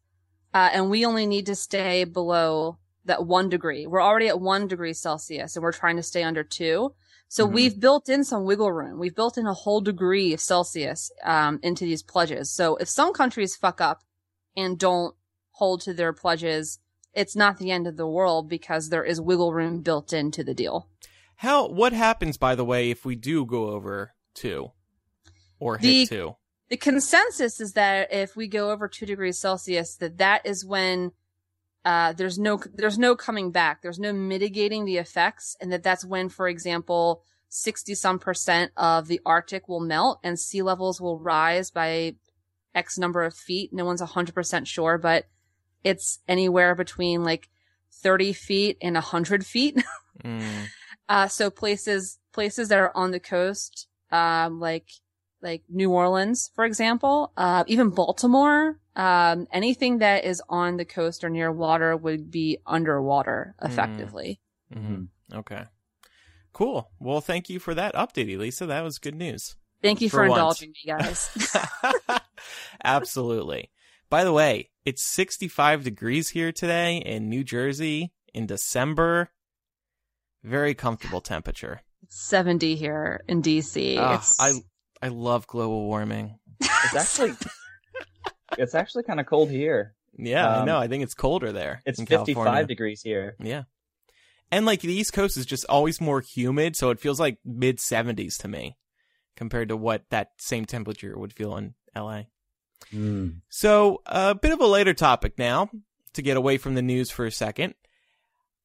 Uh, 0.55 0.69
and 0.71 0.89
we 0.89 1.05
only 1.05 1.25
need 1.27 1.45
to 1.47 1.53
stay 1.55 2.05
below 2.05 2.77
that 3.03 3.25
one 3.25 3.49
degree. 3.49 3.85
We're 3.85 4.01
already 4.01 4.29
at 4.29 4.39
one 4.39 4.67
degree 4.67 4.93
Celsius 4.93 5.55
and 5.57 5.61
we're 5.63 5.73
trying 5.73 5.97
to 5.97 6.03
stay 6.03 6.23
under 6.23 6.45
two. 6.45 6.95
So 7.27 7.45
Mhm. 7.45 7.51
we've 7.53 7.79
built 7.79 8.07
in 8.07 8.23
some 8.23 8.45
wiggle 8.45 8.71
room. 8.71 8.97
We've 8.97 9.13
built 9.13 9.37
in 9.37 9.47
a 9.47 9.53
whole 9.53 9.81
degree 9.81 10.31
of 10.33 10.39
Celsius, 10.39 11.11
um, 11.23 11.59
into 11.61 11.83
these 11.83 12.01
pledges. 12.03 12.49
So 12.51 12.77
if 12.77 12.87
some 12.87 13.11
countries 13.11 13.55
fuck 13.55 13.81
up 13.81 14.03
and 14.55 14.79
don't 14.79 15.13
hold 15.51 15.81
to 15.81 15.93
their 15.93 16.13
pledges, 16.13 16.79
it's 17.13 17.35
not 17.35 17.57
the 17.57 17.69
end 17.71 17.85
of 17.85 17.97
the 17.97 18.07
world 18.07 18.47
because 18.47 18.87
there 18.87 19.03
is 19.03 19.19
wiggle 19.19 19.53
room 19.53 19.81
built 19.81 20.13
into 20.13 20.41
the 20.41 20.53
deal. 20.53 20.87
How 21.37 21.67
what 21.67 21.91
happens 21.91 22.37
by 22.37 22.55
the 22.55 22.63
way 22.65 22.89
if 22.91 23.03
we 23.03 23.15
do 23.17 23.45
go 23.45 23.71
over 23.71 24.13
two 24.33 24.71
or 25.59 25.77
hit 25.79 25.81
The- 25.81 26.05
two? 26.07 26.35
The 26.69 26.77
consensus 26.77 27.59
is 27.59 27.73
that 27.73 28.11
if 28.11 28.35
we 28.35 28.47
go 28.47 28.71
over 28.71 28.87
two 28.87 29.05
degrees 29.05 29.37
Celsius, 29.37 29.95
that 29.97 30.17
that 30.17 30.45
is 30.45 30.65
when 30.65 31.11
uh, 31.83 32.13
there's 32.13 32.39
no 32.39 32.59
there's 32.73 32.97
no 32.97 33.15
coming 33.15 33.51
back. 33.51 33.81
There's 33.81 33.99
no 33.99 34.11
mitigating 34.11 34.85
the 34.85 34.97
effects, 34.97 35.55
and 35.61 35.71
that 35.71 35.83
that's 35.83 36.03
when, 36.03 36.29
for 36.29 36.47
example, 36.47 37.21
sixty 37.49 37.93
some 37.93 38.17
percent 38.17 38.71
of 38.75 39.07
the 39.07 39.21
Arctic 39.25 39.69
will 39.69 39.79
melt 39.79 40.19
and 40.23 40.39
sea 40.39 40.63
levels 40.63 40.99
will 40.99 41.19
rise 41.19 41.69
by 41.69 42.15
X 42.73 42.97
number 42.97 43.23
of 43.23 43.35
feet. 43.35 43.71
No 43.71 43.85
one's 43.85 44.01
hundred 44.01 44.33
percent 44.33 44.67
sure, 44.67 44.97
but 44.97 45.25
it's 45.83 46.19
anywhere 46.27 46.73
between 46.73 47.23
like 47.23 47.49
thirty 47.91 48.33
feet 48.33 48.77
and 48.81 48.97
hundred 48.97 49.45
feet. 49.45 49.83
Mm. 50.23 50.67
Uh, 51.09 51.27
so 51.27 51.49
places 51.49 52.19
places 52.31 52.69
that 52.69 52.79
are 52.79 52.95
on 52.95 53.11
the 53.11 53.19
coast, 53.19 53.87
um, 54.11 54.61
like 54.61 54.89
like 55.45 55.63
New 55.69 55.91
Orleans, 55.91 56.51
for 56.55 56.65
example, 56.65 57.31
uh, 57.37 57.63
even 57.67 57.89
Baltimore, 57.91 58.77
um, 58.95 59.47
anything 59.53 59.99
that 59.99 60.25
is 60.25 60.41
on 60.49 60.77
the 60.77 60.85
coast 60.85 61.23
or 61.23 61.29
near 61.29 61.51
water 61.51 61.95
would 61.95 62.31
be 62.31 62.57
underwater 62.65 63.55
effectively. 63.61 64.41
Mhm. 64.73 65.07
Okay. 65.33 65.65
Cool. 66.51 66.89
Well, 66.99 67.21
thank 67.21 67.49
you 67.49 67.59
for 67.59 67.73
that 67.75 67.93
update, 67.95 68.33
Elisa. 68.33 68.65
That 68.65 68.83
was 68.83 68.97
good 68.97 69.15
news. 69.15 69.55
Thank 69.81 70.01
you 70.01 70.09
For 70.09 70.17
for, 70.17 70.25
indulging 70.25 70.69
me, 70.71 70.91
guys. 70.91 71.29
Absolutely. 72.83 73.69
By 74.09 74.23
the 74.23 74.33
way, 74.33 74.69
it's 74.85 75.03
65 75.03 75.83
degrees 75.83 76.29
here 76.29 76.51
today 76.51 76.97
in 76.97 77.29
New 77.29 77.43
Jersey 77.43 78.13
in 78.33 78.45
December. 78.45 79.31
Very 80.43 80.73
comfortable 80.73 81.21
temperature. 81.21 81.81
it's 82.03 82.21
70 82.29 82.75
here 82.75 83.23
in 83.27 83.41
DC. 83.41 83.97
Ah, 83.99 84.15
it's, 84.15 84.39
I 84.39 84.53
I 85.05 85.09
love 85.09 85.45
global 85.47 85.85
warming. 85.85 86.39
It's 86.85 86.95
actually 86.95 87.33
it's 88.57 88.75
actually 88.75 89.03
kind 89.03 89.19
of 89.19 89.25
cold 89.25 89.49
here. 89.49 89.95
Yeah, 90.17 90.47
I 90.47 90.59
Um, 90.59 90.65
know. 90.65 90.77
I 90.77 90.87
think 90.87 91.03
it's 91.03 91.13
colder 91.13 91.51
there. 91.51 91.81
It's 91.85 91.99
55 91.99 92.25
California. 92.35 92.65
degrees 92.65 93.01
here. 93.01 93.35
Yeah. 93.39 93.63
And 94.51 94.65
like 94.65 94.81
the 94.81 94.93
East 94.93 95.11
Coast 95.13 95.35
is 95.35 95.45
just 95.45 95.65
always 95.67 95.99
more 95.99 96.21
humid, 96.21 96.75
so 96.75 96.89
it 96.91 96.99
feels 96.99 97.19
like 97.19 97.37
mid 97.43 97.77
70s 97.79 98.37
to 98.39 98.47
me 98.47 98.77
compared 99.35 99.69
to 99.69 99.75
what 99.77 100.05
that 100.11 100.29
same 100.37 100.65
temperature 100.65 101.17
would 101.17 101.33
feel 101.33 101.57
in 101.57 101.73
LA. 101.95 102.23
So, 103.49 104.01
a 104.05 104.35
bit 104.35 104.51
of 104.53 104.61
a 104.61 104.67
later 104.67 104.93
topic 104.93 105.37
now 105.37 105.69
to 106.13 106.21
get 106.21 106.37
away 106.37 106.57
from 106.57 106.75
the 106.75 106.81
news 106.81 107.09
for 107.11 107.25
a 107.25 107.31
second. 107.31 107.73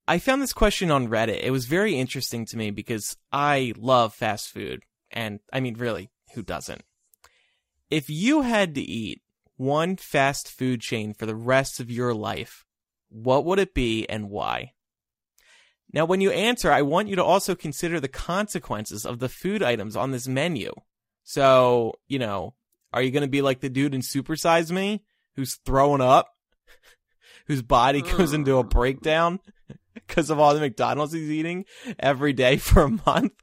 I 0.07 0.19
found 0.19 0.43
this 0.43 0.53
question 0.53 0.91
on 0.91 1.09
Reddit. 1.09 1.41
It 1.43 1.51
was 1.51 1.65
very 1.67 1.95
interesting 1.99 2.45
to 2.47 2.57
me 2.57 2.71
because 2.71 3.17
I 3.33 3.73
love 3.77 4.15
fast 4.15 4.51
food. 4.51 4.83
And 5.11 5.41
I 5.53 5.61
mean, 5.61 5.75
really, 5.75 6.11
who 6.35 6.43
doesn't? 6.43 6.83
If 7.91 8.09
you 8.09 8.43
had 8.43 8.75
to 8.77 8.81
eat 8.81 9.23
one 9.57 9.97
fast 9.97 10.49
food 10.49 10.81
chain 10.81 11.13
for 11.13 11.27
the 11.27 11.35
rest 11.35 11.81
of 11.81 11.91
your 11.91 12.15
life, 12.15 12.65
what 13.09 13.45
would 13.45 13.59
it 13.59 13.75
be 13.75 14.09
and 14.09 14.31
why? 14.31 14.73
Now, 15.93 16.05
when 16.05 16.21
you 16.21 16.31
answer, 16.31 16.71
I 16.71 16.83
want 16.83 17.09
you 17.09 17.17
to 17.17 17.25
also 17.25 17.55
consider 17.55 17.99
the 17.99 18.09
consequences 18.09 19.05
of 19.05 19.19
the 19.19 19.29
food 19.29 19.63
items 19.63 19.97
on 19.97 20.13
this 20.13 20.29
menu. 20.29 20.73
So, 21.25 21.95
you 22.07 22.19
know, 22.19 22.55
are 22.93 23.03
you 23.03 23.11
going 23.11 23.23
to 23.23 23.29
be 23.29 23.43
like 23.43 23.61
the 23.61 23.69
dude 23.69 23.95
in 23.95 24.03
Super 24.03 24.37
Size 24.37 24.71
Me 24.71 25.03
who's 25.35 25.57
throwing 25.65 26.01
up, 26.01 26.29
whose 27.47 27.63
body 27.63 28.03
goes 28.03 28.33
into 28.33 28.59
a 28.59 28.65
breakdown 28.65 29.41
because 29.95 30.31
of 30.31 30.39
all 30.39 30.55
the 30.55 30.61
McDonald's 30.61 31.13
he's 31.13 31.31
eating 31.31 31.65
every 31.99 32.33
day 32.33 32.57
for 32.57 32.83
a 32.83 32.99
month? 33.07 33.33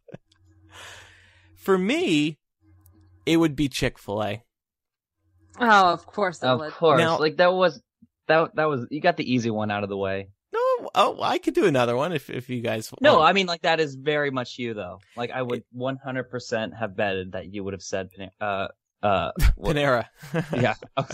For 1.56 1.78
me, 1.78 2.40
it 3.28 3.38
would 3.38 3.56
be 3.56 3.68
Chick 3.70 4.00
fil 4.00 4.24
A. 4.24 4.44
oh, 5.60 5.94
of 5.94 6.06
course 6.06 6.42
it 6.42 6.48
Of 6.48 6.60
would. 6.60 6.74
course. 6.74 7.00
Now- 7.00 7.20
like 7.20 7.38
that 7.38 7.54
was 7.54 7.82
that 8.28 8.56
that 8.56 8.66
was 8.66 8.86
you 8.90 9.02
got 9.02 9.18
the 9.18 9.32
easy 9.32 9.50
one 9.50 9.72
out 9.72 9.84
of 9.84 9.90
the 9.90 9.98
way. 9.98 10.30
No, 10.54 10.90
oh, 10.96 11.20
I 11.22 11.38
could 11.40 11.54
do 11.54 11.66
another 11.66 11.96
one 11.96 12.14
if, 12.14 12.30
if 12.30 12.50
you 12.50 12.62
guys. 12.62 12.92
No, 13.02 13.18
want. 13.18 13.30
I 13.30 13.34
mean 13.34 13.48
like 13.48 13.62
that 13.64 13.80
is 13.80 13.96
very 13.96 14.32
much 14.32 14.58
you 14.58 14.74
though. 14.74 15.00
Like 15.16 15.32
I 15.32 15.42
would 15.42 15.64
100% 15.76 16.78
have 16.80 16.96
betted 16.96 17.34
that 17.34 17.54
you 17.54 17.64
would 17.64 17.74
have 17.74 17.82
said 17.82 18.10
uh 18.40 18.68
uh 19.04 19.32
what- 19.56 19.76
Panera. 19.76 20.06
yeah. 20.54 20.76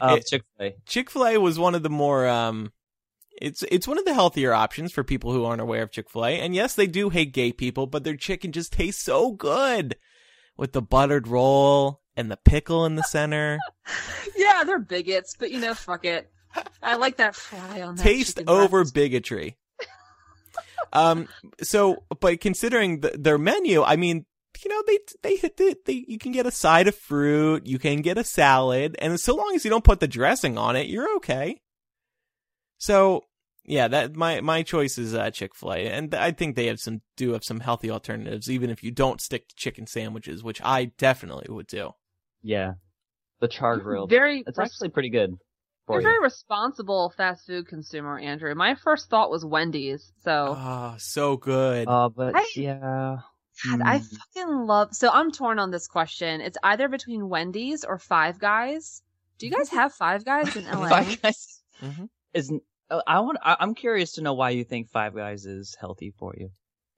Uh, 0.00 0.18
Chick-fil-A. 0.26 0.74
Chick-fil-A 0.86 1.38
was 1.38 1.58
one 1.58 1.74
of 1.74 1.82
the 1.82 1.88
more 1.90 2.26
um 2.26 2.72
it's 3.40 3.62
it's 3.70 3.88
one 3.88 3.98
of 3.98 4.04
the 4.04 4.14
healthier 4.14 4.52
options 4.52 4.92
for 4.92 5.02
people 5.04 5.32
who 5.32 5.44
aren't 5.44 5.60
aware 5.60 5.82
of 5.82 5.90
Chick-fil-A. 5.92 6.40
And 6.40 6.54
yes, 6.54 6.74
they 6.74 6.86
do 6.86 7.10
hate 7.10 7.32
gay 7.32 7.52
people, 7.52 7.86
but 7.86 8.04
their 8.04 8.16
chicken 8.16 8.52
just 8.52 8.72
tastes 8.72 9.02
so 9.02 9.32
good 9.32 9.96
with 10.56 10.72
the 10.72 10.82
buttered 10.82 11.26
roll 11.28 12.00
and 12.16 12.30
the 12.30 12.36
pickle 12.36 12.84
in 12.86 12.94
the 12.96 13.02
center. 13.02 13.58
Yeah, 14.36 14.64
they're 14.64 14.78
bigots, 14.78 15.36
but 15.38 15.50
you 15.50 15.60
know, 15.60 15.74
fuck 15.74 16.04
it. 16.04 16.30
I 16.82 16.96
like 16.96 17.16
that 17.18 17.34
fry 17.36 17.82
on 17.82 17.96
that 17.96 18.02
Taste 18.02 18.40
over 18.46 18.80
breast. 18.80 18.94
bigotry. 18.94 19.56
um 20.92 21.28
so 21.62 22.04
but 22.20 22.40
considering 22.40 23.00
the, 23.00 23.10
their 23.18 23.38
menu, 23.38 23.82
I 23.82 23.96
mean, 23.96 24.26
you 24.64 24.70
know, 24.70 24.82
they 24.86 24.98
they 25.22 25.36
hit 25.36 25.56
the, 25.56 25.76
they 25.86 26.04
you 26.08 26.18
can 26.18 26.32
get 26.32 26.46
a 26.46 26.50
side 26.50 26.88
of 26.88 26.94
fruit, 26.94 27.66
you 27.66 27.78
can 27.78 28.00
get 28.02 28.18
a 28.18 28.24
salad, 28.24 28.96
and 28.98 29.18
so 29.20 29.34
long 29.34 29.52
as 29.54 29.64
you 29.64 29.70
don't 29.70 29.84
put 29.84 30.00
the 30.00 30.08
dressing 30.08 30.56
on 30.58 30.76
it, 30.76 30.86
you're 30.88 31.16
okay. 31.16 31.60
So 32.78 33.24
yeah, 33.64 33.88
that 33.88 34.14
my 34.16 34.40
my 34.40 34.62
choice 34.62 34.98
is 34.98 35.14
uh, 35.14 35.30
Chick 35.30 35.54
Fil 35.54 35.72
A, 35.72 35.76
and 35.88 36.14
I 36.14 36.30
think 36.32 36.56
they 36.56 36.66
have 36.66 36.80
some 36.80 37.00
do 37.16 37.32
have 37.32 37.44
some 37.44 37.60
healthy 37.60 37.90
alternatives, 37.90 38.50
even 38.50 38.70
if 38.70 38.82
you 38.82 38.90
don't 38.90 39.20
stick 39.20 39.48
to 39.48 39.54
chicken 39.56 39.86
sandwiches, 39.86 40.42
which 40.42 40.60
I 40.62 40.86
definitely 40.98 41.46
would 41.48 41.66
do. 41.66 41.90
Yeah. 42.42 42.72
The 43.40 43.48
char 43.48 43.78
grilled. 43.78 44.10
Very, 44.10 44.44
It's 44.46 44.58
actually 44.58 44.88
pretty 44.90 45.10
good 45.10 45.34
for 45.86 46.00
you're 46.00 46.00
a 46.00 46.02
you. 46.12 46.16
very 46.18 46.22
responsible 46.24 47.12
fast 47.16 47.46
food 47.46 47.66
consumer, 47.66 48.18
Andrew. 48.18 48.54
My 48.54 48.74
first 48.74 49.10
thought 49.10 49.30
was 49.30 49.44
Wendy's. 49.44 50.12
So 50.22 50.54
Oh, 50.56 50.94
so 50.98 51.36
good. 51.36 51.88
Uh, 51.88 52.08
but 52.10 52.34
I- 52.36 52.46
yeah. 52.54 53.16
God, 53.64 53.80
I 53.82 53.98
Hmm. 53.98 54.04
fucking 54.04 54.66
love. 54.66 54.88
So 54.94 55.10
I'm 55.10 55.30
torn 55.30 55.58
on 55.58 55.70
this 55.70 55.86
question. 55.86 56.40
It's 56.40 56.58
either 56.62 56.88
between 56.88 57.28
Wendy's 57.28 57.84
or 57.84 57.98
Five 57.98 58.38
Guys. 58.38 59.02
Do 59.38 59.46
you 59.46 59.52
guys 59.52 59.68
have 59.70 59.92
Five 59.92 60.24
Guys 60.24 60.56
in 60.56 60.64
LA? 60.70 60.88
Five 60.88 61.22
Guys 61.22 61.62
Mhm. 61.82 62.08
isn't. 62.32 62.62
Uh, 62.90 63.00
I 63.06 63.20
want. 63.20 63.38
I, 63.42 63.56
I'm 63.60 63.74
curious 63.74 64.12
to 64.12 64.22
know 64.22 64.34
why 64.34 64.50
you 64.50 64.64
think 64.64 64.88
Five 64.90 65.14
Guys 65.14 65.46
is 65.46 65.76
healthy 65.80 66.12
for 66.18 66.34
you. 66.36 66.50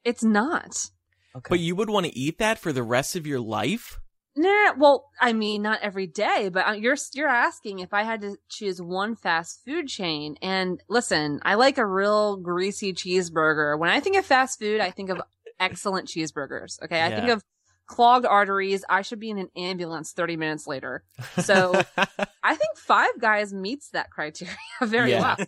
It's 0.04 0.24
not. 0.24 0.90
Okay. 1.36 1.48
But 1.50 1.60
you 1.60 1.76
would 1.76 1.90
want 1.90 2.06
to 2.06 2.18
eat 2.18 2.38
that 2.38 2.58
for 2.58 2.72
the 2.72 2.82
rest 2.82 3.16
of 3.16 3.26
your 3.26 3.40
life? 3.40 3.98
Nah, 4.38 4.74
well, 4.76 5.06
I 5.20 5.32
mean, 5.32 5.62
not 5.62 5.80
every 5.80 6.06
day, 6.06 6.50
but 6.52 6.68
uh, 6.68 6.72
you're 6.72 6.96
you're 7.14 7.28
asking 7.28 7.78
if 7.78 7.94
I 7.94 8.02
had 8.02 8.20
to 8.20 8.36
choose 8.50 8.80
one 8.82 9.16
fast 9.16 9.62
food 9.64 9.88
chain. 9.88 10.36
And 10.42 10.82
listen, 10.88 11.40
I 11.42 11.54
like 11.54 11.78
a 11.78 11.86
real 11.86 12.36
greasy 12.36 12.92
cheeseburger. 12.92 13.78
When 13.78 13.88
I 13.90 14.00
think 14.00 14.16
of 14.16 14.26
fast 14.26 14.58
food, 14.58 14.80
I 14.80 14.90
think 14.90 15.08
of 15.10 15.22
excellent 15.58 16.08
cheeseburgers. 16.08 16.82
Okay, 16.82 17.02
I 17.02 17.10
think 17.10 17.28
of 17.30 17.42
clogged 17.86 18.26
arteries. 18.26 18.84
I 18.90 19.00
should 19.02 19.20
be 19.20 19.30
in 19.30 19.38
an 19.38 19.48
ambulance 19.56 20.12
30 20.12 20.36
minutes 20.36 20.66
later. 20.66 21.02
So 21.38 21.82
I 22.42 22.56
think 22.56 22.76
Five 22.76 23.18
Guys 23.18 23.54
meets 23.54 23.88
that 23.90 24.10
criteria 24.10 24.56
very 24.82 25.12
Yeah. 25.12 25.20
well. 25.38 25.46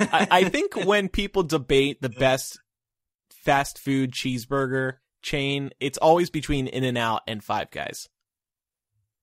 I, 0.00 0.28
I 0.30 0.44
think 0.48 0.74
when 0.86 1.08
people 1.08 1.42
debate 1.42 2.00
the 2.02 2.08
best 2.08 2.60
fast 3.30 3.78
food 3.78 4.12
cheeseburger 4.12 4.94
chain, 5.22 5.70
it's 5.80 5.98
always 5.98 6.30
between 6.30 6.66
In 6.66 6.84
and 6.84 6.98
Out 6.98 7.22
and 7.26 7.42
Five 7.42 7.70
Guys. 7.70 8.08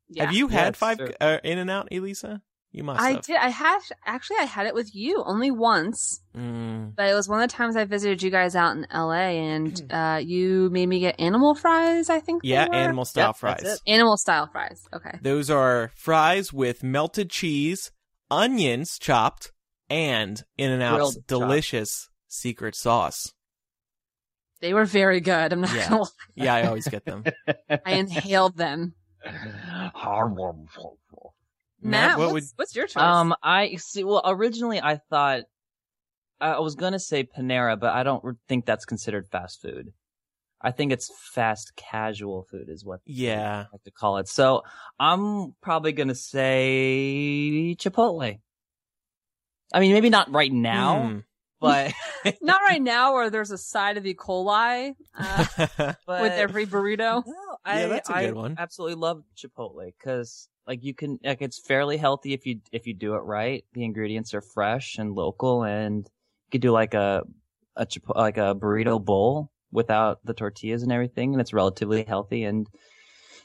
Yeah. 0.10 0.26
Have 0.26 0.34
you 0.36 0.48
had 0.50 0.70
it's 0.70 0.80
Five 0.80 1.00
uh, 1.20 1.38
In 1.44 1.58
and 1.58 1.70
Out, 1.70 1.88
Elisa? 1.92 2.42
You 2.72 2.84
must 2.84 3.00
I 3.02 3.12
have. 3.12 3.22
did. 3.26 3.38
I 3.38 3.48
had 3.48 3.80
actually. 4.06 4.36
I 4.42 4.44
had 4.44 4.68
it 4.68 4.74
with 4.76 4.94
you 4.94 5.24
only 5.26 5.50
once, 5.50 6.22
Mm. 6.36 6.94
but 6.94 7.10
it 7.10 7.14
was 7.14 7.30
one 7.30 7.42
of 7.42 7.50
the 7.50 7.56
times 7.56 7.78
I 7.78 7.86
visited 7.86 8.22
you 8.22 8.30
guys 8.30 8.54
out 8.54 8.76
in 8.76 8.86
L.A. 8.92 9.38
and 9.40 9.82
uh, 9.90 10.20
you 10.22 10.70
made 10.72 10.88
me 10.88 11.00
get 11.00 11.18
animal 11.18 11.56
fries. 11.56 12.10
I 12.10 12.20
think. 12.20 12.42
Yeah, 12.44 12.68
animal 12.74 13.06
style 13.06 13.28
Yep, 13.30 13.40
that's 13.40 13.40
fries. 13.40 13.74
it. 13.76 13.82
Animal 13.90 14.18
style 14.18 14.48
fries. 14.52 14.84
Okay. 14.94 15.18
Those 15.22 15.50
are 15.50 15.92
fries 15.96 16.52
with 16.52 16.84
melted 16.84 17.30
cheese, 17.30 17.92
onions 18.30 19.00
chopped, 19.00 19.54
and 19.90 20.44
In 20.58 20.72
and 20.72 20.82
Out's 20.84 20.96
Grilled 20.96 21.14
chopped. 21.16 21.28
delicious 21.28 22.10
secret 22.28 22.76
sauce. 22.76 23.34
They 24.62 24.74
were 24.74 24.86
very 24.86 25.20
good. 25.22 25.54
I'm 25.54 25.62
not 25.62 25.74
Yeah. 25.74 25.90
gonna 25.90 26.02
lie. 26.04 26.10
Yeah, 26.36 26.54
I 26.56 26.64
always 26.68 26.88
get 26.88 27.06
them. 27.06 27.24
I 27.86 27.94
inhaled 27.94 28.58
them. 28.58 28.96
Matt, 31.82 32.18
what 32.18 32.32
what's, 32.32 32.34
would 32.34 32.44
what's 32.56 32.76
your 32.76 32.88
choice? 32.88 33.04
Um, 33.04 33.36
I 33.44 33.76
see. 33.76 34.04
Well, 34.04 34.22
originally 34.26 34.82
I 34.82 34.98
thought 35.10 35.44
I 36.40 36.60
was 36.60 36.76
gonna 36.76 37.00
say 37.00 37.24
Panera, 37.26 37.80
but 37.80 37.94
I 37.94 38.04
don't 38.04 38.38
think 38.48 38.66
that's 38.66 38.86
considered 38.86 39.28
fast 39.28 39.62
food. 39.62 39.94
I 40.62 40.72
think 40.72 40.92
it's 40.92 41.12
fast 41.34 41.74
casual 41.76 42.48
food 42.50 42.70
is 42.70 42.84
what 42.84 43.02
Yeah. 43.06 43.66
I 43.68 43.68
like 43.72 43.84
to 43.84 43.92
call 43.92 44.18
it. 44.18 44.28
So 44.28 44.64
I'm 45.00 45.54
probably 45.62 45.92
gonna 45.92 46.16
say 46.16 47.76
Chipotle. 47.78 48.40
I 49.74 49.80
mean, 49.80 49.94
maybe 49.94 50.10
not 50.10 50.32
right 50.32 50.52
now, 50.52 51.08
Hmm. 51.10 51.20
but 51.60 51.94
not 52.42 52.62
right 52.62 52.82
now, 52.82 53.14
where 53.14 53.30
there's 53.30 53.52
a 53.52 53.58
side 53.58 53.98
of 53.98 54.06
E. 54.06 54.14
coli 54.14 54.94
uh, 55.18 55.46
but 56.06 56.22
with 56.22 56.32
every 56.34 56.66
burrito. 56.66 57.24
No, 57.26 57.58
I, 57.66 57.82
Yeah, 57.82 57.88
that's 57.88 58.10
a 58.10 58.16
I 58.16 58.26
good 58.28 58.36
one. 58.36 58.56
absolutely 58.58 58.96
love 58.96 59.24
Chipotle 59.36 59.86
because 59.98 60.48
like 60.68 60.84
you 60.84 60.94
can 60.94 61.20
like 61.24 61.42
it's 61.42 61.60
fairly 61.60 61.98
healthy 61.98 62.34
if 62.34 62.46
you 62.46 62.60
if 62.72 62.88
you 62.88 62.94
do 62.94 63.16
it 63.16 63.20
right. 63.20 63.64
The 63.74 63.84
ingredients 63.84 64.34
are 64.34 64.42
fresh 64.42 64.98
and 64.98 65.14
local, 65.14 65.64
and 65.64 66.06
you 66.06 66.50
could 66.52 66.62
do 66.62 66.72
like 66.72 66.94
a 66.94 67.24
a 67.76 67.86
Chipo- 67.86 68.16
like 68.16 68.38
a 68.38 68.56
burrito 68.56 69.04
bowl 69.04 69.52
without 69.72 70.20
the 70.24 70.34
tortillas 70.34 70.84
and 70.84 70.92
everything, 70.92 71.34
and 71.34 71.42
it's 71.42 71.54
relatively 71.54 72.04
healthy. 72.04 72.44
And 72.44 72.68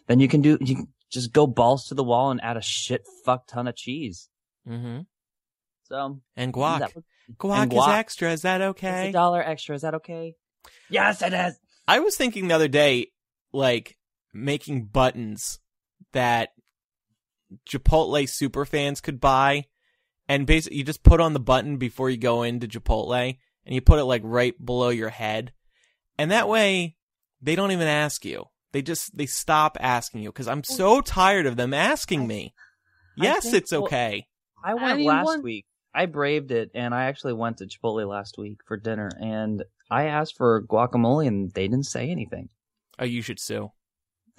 then 0.07 0.21
you 0.21 0.29
can 0.29 0.41
do 0.43 0.59
you 0.61 0.77
can 0.77 0.89
just 1.11 1.33
go 1.33 1.47
balls 1.47 1.87
to 1.89 1.95
the 1.95 2.05
wall 2.05 2.31
and 2.31 2.41
add 2.43 2.57
a 2.57 2.63
shit 2.63 3.03
fuck 3.25 3.47
ton 3.49 3.67
of 3.67 3.75
cheese. 3.77 4.29
Mm-hmm. 4.69 5.01
So 5.91 6.21
And 6.37 6.53
guac. 6.53 6.79
that 6.81 6.95
was- 6.95 7.05
guac, 7.37 7.63
and 7.63 7.73
is 7.73 7.89
extra. 7.89 8.33
Is 8.33 8.43
that 8.43 8.61
it's 8.61 8.71
okay? 8.71 9.09
a 9.09 9.13
dollar 9.13 9.43
extra. 9.43 9.75
Is 9.75 9.83
that 9.83 9.95
okay? 9.97 10.35
Yes, 10.89 11.21
it 11.23 11.33
is. 11.33 11.59
I 11.89 11.99
was 12.01 12.17
thinking 12.17 12.49
the 12.49 12.55
other 12.55 12.69
day, 12.69 13.09
like 13.53 13.99
making 14.33 14.87
buttons 14.87 15.59
that 16.13 16.51
Chipotle 17.69 18.29
super 18.29 18.65
fans 18.65 19.01
could 19.01 19.21
buy, 19.21 19.65
and 20.29 20.47
basically 20.47 20.79
you 20.79 20.85
just 20.85 21.03
put 21.03 21.21
on 21.21 21.33
the 21.33 21.41
button 21.41 21.77
before 21.79 22.09
you 22.11 22.17
go 22.17 22.43
into 22.43 22.69
Chipotle, 22.69 23.37
and 23.67 23.75
you 23.75 23.81
put 23.81 23.99
it 23.99 24.05
like 24.05 24.23
right 24.25 24.55
below 24.65 24.91
your 24.91 25.09
head, 25.09 25.53
and 26.19 26.31
that 26.31 26.49
way 26.49 26.97
they 27.43 27.57
don't 27.57 27.73
even 27.73 27.89
ask 27.89 28.25
you. 28.25 28.45
They 28.73 28.83
just 28.83 29.17
they 29.17 29.27
stop 29.27 29.77
asking 29.81 30.23
you 30.23 30.31
because 30.31 30.47
I'm 30.47 30.63
so 30.63 31.01
tired 31.01 31.47
of 31.47 31.57
them 31.57 31.75
asking 31.75 32.27
me. 32.29 32.55
I 33.19 33.25
Yes, 33.25 33.43
think- 33.45 33.57
it's 33.57 33.73
well, 33.73 33.85
okay. 33.85 34.29
I 34.63 34.75
went 34.75 34.99
mean, 34.99 35.07
last 35.09 35.25
one- 35.25 35.43
week. 35.43 35.67
I 35.95 36.07
braved 36.07 36.51
it, 36.51 36.71
and 36.75 36.95
I 36.95 37.05
actually 37.05 37.33
went 37.33 37.59
to 37.59 37.67
Chipotle 37.67 38.09
last 38.09 38.39
week 38.39 38.61
for 38.67 38.77
dinner, 38.77 39.11
and 39.21 39.65
I 39.91 40.05
asked 40.05 40.37
for 40.37 40.63
guacamole, 40.63 41.27
and 41.27 41.51
they 41.53 41.67
didn't 41.67 41.87
say 41.87 42.11
anything. 42.11 42.49
Oh, 42.99 43.05
you 43.05 43.23
should 43.23 43.41
sue. 43.41 43.73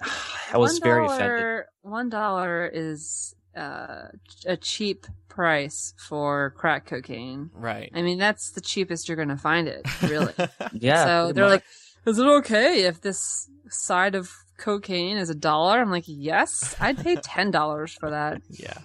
I 0.52 0.56
was 0.56 0.80
$1 0.80 0.82
very 0.82 1.06
offended. 1.06 1.64
One 1.82 2.08
dollar 2.08 2.66
is 2.66 3.34
uh, 3.56 4.08
a 4.46 4.56
cheap 4.56 5.06
price 5.28 5.94
for 5.98 6.54
crack 6.56 6.86
cocaine. 6.86 7.50
Right. 7.52 7.90
I 7.94 8.02
mean, 8.02 8.18
that's 8.18 8.52
the 8.52 8.60
cheapest 8.60 9.08
you're 9.08 9.16
going 9.16 9.28
to 9.28 9.36
find 9.36 9.68
it, 9.68 9.86
really. 10.02 10.34
Yeah. 10.72 11.04
so 11.26 11.32
they're 11.32 11.44
much. 11.44 11.50
like, 11.50 11.64
"Is 12.06 12.18
it 12.18 12.26
okay 12.26 12.84
if 12.84 13.00
this 13.00 13.48
side 13.68 14.14
of 14.14 14.32
cocaine 14.58 15.16
is 15.16 15.28
a 15.30 15.34
dollar?" 15.34 15.80
I'm 15.80 15.90
like, 15.90 16.04
"Yes, 16.06 16.74
I'd 16.80 16.98
pay 16.98 17.16
ten 17.16 17.50
dollars 17.50 17.92
for 17.92 18.10
that." 18.10 18.42
Yeah. 18.50 18.78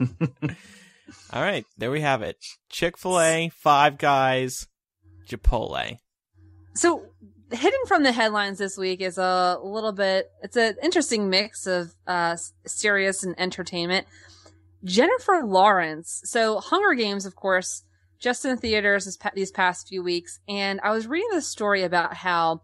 All 1.31 1.41
right, 1.41 1.65
there 1.77 1.91
we 1.91 2.01
have 2.01 2.21
it. 2.21 2.37
Chick 2.69 2.97
Fil 2.97 3.19
A, 3.19 3.49
Five 3.49 3.97
Guys, 3.97 4.67
Chipotle. 5.27 5.97
So, 6.73 7.05
hidden 7.51 7.79
from 7.87 8.03
the 8.03 8.11
headlines 8.11 8.57
this 8.57 8.77
week 8.77 9.01
is 9.01 9.17
a 9.17 9.57
little 9.63 9.93
bit. 9.93 10.29
It's 10.43 10.57
an 10.57 10.75
interesting 10.83 11.29
mix 11.29 11.65
of 11.65 11.93
uh, 12.05 12.37
serious 12.65 13.23
and 13.23 13.39
entertainment. 13.39 14.07
Jennifer 14.83 15.41
Lawrence. 15.43 16.21
So, 16.25 16.59
Hunger 16.59 16.93
Games, 16.93 17.25
of 17.25 17.35
course, 17.35 17.83
just 18.19 18.45
in 18.45 18.51
the 18.51 18.57
theaters 18.57 19.17
these 19.33 19.51
past 19.51 19.87
few 19.87 20.03
weeks, 20.03 20.39
and 20.47 20.79
I 20.83 20.91
was 20.91 21.07
reading 21.07 21.29
this 21.31 21.47
story 21.47 21.83
about 21.83 22.15
how 22.15 22.61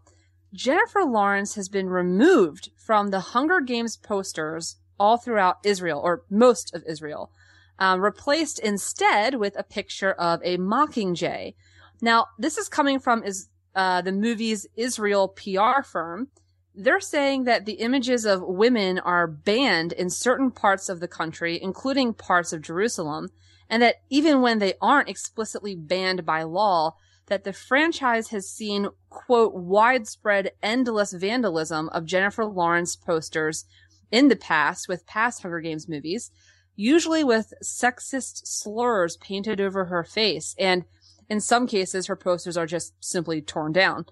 Jennifer 0.52 1.04
Lawrence 1.04 1.54
has 1.54 1.68
been 1.68 1.88
removed 1.88 2.70
from 2.76 3.10
the 3.10 3.20
Hunger 3.20 3.60
Games 3.60 3.96
posters 3.96 4.76
all 4.98 5.16
throughout 5.16 5.58
Israel, 5.64 6.00
or 6.02 6.22
most 6.30 6.74
of 6.74 6.84
Israel, 6.86 7.30
um, 7.78 8.00
replaced 8.00 8.58
instead 8.58 9.34
with 9.36 9.58
a 9.58 9.64
picture 9.64 10.12
of 10.12 10.40
a 10.42 10.58
mockingjay. 10.58 11.54
Now, 12.00 12.26
this 12.38 12.58
is 12.58 12.68
coming 12.68 12.98
from 12.98 13.22
is 13.22 13.48
uh, 13.74 14.02
the 14.02 14.12
movie's 14.12 14.66
Israel 14.76 15.28
PR 15.28 15.82
firm. 15.82 16.28
They're 16.74 17.00
saying 17.00 17.44
that 17.44 17.66
the 17.66 17.74
images 17.74 18.24
of 18.24 18.42
women 18.42 18.98
are 18.98 19.26
banned 19.26 19.92
in 19.92 20.10
certain 20.10 20.50
parts 20.50 20.88
of 20.88 21.00
the 21.00 21.08
country, 21.08 21.60
including 21.62 22.14
parts 22.14 22.52
of 22.52 22.62
Jerusalem, 22.62 23.30
and 23.68 23.82
that 23.82 23.96
even 24.10 24.40
when 24.40 24.58
they 24.58 24.74
aren't 24.80 25.08
explicitly 25.08 25.74
banned 25.74 26.26
by 26.26 26.42
law, 26.42 26.96
that 27.26 27.44
the 27.44 27.52
franchise 27.52 28.28
has 28.28 28.48
seen, 28.48 28.88
quote, 29.08 29.54
widespread, 29.54 30.52
endless 30.62 31.12
vandalism 31.12 31.88
of 31.90 32.04
Jennifer 32.04 32.44
Lawrence 32.44 32.96
posters 32.96 33.64
in 34.10 34.28
the 34.28 34.36
past 34.36 34.88
with 34.88 35.06
past 35.06 35.42
Hunger 35.42 35.60
Games 35.60 35.88
movies, 35.88 36.30
usually 36.76 37.24
with 37.24 37.52
sexist 37.62 38.46
slurs 38.46 39.16
painted 39.16 39.60
over 39.60 39.86
her 39.86 40.04
face. 40.04 40.54
And 40.58 40.84
in 41.28 41.40
some 41.40 41.66
cases, 41.66 42.06
her 42.06 42.16
posters 42.16 42.56
are 42.56 42.66
just 42.66 42.94
simply 43.00 43.40
torn 43.40 43.72
down. 43.72 44.06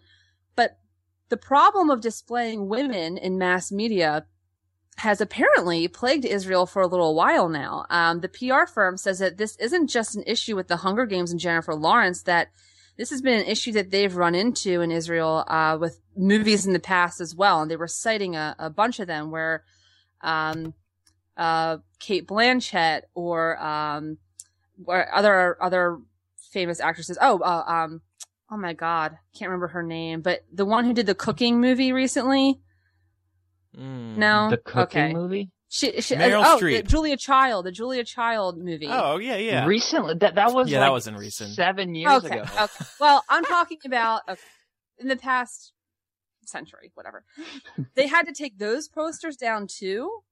But 0.56 0.78
the 1.28 1.36
problem 1.36 1.90
of 1.90 2.00
displaying 2.00 2.68
women 2.68 3.18
in 3.18 3.38
mass 3.38 3.72
media 3.72 4.26
has 4.98 5.20
apparently 5.20 5.88
plagued 5.88 6.24
Israel 6.24 6.66
for 6.66 6.82
a 6.82 6.86
little 6.86 7.14
while 7.14 7.48
now. 7.48 7.86
Um, 7.90 8.20
the 8.20 8.28
PR 8.28 8.66
firm 8.66 8.96
says 8.96 9.18
that 9.18 9.38
this 9.38 9.56
isn't 9.56 9.88
just 9.88 10.14
an 10.14 10.22
issue 10.26 10.54
with 10.54 10.68
the 10.68 10.78
Hunger 10.78 11.06
Games 11.06 11.30
and 11.30 11.40
Jennifer 11.40 11.74
Lawrence, 11.74 12.22
that 12.22 12.48
this 12.98 13.10
has 13.10 13.22
been 13.22 13.40
an 13.40 13.46
issue 13.46 13.72
that 13.72 13.90
they've 13.90 14.14
run 14.14 14.34
into 14.34 14.82
in 14.82 14.92
Israel 14.92 15.44
uh, 15.48 15.78
with 15.80 16.00
movies 16.14 16.66
in 16.66 16.74
the 16.74 16.78
past 16.78 17.20
as 17.20 17.34
well. 17.34 17.62
And 17.62 17.70
they 17.70 17.76
were 17.76 17.88
citing 17.88 18.36
a, 18.36 18.54
a 18.58 18.68
bunch 18.68 19.00
of 19.00 19.06
them 19.06 19.30
where 19.30 19.64
um, 20.20 20.74
uh, 21.42 21.78
Cate 21.98 22.26
Blanchett 22.26 23.02
or 23.14 23.60
um, 23.60 24.18
or 24.86 25.12
other 25.12 25.60
other 25.60 25.98
famous 26.52 26.78
actresses. 26.80 27.18
Oh, 27.20 27.40
uh, 27.40 27.64
um, 27.66 28.00
oh 28.50 28.56
my 28.56 28.74
God, 28.74 29.18
can't 29.36 29.48
remember 29.48 29.68
her 29.68 29.82
name, 29.82 30.20
but 30.20 30.44
the 30.52 30.64
one 30.64 30.84
who 30.84 30.94
did 30.94 31.06
the 31.06 31.16
cooking 31.16 31.60
movie 31.60 31.92
recently. 31.92 32.60
Mm. 33.76 34.18
No, 34.18 34.50
the 34.50 34.58
cooking 34.58 35.02
okay. 35.02 35.12
movie 35.14 35.50
She, 35.68 36.02
she, 36.02 36.14
Meryl 36.14 36.44
oh, 36.44 36.58
Streep. 36.60 36.76
the 36.76 36.82
Julia 36.82 37.16
Child, 37.16 37.64
the 37.64 37.72
Julia 37.72 38.04
Child 38.04 38.58
movie. 38.58 38.86
Oh 38.88 39.16
yeah, 39.16 39.36
yeah. 39.36 39.66
recently. 39.66 40.14
That 40.14 40.36
that 40.36 40.52
was 40.52 40.70
Yeah, 40.70 40.80
that 40.80 40.92
wasn't 40.92 41.18
recent. 41.18 41.54
Seven 41.54 41.94
years 41.96 42.24
okay, 42.24 42.38
ago. 42.38 42.42
okay. 42.42 42.84
Well, 43.00 43.24
I'm 43.28 43.44
talking 43.44 43.78
about 43.84 44.22
okay, 44.28 44.40
in 44.98 45.08
the 45.08 45.16
past 45.16 45.72
century, 46.44 46.92
whatever. 46.94 47.24
they 47.96 48.06
had 48.06 48.26
to 48.26 48.32
take 48.32 48.58
those 48.58 48.86
posters 48.86 49.36
down 49.36 49.66
too. 49.66 50.22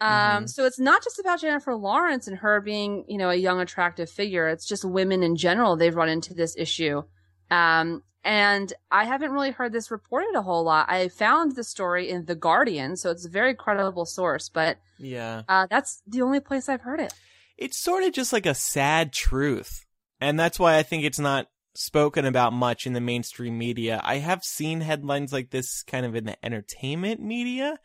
Um, 0.00 0.44
Mhm. 0.44 0.48
so 0.48 0.64
it's 0.64 0.78
not 0.78 1.02
just 1.02 1.18
about 1.18 1.40
Jennifer 1.40 1.74
Lawrence 1.74 2.28
and 2.28 2.38
her 2.38 2.60
being, 2.60 3.04
you 3.08 3.18
know, 3.18 3.30
a 3.30 3.34
young, 3.34 3.60
attractive 3.60 4.08
figure. 4.08 4.46
It's 4.48 4.64
just 4.66 4.84
women 4.84 5.22
in 5.22 5.34
general. 5.36 5.76
They've 5.76 5.94
run 5.94 6.08
into 6.08 6.34
this 6.34 6.54
issue. 6.56 7.02
Um, 7.50 8.02
and 8.24 8.72
I 8.90 9.04
haven't 9.04 9.32
really 9.32 9.50
heard 9.50 9.72
this 9.72 9.90
reported 9.90 10.34
a 10.36 10.42
whole 10.42 10.62
lot. 10.64 10.90
I 10.90 11.08
found 11.08 11.56
the 11.56 11.64
story 11.64 12.10
in 12.10 12.26
The 12.26 12.34
Guardian, 12.34 12.96
so 12.96 13.10
it's 13.10 13.24
a 13.26 13.30
very 13.30 13.54
credible 13.54 14.04
source, 14.06 14.48
but, 14.48 14.78
Yeah. 14.98 15.42
uh, 15.48 15.66
that's 15.70 16.02
the 16.06 16.22
only 16.22 16.40
place 16.40 16.68
I've 16.68 16.82
heard 16.82 17.00
it. 17.00 17.12
It's 17.56 17.78
sort 17.78 18.04
of 18.04 18.12
just 18.12 18.32
like 18.32 18.46
a 18.46 18.54
sad 18.54 19.12
truth. 19.12 19.84
And 20.20 20.38
that's 20.38 20.58
why 20.58 20.76
I 20.76 20.82
think 20.82 21.04
it's 21.04 21.18
not 21.18 21.46
spoken 21.74 22.24
about 22.24 22.52
much 22.52 22.86
in 22.86 22.92
the 22.92 23.00
mainstream 23.00 23.56
media. 23.56 24.00
I 24.04 24.16
have 24.18 24.42
seen 24.44 24.80
headlines 24.80 25.32
like 25.32 25.50
this 25.50 25.82
kind 25.84 26.04
of 26.04 26.14
in 26.16 26.24
the 26.24 26.44
entertainment 26.44 27.20
media. 27.20 27.78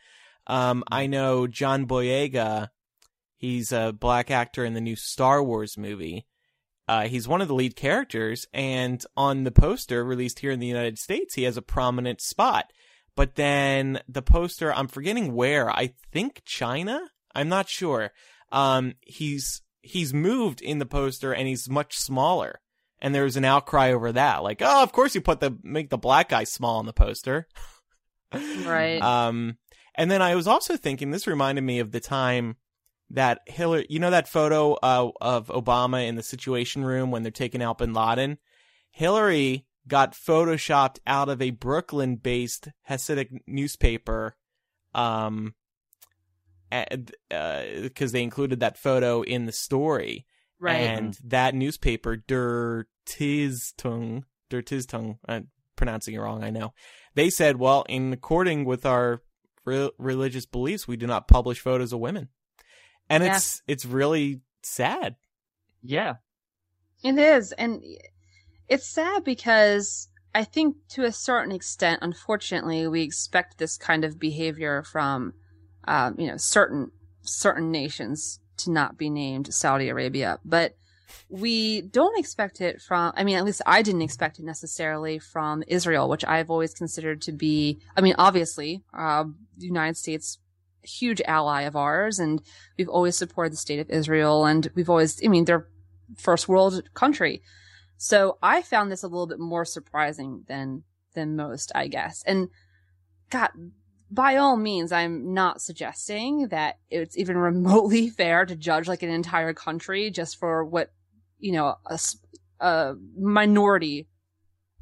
Um, 0.46 0.84
I 0.90 1.06
know 1.06 1.46
John 1.46 1.86
Boyega, 1.86 2.68
he's 3.36 3.72
a 3.72 3.92
black 3.92 4.30
actor 4.30 4.64
in 4.64 4.74
the 4.74 4.80
new 4.80 4.96
Star 4.96 5.42
Wars 5.42 5.78
movie. 5.78 6.26
Uh, 6.86 7.08
he's 7.08 7.26
one 7.26 7.40
of 7.40 7.48
the 7.48 7.54
lead 7.54 7.76
characters, 7.76 8.46
and 8.52 9.02
on 9.16 9.44
the 9.44 9.50
poster 9.50 10.04
released 10.04 10.40
here 10.40 10.50
in 10.50 10.60
the 10.60 10.66
United 10.66 10.98
States, 10.98 11.34
he 11.34 11.44
has 11.44 11.56
a 11.56 11.62
prominent 11.62 12.20
spot. 12.20 12.70
But 13.16 13.36
then 13.36 14.00
the 14.08 14.22
poster, 14.22 14.72
I'm 14.72 14.88
forgetting 14.88 15.34
where, 15.34 15.70
I 15.70 15.94
think 16.12 16.42
China? 16.44 17.00
I'm 17.34 17.48
not 17.48 17.68
sure. 17.68 18.10
Um, 18.52 18.94
he's, 19.00 19.62
he's 19.82 20.12
moved 20.12 20.60
in 20.60 20.78
the 20.78 20.86
poster 20.86 21.32
and 21.32 21.46
he's 21.48 21.70
much 21.70 21.96
smaller. 21.96 22.60
And 23.00 23.14
there 23.14 23.24
was 23.24 23.36
an 23.36 23.44
outcry 23.44 23.92
over 23.92 24.12
that. 24.12 24.42
Like, 24.42 24.62
oh, 24.62 24.82
of 24.82 24.92
course 24.92 25.14
you 25.14 25.20
put 25.20 25.40
the, 25.40 25.56
make 25.62 25.90
the 25.90 25.98
black 25.98 26.28
guy 26.28 26.44
small 26.44 26.78
on 26.78 26.86
the 26.86 26.92
poster. 26.92 27.46
Right. 28.66 29.00
Um, 29.00 29.58
and 29.96 30.10
then 30.10 30.22
I 30.22 30.34
was 30.34 30.46
also 30.46 30.76
thinking, 30.76 31.10
this 31.10 31.26
reminded 31.26 31.62
me 31.62 31.78
of 31.78 31.92
the 31.92 32.00
time 32.00 32.56
that 33.10 33.40
Hillary, 33.46 33.86
you 33.88 33.98
know, 33.98 34.10
that 34.10 34.28
photo 34.28 34.74
uh, 34.74 35.10
of 35.20 35.48
Obama 35.48 36.06
in 36.06 36.16
the 36.16 36.22
Situation 36.22 36.84
Room 36.84 37.10
when 37.10 37.22
they're 37.22 37.30
taking 37.30 37.62
out 37.62 37.78
Bin 37.78 37.92
Laden. 37.92 38.38
Hillary 38.90 39.66
got 39.86 40.14
photoshopped 40.14 40.98
out 41.06 41.28
of 41.28 41.42
a 41.42 41.50
Brooklyn-based 41.50 42.68
Hasidic 42.88 43.40
newspaper, 43.46 44.36
um, 44.94 45.54
because 46.70 48.12
they 48.12 48.22
included 48.22 48.60
that 48.60 48.78
photo 48.78 49.22
in 49.22 49.46
the 49.46 49.52
story. 49.52 50.26
right. 50.58 50.76
And 50.76 51.16
that 51.24 51.54
newspaper, 51.54 52.16
Der 52.16 52.86
Tiztung, 53.06 54.24
Der 54.50 54.62
Tiztung, 54.62 55.18
I'm 55.28 55.48
pronouncing 55.76 56.14
it 56.14 56.18
wrong, 56.18 56.42
I 56.42 56.50
know. 56.50 56.72
They 57.14 57.30
said, 57.30 57.56
well, 57.56 57.84
in 57.88 58.12
according 58.12 58.64
with 58.64 58.86
our 58.86 59.22
re- 59.64 59.90
religious 59.98 60.46
beliefs, 60.46 60.88
we 60.88 60.96
do 60.96 61.06
not 61.06 61.28
publish 61.28 61.60
photos 61.60 61.92
of 61.92 62.00
women. 62.00 62.28
And 63.08 63.24
Yeah. 63.24 63.36
it's, 63.36 63.62
it's 63.66 63.84
really 63.84 64.40
sad. 64.62 65.16
Yeah. 65.82 66.14
It 67.02 67.18
is. 67.18 67.52
And 67.52 67.82
it's 68.68 68.88
sad 68.88 69.24
because 69.24 70.08
I 70.34 70.44
think 70.44 70.76
to 70.90 71.04
a 71.04 71.12
certain 71.12 71.52
extent, 71.52 72.00
unfortunately, 72.02 72.88
we 72.88 73.02
expect 73.02 73.58
this 73.58 73.76
kind 73.76 74.04
of 74.04 74.18
behavior 74.18 74.82
from, 74.82 75.34
um, 75.86 76.16
you 76.18 76.26
know, 76.26 76.36
certain 76.38 76.90
certain 77.22 77.70
nations 77.70 78.40
to 78.58 78.70
not 78.70 78.98
be 78.98 79.08
named 79.08 79.52
Saudi 79.52 79.88
Arabia, 79.88 80.38
but 80.44 80.76
we 81.28 81.82
don't 81.82 82.18
expect 82.18 82.60
it 82.60 82.80
from. 82.80 83.12
I 83.16 83.24
mean, 83.24 83.36
at 83.36 83.44
least 83.44 83.62
I 83.66 83.82
didn't 83.82 84.02
expect 84.02 84.38
it 84.38 84.44
necessarily 84.44 85.18
from 85.18 85.62
Israel, 85.66 86.08
which 86.08 86.24
I've 86.24 86.50
always 86.50 86.74
considered 86.74 87.22
to 87.22 87.32
be. 87.32 87.80
I 87.96 88.00
mean, 88.00 88.14
obviously, 88.18 88.82
uh, 88.92 89.24
the 89.56 89.66
United 89.66 89.96
States 89.96 90.38
huge 90.82 91.22
ally 91.26 91.62
of 91.62 91.76
ours 91.76 92.18
and 92.18 92.42
we've 92.76 92.90
always 92.90 93.16
supported 93.16 93.52
the 93.52 93.56
state 93.56 93.80
of 93.80 93.88
Israel 93.88 94.44
and 94.44 94.70
we've 94.74 94.90
always 94.90 95.18
I 95.24 95.28
mean 95.28 95.46
they're 95.46 95.66
first 96.16 96.48
world 96.48 96.82
country. 96.94 97.42
So 97.96 98.38
I 98.42 98.62
found 98.62 98.90
this 98.90 99.02
a 99.02 99.08
little 99.08 99.26
bit 99.26 99.38
more 99.38 99.64
surprising 99.64 100.44
than 100.46 100.82
than 101.14 101.36
most, 101.36 101.72
I 101.74 101.88
guess. 101.88 102.22
And 102.26 102.48
God, 103.30 103.50
by 104.14 104.36
all 104.36 104.56
means, 104.56 104.92
I'm 104.92 105.34
not 105.34 105.60
suggesting 105.60 106.48
that 106.48 106.78
it's 106.90 107.16
even 107.18 107.36
remotely 107.50 108.08
fair 108.08 108.46
to 108.46 108.54
judge 108.56 108.88
like 108.88 109.02
an 109.02 109.10
entire 109.10 109.52
country 109.52 110.10
just 110.10 110.38
for 110.38 110.64
what 110.64 110.92
you 111.38 111.52
know 111.52 111.76
a, 111.86 111.98
a 112.60 112.94
minority 113.18 114.08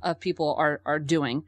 of 0.02 0.20
people 0.20 0.54
are 0.58 0.80
are 0.84 0.98
doing. 0.98 1.44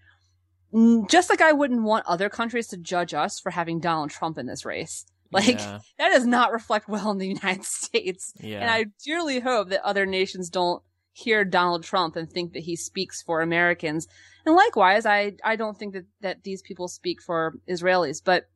Just 1.08 1.30
like 1.30 1.40
I 1.40 1.52
wouldn't 1.52 1.84
want 1.84 2.04
other 2.06 2.28
countries 2.28 2.66
to 2.68 2.76
judge 2.76 3.14
us 3.14 3.38
for 3.38 3.50
having 3.50 3.78
Donald 3.78 4.10
Trump 4.10 4.38
in 4.38 4.46
this 4.46 4.64
race. 4.64 5.06
Like 5.32 5.58
Yeah. 5.58 5.80
that 5.98 6.10
does 6.10 6.26
not 6.26 6.52
reflect 6.52 6.88
well 6.88 7.10
in 7.10 7.18
the 7.18 7.26
United 7.40 7.64
States. 7.64 8.32
Yeah. 8.38 8.60
And 8.60 8.70
I 8.70 8.84
dearly 9.04 9.40
hope 9.40 9.70
that 9.70 9.84
other 9.84 10.06
nations 10.06 10.48
don't 10.48 10.80
hear 11.12 11.44
Donald 11.44 11.82
Trump 11.82 12.14
and 12.14 12.30
think 12.30 12.52
that 12.52 12.62
he 12.62 12.76
speaks 12.76 13.20
for 13.20 13.40
Americans. 13.40 14.06
And 14.46 14.54
likewise, 14.54 15.06
I, 15.06 15.34
I 15.42 15.56
don't 15.56 15.78
think 15.78 15.94
that, 15.94 16.04
that 16.20 16.44
these 16.44 16.62
people 16.62 16.88
speak 16.88 17.22
for 17.22 17.54
Israelis. 17.68 18.20
But 18.22 18.48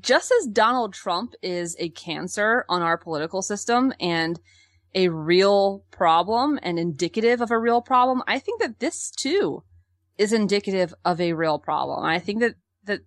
just 0.00 0.32
as 0.40 0.46
Donald 0.46 0.94
Trump 0.94 1.34
is 1.42 1.76
a 1.78 1.90
cancer 1.90 2.64
on 2.68 2.82
our 2.82 2.96
political 2.96 3.42
system 3.42 3.92
and 4.00 4.40
a 4.94 5.08
real 5.08 5.84
problem 5.90 6.58
and 6.62 6.78
indicative 6.78 7.40
of 7.40 7.50
a 7.50 7.58
real 7.58 7.82
problem, 7.82 8.22
I 8.26 8.38
think 8.38 8.60
that 8.60 8.80
this 8.80 9.10
too 9.10 9.62
is 10.18 10.32
indicative 10.32 10.94
of 11.04 11.20
a 11.20 11.32
real 11.32 11.58
problem. 11.58 12.04
I 12.04 12.18
think 12.18 12.40
that, 12.40 12.54
that, 12.84 13.00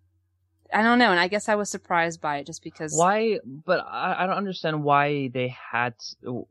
I 0.74 0.82
don't 0.84 1.00
know. 1.00 1.12
And 1.12 1.20
I 1.20 1.28
guess 1.28 1.50
I 1.50 1.56
was 1.56 1.70
surprised 1.70 2.22
by 2.22 2.38
it 2.38 2.48
just 2.48 2.64
because. 2.64 2.94
Why? 2.96 3.40
But 3.46 3.86
I, 3.88 4.24
I 4.24 4.28
don't 4.28 4.38
understand 4.38 4.84
why 4.84 5.30
they 5.34 5.56
had 5.72 5.96
to- 6.24 6.48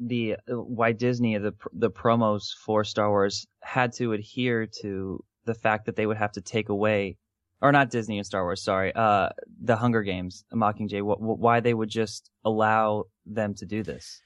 the 0.00 0.36
why 0.48 0.92
Disney 0.92 1.36
the 1.38 1.54
the 1.72 1.90
promos 1.90 2.52
for 2.64 2.84
Star 2.84 3.08
Wars 3.10 3.46
had 3.62 3.92
to 3.94 4.12
adhere 4.12 4.66
to 4.82 5.24
the 5.44 5.54
fact 5.54 5.86
that 5.86 5.96
they 5.96 6.06
would 6.06 6.16
have 6.16 6.32
to 6.32 6.40
take 6.40 6.68
away, 6.68 7.16
or 7.60 7.70
not 7.72 7.90
Disney 7.90 8.18
and 8.18 8.26
Star 8.26 8.42
Wars, 8.44 8.62
sorry, 8.62 8.92
uh, 8.94 9.28
the 9.62 9.76
Hunger 9.76 10.02
Games, 10.02 10.44
Mockingjay. 10.52 11.00
Wh- 11.00 11.18
wh- 11.18 11.38
why 11.38 11.60
they 11.60 11.74
would 11.74 11.90
just 11.90 12.30
allow 12.44 13.04
them 13.26 13.54
to 13.54 13.66
do 13.66 13.82
this? 13.82 14.20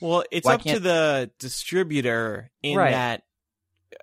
Well, 0.00 0.24
it's 0.30 0.44
Why 0.44 0.54
up 0.54 0.62
to 0.62 0.78
the 0.80 1.30
distributor 1.38 2.50
in 2.62 2.76
Right. 2.76 2.90
that 2.90 3.22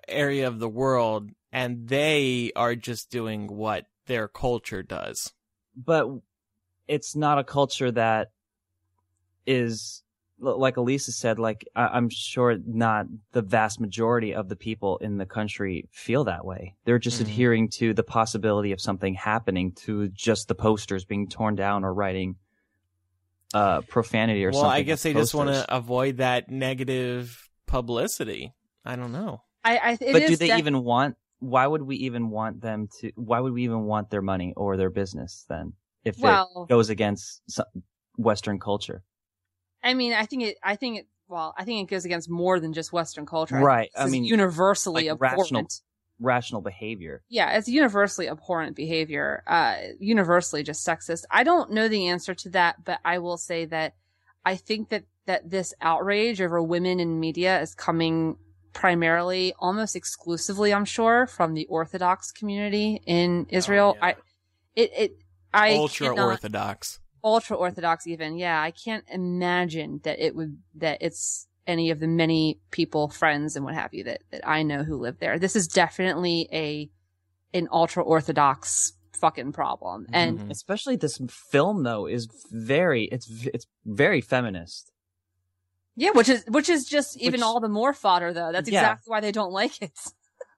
area 0.08 0.48
of 0.48 0.58
the 0.58 0.68
world, 0.68 1.30
and 1.52 1.86
they 1.88 2.50
are 2.56 2.74
just 2.74 3.10
doing 3.10 3.46
what 3.46 3.86
their 4.06 4.26
culture 4.28 4.82
does. 4.82 5.32
but 5.76 6.08
it's 6.86 7.16
not 7.16 7.38
a 7.38 7.44
culture 7.44 7.90
that 7.90 8.30
is 9.46 10.03
like 10.38 10.76
Elisa 10.76 11.12
said. 11.12 11.38
Like 11.38 11.66
I- 11.76 11.88
I'm 11.88 12.08
sure 12.08 12.56
not 12.66 13.06
the 13.32 13.42
vast 13.42 13.80
majority 13.80 14.34
of 14.34 14.48
the 14.48 14.56
people 14.56 14.98
in 14.98 15.16
the 15.18 15.26
country 15.26 15.88
feel 15.92 16.24
that 16.24 16.44
way. 16.44 16.74
They're 16.84 16.98
just 16.98 17.18
Mhm. 17.18 17.22
adhering 17.22 17.68
to 17.70 17.94
the 17.94 18.02
possibility 18.02 18.72
of 18.72 18.80
something 18.80 19.14
happening 19.14 19.72
to 19.84 20.08
just 20.08 20.48
the 20.48 20.54
posters 20.54 21.04
being 21.04 21.28
torn 21.28 21.54
down 21.54 21.84
or 21.84 21.94
writing 21.94 22.36
uh 23.52 23.82
profanity 23.82 24.44
or 24.44 24.48
well, 24.50 24.62
something. 24.62 24.68
Well, 24.70 24.76
I 24.78 24.82
guess 24.82 25.06
on 25.06 25.12
they 25.12 25.20
just 25.20 25.34
want 25.34 25.50
to 25.50 25.74
avoid 25.74 26.16
that 26.16 26.50
negative 26.50 27.48
publicity. 27.66 28.52
I 28.84 28.96
don't 28.96 29.12
know. 29.12 29.42
I, 29.64 29.76
I, 29.78 29.90
it 30.00 30.12
But 30.12 30.26
do 30.26 30.36
they 30.36 30.48
def- 30.48 30.58
even 30.58 30.82
want? 30.82 31.16
Why 31.38 31.66
would 31.66 31.82
we 31.82 31.96
even 31.96 32.30
want 32.30 32.60
them 32.60 32.88
to? 33.00 33.12
Why 33.16 33.40
would 33.40 33.52
we 33.52 33.62
even 33.64 33.84
want 33.84 34.10
their 34.10 34.22
money 34.22 34.52
or 34.56 34.76
their 34.76 34.90
business 34.90 35.44
then? 35.48 35.74
If 36.04 36.18
Well- 36.18 36.66
it 36.68 36.72
goes 36.72 36.90
against 36.90 37.42
Western 38.16 38.58
culture. 38.58 39.02
I 39.84 39.94
mean, 39.94 40.12
I 40.14 40.24
think 40.26 40.42
it. 40.42 40.56
I 40.62 40.76
think 40.76 40.98
it. 41.00 41.06
Well, 41.28 41.54
I 41.56 41.64
think 41.64 41.88
it 41.88 41.94
goes 41.94 42.04
against 42.04 42.28
more 42.30 42.58
than 42.60 42.72
just 42.72 42.92
Western 42.92 43.26
culture. 43.26 43.56
Right, 43.58 43.90
This 43.94 44.04
I 44.04 44.08
mean, 44.08 44.24
universally 44.24 45.04
like 45.08 45.12
abhorrent. 45.12 45.40
rational- 45.52 45.66
rational 46.20 46.60
behavior. 46.60 47.22
Yeah, 47.28 47.56
it's 47.56 47.68
universally 47.68 48.28
abhorrent 48.28 48.76
behavior. 48.76 49.42
Uh, 49.46 49.76
universally 49.98 50.62
just 50.62 50.86
sexist. 50.86 51.24
I 51.30 51.42
don't 51.44 51.70
know 51.72 51.88
the 51.88 52.08
answer 52.08 52.34
to 52.34 52.50
that, 52.50 52.84
but 52.84 53.00
I 53.04 53.18
will 53.18 53.36
say 53.36 53.64
that 53.66 53.94
I 54.44 54.56
think 54.56 54.88
that 54.90 55.04
that 55.26 55.50
this 55.50 55.72
outrage 55.80 56.40
over 56.42 56.62
women 56.62 57.00
in 57.00 57.18
media 57.20 57.60
is 57.62 57.74
coming 57.74 58.36
primarily, 58.74 59.54
almost 59.58 59.96
exclusively, 59.96 60.74
I'm 60.74 60.84
sure, 60.84 61.26
from 61.26 61.54
the 61.54 61.64
Orthodox 61.66 62.30
community 62.32 63.00
in 63.06 63.46
Israel. 63.48 63.94
yeah. 63.96 64.04
I, 64.06 64.14
it, 64.76 64.90
it, 64.96 65.12
I 65.54 65.74
Ultra 65.76 66.08
cannot- 66.08 66.26
orthodox. 66.26 67.00
Ultra 67.24 67.56
orthodox 67.56 68.06
even 68.06 68.36
yeah 68.36 68.60
i 68.62 68.70
can't 68.70 69.04
imagine 69.10 70.00
that 70.04 70.18
it 70.24 70.36
would 70.36 70.58
that 70.74 70.98
it's 71.00 71.48
any 71.66 71.90
of 71.90 71.98
the 71.98 72.06
many 72.06 72.60
people 72.70 73.08
friends 73.08 73.56
and 73.56 73.64
what 73.64 73.74
have 73.74 73.92
you 73.94 74.04
that, 74.04 74.20
that 74.30 74.46
i 74.46 74.62
know 74.62 74.82
who 74.84 74.96
live 74.96 75.18
there 75.18 75.38
this 75.38 75.56
is 75.56 75.66
definitely 75.66 76.46
a 76.52 76.88
an 77.54 77.66
ultra 77.72 78.02
orthodox 78.02 78.92
fucking 79.14 79.52
problem 79.52 80.06
and 80.12 80.38
Mhm. 80.38 80.50
Especially 80.50 80.96
this 80.96 81.18
film 81.50 81.82
though 81.82 82.06
is 82.06 82.28
very 82.50 83.04
it's 83.04 83.26
it's 83.54 83.66
very 83.86 84.20
feminist. 84.20 84.92
yeah 85.96 86.10
which 86.10 86.28
is 86.28 86.44
which 86.48 86.68
is 86.68 86.84
just 86.84 87.16
even 87.16 87.34
Which- 87.40 87.42
all 87.42 87.60
the 87.60 87.68
more 87.68 87.94
fodder 87.94 88.32
though 88.34 88.52
that's 88.52 88.68
Yeah. 88.68 88.80
exactly 88.80 89.10
why 89.10 89.20
they 89.20 89.32
don't 89.32 89.52
like 89.52 89.80
it 89.80 89.92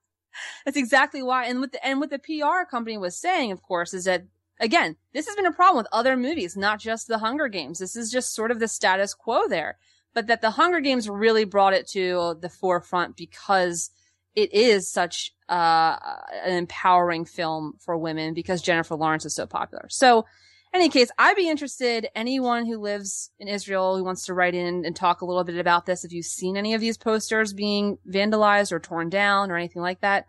that's 0.65 0.77
exactly 0.77 1.23
why 1.23 1.45
and 1.45 1.61
what 1.61 1.73
the, 1.73 1.87
and 1.87 2.01
what 2.01 2.11
the 2.11 2.19
pr 2.19 2.65
company 2.69 2.99
was 2.99 3.17
saying 3.17 3.53
of 3.53 3.63
course 3.63 3.95
is 3.95 4.05
that 4.07 4.25
again, 4.61 4.97
this 5.13 5.27
has 5.27 5.37
been 5.37 5.47
a 5.47 5.53
problem 5.53 5.77
with 5.77 5.89
other 5.93 6.17
movies, 6.17 6.57
not 6.57 6.81
just 6.81 7.09
the 7.09 7.19
Hunger 7.19 7.49
Games. 7.49 7.79
This 7.79 7.97
is 7.97 8.11
just 8.11 8.35
sort 8.35 8.51
of 8.51 8.59
the 8.59 8.69
status 8.69 9.15
quo 9.15 9.49
there. 9.49 9.79
But 10.15 10.29
that 10.29 10.41
the 10.41 10.53
Hunger 10.53 10.81
Games 10.81 11.09
really 11.09 11.45
brought 11.45 11.75
it 11.75 11.87
to 11.89 12.37
the 12.41 12.49
forefront 12.49 13.17
because 13.17 13.91
it 14.35 14.53
is 14.53 14.89
such 14.89 15.35
uh, 15.49 15.97
an 16.45 16.57
empowering 16.57 17.25
film 17.25 17.75
for 17.79 17.97
women 17.97 18.35
because 18.35 18.63
Jennifer 18.63 18.95
Lawrence 18.95 19.25
is 19.25 19.35
so 19.35 19.47
popular. 19.47 19.87
So, 19.89 20.27
in 20.75 20.81
any 20.81 20.89
case, 20.91 21.11
I'd 21.19 21.37
be 21.37 21.49
interested. 21.49 22.09
Anyone 22.15 22.67
who 22.67 22.79
lives 22.79 23.31
in 23.39 23.49
Israel 23.49 23.97
who 23.97 24.05
wants 24.05 24.27
to 24.27 24.35
write 24.35 24.55
in 24.55 24.85
and 24.85 24.95
talk 24.95 25.21
a 25.21 25.25
little 25.25 25.45
bit 25.45 25.57
about 25.59 25.87
this, 25.87 26.05
if 26.05 26.13
you've 26.13 26.27
seen 26.27 26.57
any 26.57 26.75
of 26.75 26.81
these 26.81 26.99
posters 26.99 27.55
being 27.55 27.97
vandalized 28.07 28.73
or 28.73 28.81
torn 28.81 29.09
down 29.09 29.51
or 29.51 29.57
anything 29.57 29.81
like 29.81 30.01
that, 30.01 30.27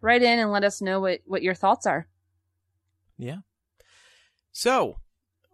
write 0.00 0.22
in 0.22 0.38
and 0.38 0.52
let 0.52 0.64
us 0.64 0.80
know 0.80 1.00
what, 1.00 1.20
what 1.24 1.42
your 1.42 1.54
thoughts 1.54 1.86
are. 1.86 2.06
Yeah. 3.18 3.38
So, 4.52 4.96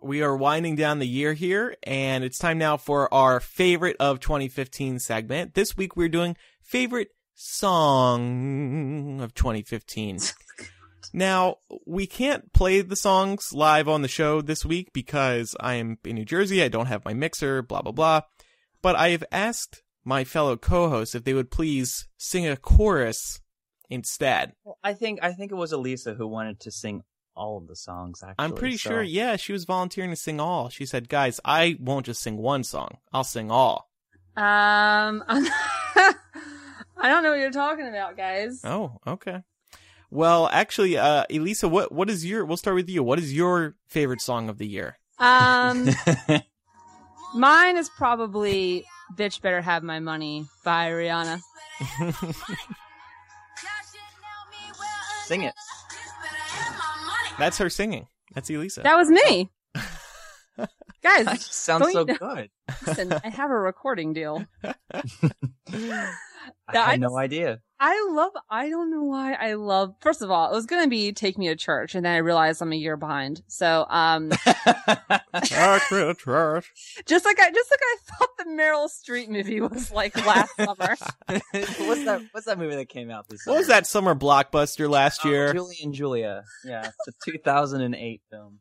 we 0.03 0.23
are 0.23 0.37
winding 0.37 0.77
down 0.77 0.99
the 0.99 1.07
year 1.07 1.35
here, 1.35 1.77
and 1.83 2.25
it's 2.25 2.39
time 2.39 2.59
now 2.59 2.77
for 2.77 3.13
our 3.13 3.41
favorite 3.41 3.97
of 4.01 4.21
2015 4.21 4.99
segment. 5.01 5.55
This 5.55 5.77
week 5.77 5.97
we're 5.97 6.09
doing 6.09 6.37
favorite 6.63 7.11
song 7.35 9.21
of 9.21 9.35
2015. 9.35 10.21
Now, 11.13 11.59
we 11.87 12.07
can't 12.07 12.53
play 12.53 12.81
the 12.81 12.97
songs 12.97 13.53
live 13.53 13.89
on 13.89 14.03
the 14.03 14.09
show 14.09 14.43
this 14.43 14.65
week 14.65 14.93
because 14.93 15.55
I 15.61 15.75
am 15.75 15.99
in 16.05 16.17
New 16.17 16.25
Jersey. 16.25 16.63
I 16.63 16.69
don't 16.69 16.87
have 16.87 17.05
my 17.05 17.15
mixer, 17.15 17.63
blah, 17.63 17.81
blah, 17.81 17.93
blah. 17.93 18.21
But 18.83 18.97
I 18.97 19.11
have 19.11 19.25
asked 19.31 19.83
my 20.05 20.25
fellow 20.25 20.57
co-hosts 20.57 21.15
if 21.15 21.25
they 21.25 21.33
would 21.33 21.51
please 21.51 22.07
sing 22.19 22.47
a 22.47 22.57
chorus 22.57 23.41
instead. 23.89 24.53
Well, 24.65 24.79
I 24.83 24.95
think 24.95 25.21
I 25.23 25.33
think 25.33 25.53
it 25.53 25.57
was 25.57 25.73
Elisa 25.73 26.15
who 26.15 26.27
wanted 26.27 26.61
to 26.61 26.71
sing 26.71 27.03
all 27.37 27.59
of 27.59 27.67
the 27.67 27.77
songs. 27.77 28.23
Actually, 28.23 28.45
I'm 28.45 28.53
pretty 28.53 28.77
so- 28.77 28.91
sure, 28.91 29.03
yeah, 29.03 29.37
she 29.37 29.53
was 29.53 29.65
volunteering 29.65 30.11
to 30.11 30.17
sing 30.17 30.41
all. 30.41 30.69
She 30.69 30.87
said, 30.87 31.09
guys, 31.09 31.41
I 31.45 31.77
won't 31.81 32.07
just 32.07 32.23
sing 32.23 32.37
one 32.39 32.65
song. 32.65 32.99
I'll 33.13 33.25
sing 33.25 33.51
all. 33.51 33.91
Um, 34.37 35.25
I 35.29 36.15
don't 37.03 37.23
know 37.23 37.31
what 37.31 37.39
you're 37.39 37.51
talking 37.51 37.89
about, 37.89 38.17
guys. 38.17 38.61
Oh, 38.65 38.99
okay. 39.07 39.43
Well, 40.11 40.49
actually, 40.53 40.97
uh, 40.99 41.25
Elisa, 41.31 41.69
what, 41.69 41.93
what 41.93 42.09
is 42.11 42.25
your, 42.25 42.45
we'll 42.45 42.57
start 42.57 42.77
with 42.77 42.89
you. 42.89 43.03
What 43.03 43.19
is 43.19 43.33
your 43.33 43.77
favorite 43.89 44.21
song 44.21 44.49
of 44.49 44.59
the 44.59 44.67
year? 44.67 44.99
Um, 45.19 45.89
mine 47.35 47.77
is 47.77 47.89
probably 47.97 48.85
"Bitch 49.15 49.41
Better 49.41 49.63
Have 49.63 49.83
My 49.83 49.99
Money" 49.99 50.47
by 50.65 50.91
Rihanna. 50.91 51.41
Sing 55.25 55.43
it. 55.43 55.55
That's 57.39 57.59
her 57.59 57.69
singing. 57.71 58.07
That's 58.35 58.51
Elisa. 58.51 58.81
That 58.83 58.97
was 58.97 59.09
me, 59.11 59.51
guys. 61.03 61.25
That 61.27 61.35
just 61.35 61.53
sounds 61.53 61.93
so 61.93 62.01
you 62.01 62.07
know- 62.07 62.15
good. 62.15 62.51
Listen, 62.87 63.13
I 63.13 63.29
have 63.31 63.51
a 63.51 63.59
recording 63.59 64.13
deal. 64.13 64.45
I 64.65 64.75
Yeah, 66.73 66.83
I 66.85 66.91
had 66.93 67.01
no 67.01 67.17
idea. 67.17 67.61
I 67.79 68.09
love, 68.11 68.33
I 68.51 68.71
don't 68.71 68.91
know 68.91 69.03
why 69.03 69.35
I 69.35 69.53
love, 69.55 69.95
first 70.01 70.23
of 70.23 70.31
all, 70.31 70.51
it 70.51 70.55
was 70.55 70.65
going 70.65 70.83
to 70.85 70.89
be 70.89 71.13
Take 71.13 71.37
Me 71.37 71.49
to 71.49 71.57
Church 71.57 71.95
and 71.95 72.07
then 72.07 72.15
I 72.15 72.19
realized 72.19 72.63
I'm 72.63 72.73
a 72.73 72.77
year 72.77 72.97
behind. 72.97 73.43
So, 73.49 73.85
um, 73.91 74.31
just 77.07 77.25
like 77.25 77.39
I, 77.39 77.51
just 77.51 77.71
like 77.71 77.81
I 77.83 77.97
thought 78.19 78.31
the 78.39 78.45
Meryl 78.49 78.89
Streep 78.89 79.29
movie 79.29 79.61
was 79.61 79.91
like 79.91 80.17
last 80.27 80.55
summer. 80.57 80.97
what's 81.29 82.05
that? 82.05 82.23
What's 82.33 82.47
that 82.47 82.59
movie 82.59 82.77
that 82.77 82.89
came 82.89 83.11
out 83.11 83.29
this? 83.29 83.45
What 83.45 83.59
was 83.59 83.69
that 83.69 83.87
summer 83.87 84.15
blockbuster 84.15 84.89
last 84.89 85.21
Oh, 85.25 85.29
year? 85.29 85.53
Julie 85.53 85.77
and 85.83 85.93
Julia. 85.93 86.45
Yeah, 86.65 86.89
it's 87.07 87.09
a 87.27 87.31
2008 87.31 88.23
film. 88.31 88.61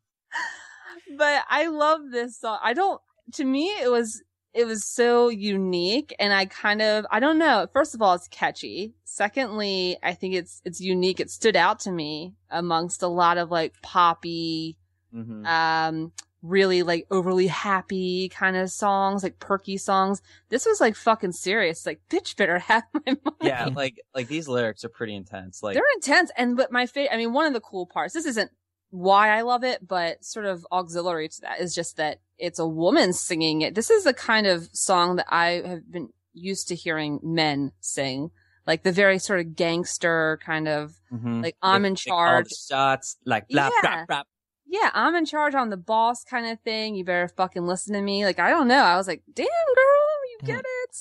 but 1.18 1.44
I 1.50 1.68
love 1.68 2.02
this 2.12 2.40
song. 2.40 2.60
I 2.62 2.74
don't, 2.74 3.00
to 3.36 3.46
me, 3.46 3.68
it 3.82 3.90
was, 3.90 4.22
it 4.56 4.66
was 4.66 4.86
so 4.86 5.28
unique 5.28 6.16
and 6.18 6.34
I 6.34 6.46
kind 6.46 6.82
of, 6.82 7.06
I 7.12 7.20
don't 7.20 7.38
know. 7.38 7.68
First 7.74 7.94
of 7.94 8.02
all, 8.02 8.14
it's 8.16 8.30
catchy. 8.30 8.94
Secondly, 9.04 9.98
I 10.02 10.14
think 10.14 10.34
it's, 10.34 10.62
it's 10.64 10.80
unique. 10.80 11.20
It 11.20 11.30
stood 11.30 11.58
out 11.58 11.80
to 11.82 11.92
me 11.92 12.36
amongst 12.50 13.04
a 13.04 13.08
lot 13.08 13.38
of 13.38 13.52
like 13.52 13.74
poppy, 13.82 14.78
hmm 15.14 15.46
um, 15.46 16.12
really 16.42 16.84
like 16.84 17.08
overly 17.10 17.48
happy 17.48 18.30
kind 18.30 18.56
of 18.56 18.70
songs, 18.70 19.24
like 19.24 19.40
perky 19.40 19.78
songs. 19.78 20.22
This 20.50 20.66
was 20.66 20.80
like 20.80 20.96
fucking 20.96 21.32
serious. 21.32 21.86
Like, 21.86 22.00
bitch 22.10 22.36
better 22.38 22.60
have 22.60 22.84
my 22.94 23.18
money. 23.26 23.36
Yeah, 23.42 23.66
like 23.74 24.00
like 24.14 24.28
these 24.28 24.48
lyrics 24.48 24.86
are 24.86 24.90
pretty 24.90 25.16
intense. 25.16 25.64
Like, 25.64 25.74
They're 25.74 25.84
intense. 25.96 26.32
And, 26.38 26.56
but 26.56 26.72
my 26.72 26.86
favorite, 26.86 27.14
I 27.14 27.18
mean, 27.18 27.34
one 27.34 27.46
of 27.46 27.54
the 27.54 27.62
cool 27.62 27.88
parts, 27.88 28.14
this 28.14 28.26
isn't 28.26 28.52
why 28.96 29.30
I 29.38 29.42
love 29.42 29.64
it, 29.64 29.86
but 29.88 30.24
sort 30.24 30.46
of 30.46 30.66
auxiliary 30.72 31.28
to 31.30 31.42
that 31.42 31.60
is 31.60 31.76
just 31.76 31.98
that 31.98 32.20
it's 32.38 32.60
a 32.60 32.68
woman 32.68 33.14
singing 33.14 33.62
it. 33.62 33.76
This 33.76 33.90
is 33.90 34.04
the 34.04 34.14
kind 34.14 34.48
of 34.48 34.70
song 34.74 35.18
that 35.18 35.28
I 35.30 35.62
have 35.66 35.92
been 35.92 36.10
used 36.34 36.68
to 36.70 36.76
hearing 36.76 37.20
men 37.24 37.72
sing. 37.82 38.32
Like 38.68 38.84
the 38.84 38.92
very 38.92 39.20
sort 39.20 39.40
of 39.42 39.56
gangster 39.56 40.40
kind 40.46 40.68
of, 40.68 40.94
mhm. 41.14 41.44
like 41.44 41.56
I'm 41.62 41.84
They- 41.84 41.88
in 41.90 41.94
they 41.94 42.10
call 42.10 42.18
charge. 42.26 42.48
shots 42.70 43.18
like 43.26 43.48
blah 43.50 43.70
Yeah. 43.72 43.82
blah 43.82 44.06
blah. 44.08 44.24
Yeah, 44.68 44.90
I'm 44.94 45.14
in 45.16 45.26
charge. 45.26 45.54
I'm 45.54 45.70
the 45.70 45.78
boss 45.78 46.24
kind 46.24 46.48
of 46.48 46.60
thing. 46.62 46.96
You 46.96 47.06
better 47.06 47.28
fucking 47.28 47.66
listen 47.68 47.94
to 47.94 48.02
me. 48.02 48.26
Like, 48.26 48.40
I 48.40 48.50
don't 48.50 48.68
know. 48.68 48.82
I 48.84 48.98
was 48.98 49.08
like, 49.08 49.22
damn 49.32 49.46
girl, 49.46 50.30
you 50.32 50.48
get 50.48 50.66
it. 50.66 50.98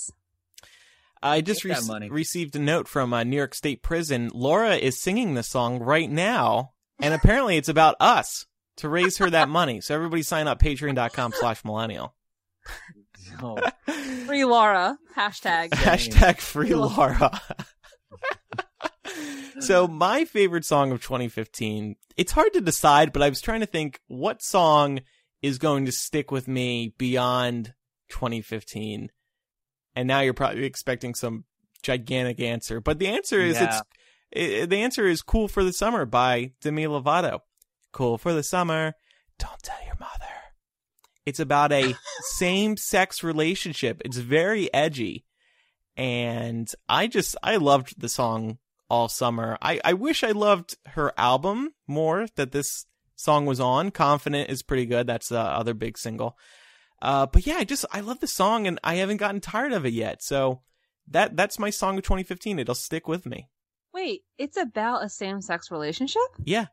I 1.22 1.40
just 1.40 1.62
Take 1.62 1.72
that 1.72 1.78
rec- 1.80 1.86
money. 1.88 2.10
received 2.10 2.54
a 2.54 2.58
note 2.58 2.86
from 2.86 3.14
uh, 3.14 3.24
New 3.24 3.36
York 3.36 3.54
State 3.54 3.82
Prison. 3.82 4.30
Laura 4.34 4.76
is 4.76 5.00
singing 5.00 5.32
the 5.32 5.42
song 5.42 5.78
right 5.78 6.10
now, 6.10 6.72
and 7.04 7.14
apparently 7.14 7.56
it's 7.56 7.68
about 7.68 7.96
us 8.00 8.46
to 8.78 8.88
raise 8.88 9.18
her 9.18 9.30
that 9.30 9.48
money. 9.48 9.80
So 9.80 9.94
everybody 9.94 10.22
sign 10.22 10.48
up 10.48 10.60
patreon.com 10.60 11.32
slash 11.36 11.64
millennial. 11.64 12.14
Oh, 13.42 13.58
Free 14.26 14.44
Laura. 14.44 14.98
Hashtag. 15.16 15.70
Hashtag 15.70 16.38
free 16.38 16.74
Laura. 16.74 17.40
so 19.60 19.86
my 19.86 20.24
favorite 20.24 20.64
song 20.64 20.92
of 20.92 21.02
2015, 21.02 21.96
it's 22.16 22.32
hard 22.32 22.52
to 22.54 22.60
decide, 22.60 23.12
but 23.12 23.22
I 23.22 23.28
was 23.28 23.40
trying 23.40 23.60
to 23.60 23.66
think 23.66 24.00
what 24.08 24.42
song 24.42 25.00
is 25.42 25.58
going 25.58 25.86
to 25.86 25.92
stick 25.92 26.30
with 26.30 26.48
me 26.48 26.94
beyond 26.98 27.74
2015. 28.10 29.10
And 29.94 30.08
now 30.08 30.20
you're 30.20 30.34
probably 30.34 30.64
expecting 30.64 31.14
some 31.14 31.44
gigantic 31.82 32.40
answer, 32.40 32.80
but 32.80 32.98
the 32.98 33.08
answer 33.08 33.40
is 33.40 33.56
Yeah. 33.56 33.64
it's 33.66 33.82
i 34.34 34.66
the 34.66 34.78
answer 34.78 35.06
is 35.06 35.22
"Cool 35.22 35.48
for 35.48 35.64
the 35.64 35.72
Summer" 35.72 36.04
by 36.04 36.52
Demi 36.60 36.84
Lovato. 36.84 37.40
Cool 37.92 38.18
for 38.18 38.32
the 38.32 38.42
summer. 38.42 38.94
Don't 39.38 39.62
tell 39.62 39.78
your 39.84 39.96
mother. 39.98 40.32
It's 41.26 41.40
about 41.40 41.72
a 41.72 41.94
same-sex 42.36 43.22
relationship. 43.22 44.02
It's 44.04 44.18
very 44.18 44.72
edgy, 44.72 45.24
and 45.96 46.70
I 46.88 47.06
just 47.06 47.36
I 47.42 47.56
loved 47.56 48.00
the 48.00 48.08
song 48.08 48.58
all 48.90 49.08
summer. 49.08 49.58
I 49.62 49.80
I 49.84 49.94
wish 49.94 50.22
I 50.22 50.32
loved 50.32 50.76
her 50.88 51.12
album 51.16 51.70
more 51.86 52.26
that 52.36 52.52
this 52.52 52.86
song 53.16 53.46
was 53.46 53.60
on. 53.60 53.90
Confident 53.90 54.50
is 54.50 54.62
pretty 54.62 54.86
good. 54.86 55.06
That's 55.06 55.28
the 55.28 55.40
other 55.40 55.74
big 55.74 55.98
single. 55.98 56.36
Uh, 57.00 57.26
but 57.26 57.46
yeah, 57.46 57.56
I 57.56 57.64
just 57.64 57.84
I 57.92 58.00
love 58.00 58.20
the 58.20 58.26
song, 58.26 58.66
and 58.66 58.78
I 58.82 58.96
haven't 58.96 59.18
gotten 59.18 59.40
tired 59.40 59.72
of 59.72 59.84
it 59.84 59.92
yet. 59.92 60.22
So 60.22 60.62
that 61.08 61.36
that's 61.36 61.58
my 61.58 61.70
song 61.70 61.98
of 61.98 62.04
2015. 62.04 62.58
It'll 62.58 62.74
stick 62.74 63.06
with 63.08 63.26
me. 63.26 63.48
Wait, 63.94 64.22
it's 64.36 64.56
about 64.56 65.04
a 65.04 65.08
same-sex 65.08 65.70
relationship? 65.70 66.20
Yeah. 66.44 66.66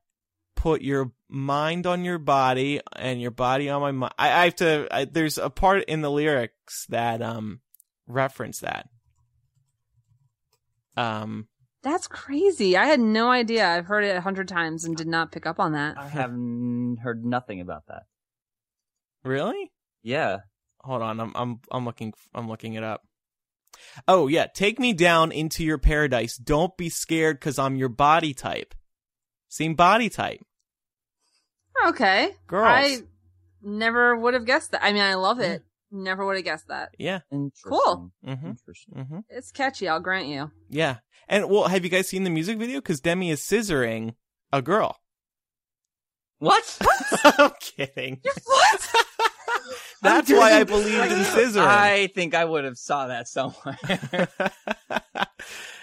Put 0.55 0.81
your 0.81 1.11
mind 1.29 1.85
on 1.87 2.03
your 2.03 2.17
body 2.17 2.81
and 2.95 3.21
your 3.21 3.31
body 3.31 3.69
on 3.69 3.79
my 3.81 3.91
mind. 3.91 4.13
I, 4.17 4.31
I 4.31 4.43
have 4.45 4.55
to, 4.55 4.87
I, 4.91 5.05
there's 5.05 5.37
a 5.37 5.49
part 5.49 5.83
in 5.85 6.01
the 6.01 6.11
lyrics 6.11 6.85
that, 6.89 7.21
um, 7.21 7.61
reference 8.07 8.59
that. 8.59 8.89
Um, 10.97 11.47
That's 11.83 12.07
crazy. 12.07 12.75
I 12.75 12.85
had 12.85 12.99
no 12.99 13.29
idea. 13.29 13.67
I've 13.67 13.85
heard 13.85 14.03
it 14.03 14.15
a 14.17 14.21
hundred 14.21 14.47
times 14.47 14.83
and 14.83 14.97
did 14.97 15.07
not 15.07 15.31
pick 15.31 15.45
up 15.45 15.59
on 15.59 15.71
that. 15.73 15.97
I 15.97 16.07
have 16.07 16.31
n- 16.31 16.97
heard 17.01 17.23
nothing 17.23 17.61
about 17.61 17.85
that. 17.87 18.03
really? 19.23 19.71
Yeah. 20.03 20.39
Hold 20.81 21.03
on. 21.03 21.19
I'm, 21.19 21.31
I'm, 21.35 21.59
I'm 21.71 21.85
looking, 21.85 22.13
I'm 22.33 22.49
looking 22.49 22.73
it 22.73 22.83
up. 22.83 23.03
Oh 24.07 24.27
yeah. 24.27 24.47
Take 24.47 24.79
me 24.79 24.93
down 24.93 25.31
into 25.31 25.63
your 25.63 25.77
paradise. 25.77 26.37
Don't 26.37 26.75
be 26.77 26.89
scared 26.89 27.41
cause 27.41 27.59
I'm 27.59 27.75
your 27.75 27.89
body 27.89 28.33
type. 28.33 28.73
Same 29.49 29.75
body 29.75 30.09
type. 30.09 30.41
Okay. 31.87 32.35
Girls. 32.47 32.67
I 32.67 32.97
never 33.61 34.15
would 34.15 34.33
have 34.33 34.45
guessed 34.45 34.71
that. 34.71 34.83
I 34.83 34.93
mean, 34.93 35.01
I 35.01 35.15
love 35.15 35.39
it. 35.39 35.63
Never 35.91 36.25
would 36.25 36.37
have 36.37 36.45
guessed 36.45 36.69
that. 36.69 36.95
Yeah. 36.97 37.19
Interesting. 37.31 37.71
Cool. 37.71 38.11
Mm-hmm. 38.25 38.47
Interesting. 38.47 38.93
Mm-hmm. 38.95 39.19
It's 39.29 39.51
catchy, 39.51 39.89
I'll 39.89 39.99
grant 39.99 40.27
you. 40.27 40.51
Yeah. 40.69 40.97
And 41.27 41.49
well, 41.49 41.67
have 41.67 41.83
you 41.83 41.89
guys 41.89 42.07
seen 42.07 42.23
the 42.23 42.29
music 42.29 42.57
video? 42.57 42.77
Because 42.77 43.01
Demi 43.01 43.29
is 43.29 43.41
scissoring 43.41 44.15
a 44.53 44.61
girl. 44.61 44.97
What? 46.39 46.77
I'm 47.23 47.51
kidding. 47.59 48.21
What? 48.45 48.89
That's 50.01 50.31
why 50.31 50.53
I 50.53 50.63
believed 50.63 51.11
in 51.11 51.19
scissoring. 51.19 51.67
I 51.67 52.07
think 52.07 52.33
I 52.33 52.43
would 52.45 52.63
have 52.63 52.77
saw 52.77 53.07
that 53.07 53.27
somewhere. 53.27 53.77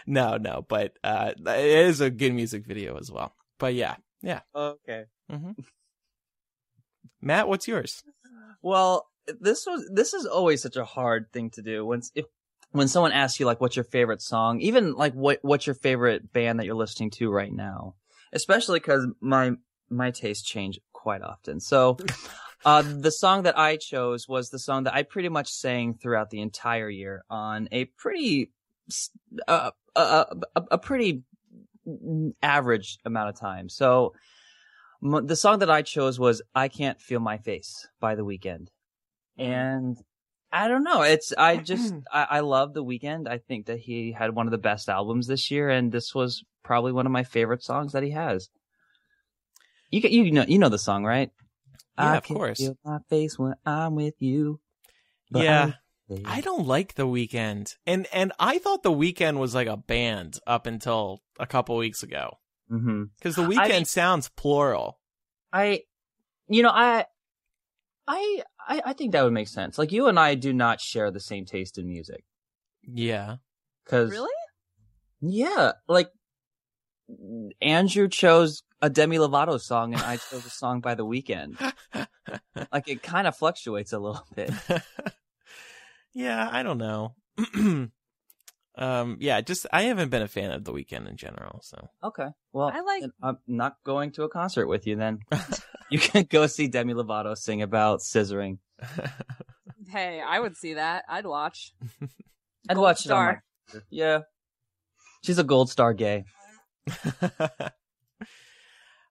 no, 0.06 0.36
no, 0.36 0.64
but 0.68 0.94
uh, 1.04 1.32
it 1.36 1.86
is 1.86 2.00
a 2.00 2.10
good 2.10 2.34
music 2.34 2.66
video 2.66 2.98
as 2.98 3.10
well. 3.10 3.34
But 3.58 3.74
yeah, 3.74 3.96
yeah. 4.22 4.40
okay. 4.54 5.04
hmm 5.30 5.52
Matt, 7.20 7.48
what's 7.48 7.66
yours? 7.66 8.02
Well, 8.62 9.08
this 9.40 9.66
was 9.66 9.88
this 9.92 10.14
is 10.14 10.26
always 10.26 10.62
such 10.62 10.76
a 10.76 10.84
hard 10.84 11.32
thing 11.32 11.50
to 11.50 11.62
do 11.62 11.84
when 11.84 12.02
if 12.14 12.26
when 12.70 12.88
someone 12.88 13.12
asks 13.12 13.40
you 13.40 13.46
like 13.46 13.60
what's 13.60 13.76
your 13.76 13.84
favorite 13.84 14.22
song, 14.22 14.60
even 14.60 14.94
like 14.94 15.14
what 15.14 15.38
what's 15.42 15.66
your 15.66 15.74
favorite 15.74 16.32
band 16.32 16.58
that 16.58 16.66
you're 16.66 16.74
listening 16.74 17.10
to 17.12 17.30
right 17.30 17.52
now, 17.52 17.94
especially 18.32 18.78
because 18.78 19.06
my 19.20 19.52
my 19.90 20.10
tastes 20.10 20.46
change 20.46 20.80
quite 20.92 21.22
often. 21.22 21.60
So. 21.60 21.96
Uh, 22.64 22.82
the 22.82 23.10
song 23.10 23.44
that 23.44 23.58
I 23.58 23.76
chose 23.76 24.28
was 24.28 24.50
the 24.50 24.58
song 24.58 24.84
that 24.84 24.94
I 24.94 25.02
pretty 25.02 25.28
much 25.28 25.48
sang 25.48 25.94
throughout 25.94 26.30
the 26.30 26.40
entire 26.40 26.88
year 26.90 27.24
on 27.30 27.68
a 27.70 27.84
pretty, 27.84 28.50
uh, 29.46 29.70
a, 29.94 30.26
a, 30.56 30.62
a 30.72 30.78
pretty 30.78 31.22
average 32.42 32.98
amount 33.04 33.28
of 33.30 33.38
time. 33.38 33.68
So, 33.68 34.14
m- 35.02 35.26
the 35.26 35.36
song 35.36 35.60
that 35.60 35.70
I 35.70 35.82
chose 35.82 36.18
was 36.18 36.42
"I 36.54 36.68
Can't 36.68 37.00
Feel 37.00 37.20
My 37.20 37.38
Face" 37.38 37.86
by 38.00 38.14
The 38.14 38.24
Weeknd, 38.24 38.68
and 39.36 39.96
I 40.50 40.68
don't 40.68 40.84
know. 40.84 41.02
It's 41.02 41.32
I 41.36 41.56
just 41.58 41.94
I, 42.12 42.26
I 42.30 42.40
love 42.40 42.74
The 42.74 42.84
Weeknd. 42.84 43.28
I 43.28 43.38
think 43.38 43.66
that 43.66 43.78
he 43.78 44.12
had 44.12 44.34
one 44.34 44.46
of 44.46 44.50
the 44.50 44.58
best 44.58 44.88
albums 44.88 45.26
this 45.26 45.50
year, 45.50 45.70
and 45.70 45.92
this 45.92 46.14
was 46.14 46.44
probably 46.62 46.92
one 46.92 47.06
of 47.06 47.12
my 47.12 47.24
favorite 47.24 47.62
songs 47.62 47.92
that 47.92 48.02
he 48.02 48.10
has. 48.10 48.48
You 49.90 50.00
you 50.00 50.32
know 50.32 50.44
you 50.46 50.58
know 50.58 50.68
the 50.68 50.78
song, 50.78 51.04
right? 51.04 51.30
Yeah, 51.98 52.12
I 52.12 52.16
of 52.18 52.22
can 52.24 52.36
course. 52.36 52.58
Feel 52.58 52.78
my 52.84 52.98
face 53.10 53.38
when 53.38 53.54
I'm 53.66 53.94
with 53.94 54.14
you. 54.20 54.60
but 55.30 55.44
Yeah. 55.44 55.60
I'm- 55.62 55.74
I 56.24 56.40
don't 56.40 56.66
like 56.66 56.94
the 56.94 57.06
Weeknd, 57.06 57.76
and 57.86 58.06
and 58.14 58.32
I 58.38 58.58
thought 58.58 58.82
the 58.82 58.90
Weeknd 58.90 59.36
was 59.36 59.54
like 59.54 59.66
a 59.68 59.76
band 59.76 60.38
up 60.46 60.64
until 60.66 61.20
a 61.38 61.46
couple 61.46 61.76
weeks 61.76 62.02
ago 62.02 62.38
Mhm. 62.70 63.10
because 63.18 63.36
the 63.36 63.42
Weeknd 63.42 63.68
mean- 63.68 63.84
sounds 63.84 64.30
plural. 64.30 64.98
I, 65.52 65.82
you 66.48 66.62
know, 66.62 66.70
I, 66.72 67.04
I, 68.06 68.42
I, 68.66 68.82
I 68.86 68.92
think 68.94 69.12
that 69.12 69.22
would 69.22 69.34
make 69.34 69.48
sense. 69.48 69.76
Like 69.76 69.92
you 69.92 70.06
and 70.08 70.18
I 70.18 70.34
do 70.34 70.54
not 70.54 70.80
share 70.80 71.10
the 71.10 71.20
same 71.20 71.44
taste 71.44 71.76
in 71.76 71.86
music. 71.86 72.24
Yeah. 72.82 73.36
Cause 73.84 74.10
Really? 74.10 74.32
yeah, 75.20 75.72
like 75.88 76.10
Andrew 77.60 78.08
chose 78.08 78.62
a 78.80 78.88
Demi 78.90 79.16
Lovato 79.18 79.60
song 79.60 79.92
and 79.94 80.02
I 80.02 80.16
chose 80.16 80.46
a 80.46 80.50
song 80.50 80.80
by 80.80 80.94
The 80.94 81.04
Weeknd. 81.06 81.56
Like 82.72 82.88
it 82.88 83.02
kind 83.02 83.26
of 83.26 83.34
fluctuates 83.36 83.92
a 83.94 83.98
little 83.98 84.26
bit. 84.34 84.50
yeah, 86.12 86.46
I 86.52 86.62
don't 86.62 86.76
know. 86.78 87.14
um, 88.76 89.16
yeah, 89.20 89.40
just 89.40 89.66
I 89.72 89.82
haven't 89.82 90.10
been 90.10 90.20
a 90.22 90.28
fan 90.28 90.50
of 90.50 90.64
the 90.64 90.72
Weeknd 90.72 91.08
in 91.08 91.16
general. 91.16 91.60
So 91.62 91.88
Okay. 92.04 92.28
Well, 92.52 92.68
I 92.74 92.80
like- 92.80 93.04
I'm 93.22 93.38
not 93.46 93.76
going 93.84 94.10
to 94.12 94.24
a 94.24 94.28
concert 94.28 94.66
with 94.66 94.86
you 94.86 94.96
then. 94.96 95.20
you 95.90 95.98
can 95.98 96.24
go 96.28 96.46
see 96.46 96.68
Demi 96.68 96.92
Lovato 96.94 97.36
sing 97.36 97.62
about 97.62 98.00
scissoring. 98.00 98.58
Hey, 99.88 100.20
I 100.20 100.38
would 100.38 100.56
see 100.56 100.74
that. 100.74 101.04
I'd 101.08 101.26
watch. 101.26 101.72
I'd 102.68 102.74
Gold 102.74 102.84
watch 102.84 103.06
it 103.06 103.10
on 103.12 103.16
star. 103.16 103.42
my- 103.72 103.80
Yeah. 103.88 104.20
She's 105.24 105.38
a 105.38 105.44
gold 105.44 105.70
star 105.70 105.94
gay. 105.94 106.24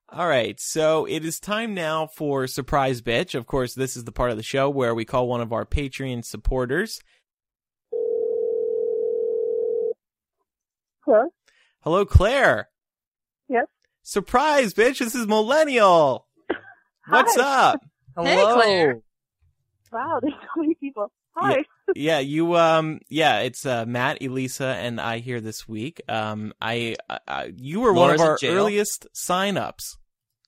All 0.10 0.28
right, 0.28 0.58
so 0.60 1.06
it 1.06 1.26
is 1.26 1.38
time 1.40 1.74
now 1.74 2.08
for 2.08 2.48
Surprise 2.48 3.02
Bitch. 3.02 3.36
Of 3.36 3.46
course, 3.46 3.74
this 3.74 3.98
is 3.98 4.06
the 4.06 4.12
part 4.14 4.32
of 4.32 4.38
the 4.38 4.44
show 4.44 4.70
where 4.70 4.96
we 4.96 5.04
call 5.04 5.28
one 5.28 5.42
of 5.42 5.52
our 5.52 5.66
Patreon 5.66 6.24
supporters. 6.24 7.02
Hello? 11.04 11.26
Hello, 11.82 12.06
Claire. 12.06 12.70
Yes? 13.50 13.66
Surprise, 14.02 14.74
bitch. 14.74 15.00
This 15.00 15.16
is 15.16 15.28
Millennial. 15.28 16.26
What's 17.08 17.36
Hi. 17.36 17.72
up? 17.72 17.82
Hey, 18.18 18.36
Hello. 18.36 18.54
Claire. 18.56 19.02
Wow, 19.92 20.20
there's 20.22 20.34
so 20.34 20.62
many 20.62 20.76
people. 20.76 21.12
Hi. 21.36 21.50
yeah, 21.58 21.64
you 21.96 22.56
um 22.56 23.00
yeah, 23.10 23.40
it's 23.40 23.66
uh 23.66 23.86
Matt, 23.86 24.22
Elisa 24.22 24.66
and 24.80 25.00
I 25.02 25.20
here 25.20 25.40
this 25.42 25.68
week. 25.68 26.02
Um 26.10 26.54
I, 26.62 26.96
I, 27.10 27.20
I 27.28 27.54
you 27.56 27.80
were 27.80 27.94
Laura's 27.94 28.20
one 28.20 28.28
of 28.32 28.40
our 28.44 28.50
earliest 28.50 29.08
sign-ups. 29.14 29.98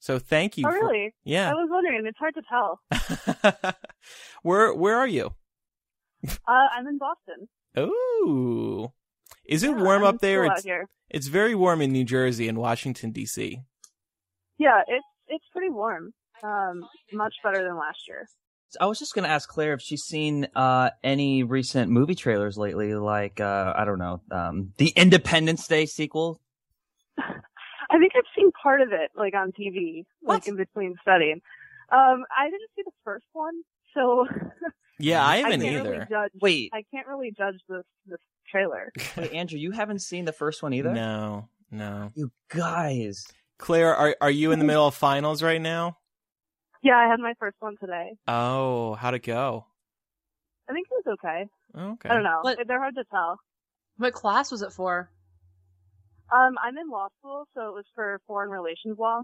So 0.01 0.17
thank 0.19 0.57
you 0.57 0.65
Oh, 0.67 0.71
for- 0.71 0.75
really? 0.87 1.13
Yeah. 1.23 1.49
I 1.49 1.53
was 1.53 1.67
wondering. 1.71 2.05
It's 2.05 2.17
hard 2.17 2.35
to 2.35 2.41
tell. 2.49 3.73
where 4.43 4.73
where 4.73 4.97
are 4.97 5.07
you? 5.07 5.31
Uh, 6.27 6.67
I'm 6.75 6.87
in 6.87 6.97
Boston. 6.97 7.47
Ooh. 7.77 8.91
Is 9.45 9.63
it 9.63 9.71
Yeah, 9.71 9.83
warm 9.83 10.03
I'm 10.03 10.15
up 10.15 10.19
there? 10.19 10.41
cool 10.43 10.51
out 10.51 10.57
It's 10.57 10.65
here. 10.65 10.87
it's 11.09 11.27
very 11.27 11.55
warm 11.55 11.81
in 11.81 11.91
New 11.91 12.03
Jersey 12.03 12.47
and 12.47 12.57
Washington 12.57 13.11
DC. 13.13 13.55
Yeah, 14.57 14.81
it's 14.87 15.05
it's 15.27 15.45
pretty 15.53 15.69
warm. 15.69 16.13
Um, 16.43 16.85
much 17.13 17.33
better 17.43 17.63
than 17.63 17.77
last 17.77 17.99
year. 18.07 18.27
I 18.79 18.85
was 18.85 18.99
just 18.99 19.13
gonna 19.15 19.27
ask 19.27 19.47
Claire 19.49 19.73
if 19.73 19.81
she's 19.81 20.03
seen 20.03 20.47
uh, 20.55 20.89
any 21.03 21.43
recent 21.43 21.91
movie 21.91 22.15
trailers 22.15 22.57
lately, 22.57 22.93
like 22.95 23.39
uh, 23.39 23.73
I 23.75 23.85
don't 23.85 23.99
know, 23.99 24.21
um, 24.31 24.73
the 24.77 24.89
Independence 24.89 25.67
Day 25.67 25.85
sequel. 25.85 26.39
I 27.17 27.97
think 27.97 28.11
I've 28.15 28.23
seen 28.37 28.51
part 28.51 28.81
of 28.81 28.89
it, 28.91 29.11
like 29.15 29.33
on 29.33 29.51
TV, 29.51 30.05
like 30.21 30.47
in 30.47 30.55
between 30.55 30.95
studying. 31.01 31.41
Um, 31.91 32.23
I 32.37 32.45
didn't 32.45 32.69
see 32.75 32.83
the 32.85 32.91
first 33.03 33.25
one, 33.33 33.61
so 33.95 34.27
Yeah, 34.99 35.25
I 35.25 35.33
I 35.33 35.37
haven't 35.37 35.61
can't 35.61 35.75
either. 35.77 35.91
really 35.91 36.05
judge. 36.09 36.31
Wait, 36.41 36.69
I 36.73 36.83
can't 36.93 37.07
really 37.07 37.31
judge 37.35 37.55
this 37.67 37.83
this 38.05 38.19
trailer. 38.51 38.91
wait, 39.17 39.31
Andrew, 39.33 39.57
you 39.57 39.71
haven't 39.71 39.99
seen 40.03 40.25
the 40.25 40.33
first 40.33 40.61
one 40.61 40.73
either. 40.73 40.93
No, 40.93 41.49
no. 41.71 42.11
You 42.15 42.31
guys. 42.49 43.25
Claire, 43.57 43.95
are 43.95 44.15
are 44.21 44.31
you 44.31 44.51
in 44.51 44.59
the 44.59 44.65
middle 44.65 44.85
of 44.87 44.93
finals 44.95 45.41
right 45.41 45.61
now? 45.61 45.97
Yeah, 46.81 46.97
I 46.97 47.07
had 47.09 47.19
my 47.19 47.33
first 47.39 47.57
one 47.59 47.75
today. 47.79 48.13
Oh, 48.27 48.95
how'd 48.95 49.13
it 49.13 49.23
go? 49.23 49.65
I 50.69 50.73
think 50.73 50.87
it 50.89 51.03
was 51.05 51.17
okay. 51.23 51.45
Okay. 51.77 52.09
I 52.09 52.13
don't 52.13 52.23
know. 52.23 52.39
What- 52.41 52.59
They're 52.67 52.79
hard 52.79 52.95
to 52.95 53.03
tell. 53.11 53.39
What 53.97 54.13
class 54.13 54.51
was 54.51 54.61
it 54.61 54.71
for? 54.71 55.09
Um, 56.33 56.55
I'm 56.63 56.77
in 56.77 56.89
law 56.89 57.07
school, 57.19 57.45
so 57.55 57.69
it 57.69 57.73
was 57.73 57.85
for 57.95 58.21
foreign 58.27 58.49
relations 58.49 58.97
law. 58.97 59.21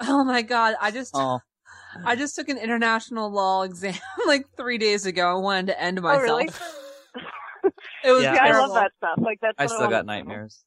Oh 0.00 0.24
my 0.24 0.42
god, 0.42 0.74
I 0.80 0.90
just 0.90 1.12
Oh, 1.14 1.38
I 2.04 2.16
just 2.16 2.34
took 2.34 2.48
an 2.48 2.58
international 2.58 3.30
law 3.30 3.62
exam 3.62 3.94
like 4.26 4.46
three 4.56 4.76
days 4.78 5.06
ago. 5.06 5.30
I 5.30 5.40
wanted 5.40 5.66
to 5.68 5.80
end 5.80 6.02
myself. 6.02 6.22
Oh, 6.28 6.36
myself. 6.36 6.60
really? 6.60 7.72
It 8.04 8.10
was 8.10 8.24
Yeah, 8.24 8.34
Yeah, 8.34 8.42
I 8.42 8.46
terrible. 8.48 8.74
love 8.74 8.82
that 8.82 8.90
stuff. 8.96 9.18
Like 9.24 9.38
that's. 9.40 9.54
I 9.56 9.62
what 9.64 9.68
still 9.70 9.80
wanna 9.82 9.90
got 9.92 10.00
do. 10.02 10.06
nightmares. 10.06 10.64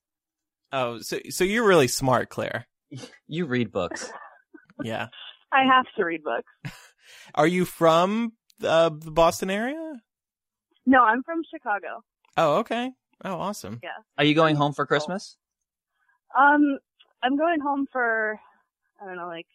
Oh, 0.72 1.00
so 1.00 1.20
so 1.30 1.44
you're 1.44 1.68
really 1.68 1.90
smart, 1.90 2.30
Claire. 2.30 2.66
You 3.28 3.46
read 3.46 3.72
books. 3.74 4.10
Yeah. 4.82 5.08
I 5.52 5.64
have 5.64 5.86
to 5.98 6.06
read 6.06 6.24
books. 6.24 6.52
Are 7.36 7.48
you 7.48 7.66
from 7.66 8.34
uh, 8.64 8.90
the 8.90 9.12
Boston 9.12 9.50
area? 9.50 9.94
No, 10.86 11.04
I'm 11.04 11.24
from 11.24 11.42
Chicago. 11.52 12.04
Oh, 12.38 12.58
okay. 12.58 12.92
Oh, 13.24 13.36
awesome. 13.36 13.80
Yeah. 13.82 13.90
Are 14.18 14.26
you 14.26 14.36
going 14.36 14.56
home 14.56 14.74
for 14.74 14.86
Christmas? 14.86 15.38
Um, 16.38 16.80
I'm 17.24 17.38
going 17.38 17.60
home 17.62 17.88
for 17.92 18.40
I 19.02 19.06
don't 19.06 19.16
know, 19.16 19.28
like 19.28 19.48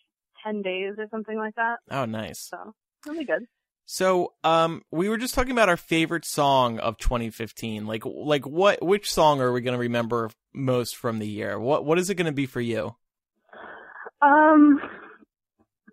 ten 0.42 0.62
days 0.62 0.94
or 0.98 1.06
something 1.10 1.36
like 1.36 1.54
that. 1.56 1.78
Oh, 1.90 2.04
nice. 2.04 2.40
So 2.40 2.74
really 3.06 3.24
good. 3.24 3.46
So, 3.86 4.34
um, 4.44 4.82
we 4.92 5.08
were 5.08 5.18
just 5.18 5.34
talking 5.34 5.50
about 5.50 5.68
our 5.68 5.76
favorite 5.76 6.24
song 6.24 6.78
of 6.78 6.96
2015. 6.98 7.88
Like, 7.88 8.04
like 8.06 8.46
what? 8.46 8.80
Which 8.80 9.10
song 9.10 9.40
are 9.40 9.50
we 9.52 9.62
going 9.62 9.72
to 9.74 9.80
remember 9.80 10.30
most 10.54 10.96
from 10.96 11.18
the 11.18 11.26
year? 11.26 11.58
What 11.58 11.84
What 11.84 11.98
is 11.98 12.08
it 12.08 12.14
going 12.14 12.26
to 12.26 12.32
be 12.32 12.46
for 12.46 12.60
you? 12.60 12.94
Um, 14.22 14.80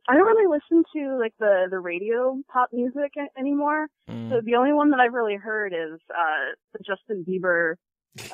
I 0.07 0.13
don't 0.15 0.25
really 0.25 0.47
listen 0.47 0.83
to 0.95 1.17
like 1.19 1.33
the 1.39 1.67
the 1.69 1.79
radio 1.79 2.37
pop 2.51 2.69
music 2.71 3.11
anymore. 3.37 3.87
Mm. 4.09 4.29
So 4.29 4.41
the 4.43 4.55
only 4.55 4.73
one 4.73 4.91
that 4.91 4.99
I've 4.99 5.13
really 5.13 5.35
heard 5.35 5.73
is 5.73 5.99
uh 6.09 6.55
the 6.73 6.79
Justin 6.85 7.25
Bieber, 7.27 7.75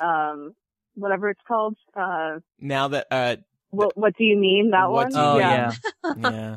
um, 0.00 0.54
whatever 0.94 1.30
it's 1.30 1.40
called. 1.46 1.76
Uh, 1.96 2.38
Now 2.60 2.88
that, 2.88 3.06
uh, 3.10 3.36
what 3.70 3.96
what 3.96 4.16
do 4.16 4.24
you 4.24 4.36
mean 4.36 4.70
that 4.70 4.88
What 4.90 5.04
one? 5.06 5.12
Do 5.12 5.18
Oh 5.18 5.38
Yeah. 5.38 5.72
yeah. 6.04 6.14
yeah. 6.30 6.56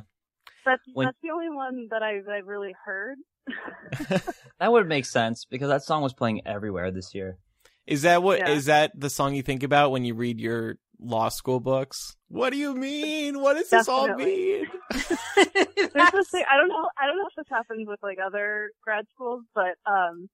That's 0.65 0.82
When- 0.93 1.05
that's 1.07 1.18
the 1.24 1.32
only 1.32 1.49
one 1.49 1.88
that 1.91 2.03
I've 2.03 2.28
I've 2.28 2.47
really 2.47 2.76
heard. 2.86 3.18
That 4.59 4.72
would 4.72 4.88
make 4.88 5.05
sense 5.05 5.45
because 5.45 5.70
that 5.70 5.84
song 5.84 6.01
was 6.01 6.13
playing 6.13 6.41
everywhere 6.47 6.89
this 6.91 7.13
year. 7.13 7.38
Is 7.86 8.01
that 8.01 8.24
what? 8.24 8.47
Is 8.49 8.68
Yeah. 8.68 8.80
that 8.88 8.99
the 8.99 9.09
song 9.09 9.36
you 9.36 9.43
think 9.43 9.63
about 9.63 9.91
when 9.91 10.03
you 10.03 10.13
read 10.15 10.39
your 10.41 10.78
law 10.99 11.29
school 11.29 11.59
books? 11.59 12.15
What 12.27 12.51
do 12.51 12.57
you 12.57 12.73
mean? 12.75 13.39
What 13.41 13.53
does 13.55 13.69
this 13.69 13.87
all 13.87 14.13
mean? 14.15 14.67
This 15.35 16.29
thing, 16.31 16.43
I 16.51 16.57
don't 16.57 16.69
know 16.69 16.89
I 16.97 17.05
don't 17.07 17.17
know 17.17 17.27
if 17.27 17.35
this 17.35 17.45
happens 17.49 17.87
with 17.87 17.99
like 18.01 18.17
other 18.23 18.71
grad 18.83 19.05
schools, 19.13 19.43
but 19.53 19.75
um 19.85 20.29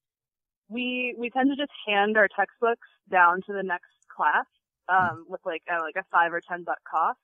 we 0.69 1.15
we 1.17 1.29
tend 1.29 1.49
to 1.51 1.55
just 1.55 1.71
hand 1.87 2.17
our 2.17 2.27
textbooks 2.27 2.87
down 3.11 3.41
to 3.47 3.53
the 3.53 3.63
next 3.63 3.91
class 4.15 4.45
um 4.89 5.25
with 5.27 5.41
like 5.45 5.61
I 5.69 5.79
like 5.81 5.95
a 5.97 6.03
five 6.11 6.33
or 6.33 6.41
ten 6.41 6.63
buck 6.63 6.79
cost. 6.89 7.19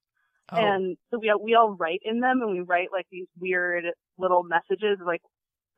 Oh, 0.51 0.57
And 0.57 0.97
so 1.11 1.19
we 1.19 1.33
we 1.41 1.55
all 1.55 1.75
write 1.75 2.01
in 2.03 2.19
them 2.19 2.41
and 2.41 2.51
we 2.51 2.61
write 2.61 2.89
like 2.91 3.07
these 3.11 3.27
weird 3.39 3.85
little 4.17 4.43
messages 4.43 4.97
like 5.05 5.21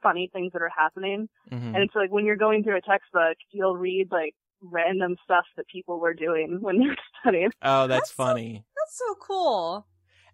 funny 0.02 0.30
things 0.34 0.52
that 0.54 0.62
are 0.62 0.72
happening. 0.76 1.30
mhm. 1.52 1.76
And 1.76 1.78
it's 1.78 1.96
like 1.96 2.12
when 2.12 2.26
you're 2.26 2.36
going 2.36 2.64
through 2.64 2.78
a 2.78 2.82
textbook, 2.82 3.38
you'll 3.52 3.78
read 3.78 4.08
like 4.12 4.34
random 4.62 5.16
stuff 5.24 5.46
that 5.58 5.68
people 5.68 6.00
were 6.00 6.14
doing 6.14 6.58
when 6.62 6.80
they 6.80 6.88
were 6.88 6.96
studying. 7.22 7.50
oh, 7.62 7.88
that's, 7.88 8.02
That's 8.02 8.10
so- 8.10 8.24
funny. 8.24 8.64
That's 8.78 8.98
so 8.98 9.16
cool. 9.22 9.88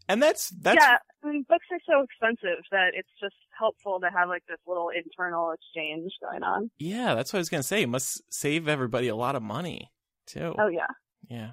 And 0.10 0.24
that's 0.24 0.50
that's 0.52 0.78
yeah, 0.82 1.00
I 1.22 1.28
mean, 1.28 1.46
books 1.50 1.66
are 1.70 1.80
so 1.86 2.02
expensive 2.02 2.64
that 2.72 2.92
it's 2.94 3.10
just 3.20 3.36
helpful 3.60 4.00
to 4.00 4.08
have 4.10 4.30
like 4.30 4.44
this 4.48 4.58
little 4.66 4.88
internal 4.88 5.52
exchange 5.52 6.14
going 6.22 6.44
on. 6.44 6.72
yeah, 6.80 7.14
that's 7.14 7.34
what 7.34 7.40
I 7.40 7.42
was 7.42 7.50
gonna 7.50 7.62
say. 7.62 7.82
It 7.82 7.90
must 7.90 8.22
save 8.34 8.70
everybody 8.70 9.10
a 9.10 9.18
lot 9.18 9.36
of 9.36 9.44
money 9.44 9.92
too. 10.26 10.56
Oh 10.58 10.70
yeah. 10.70 10.88
Yeah. 11.30 11.50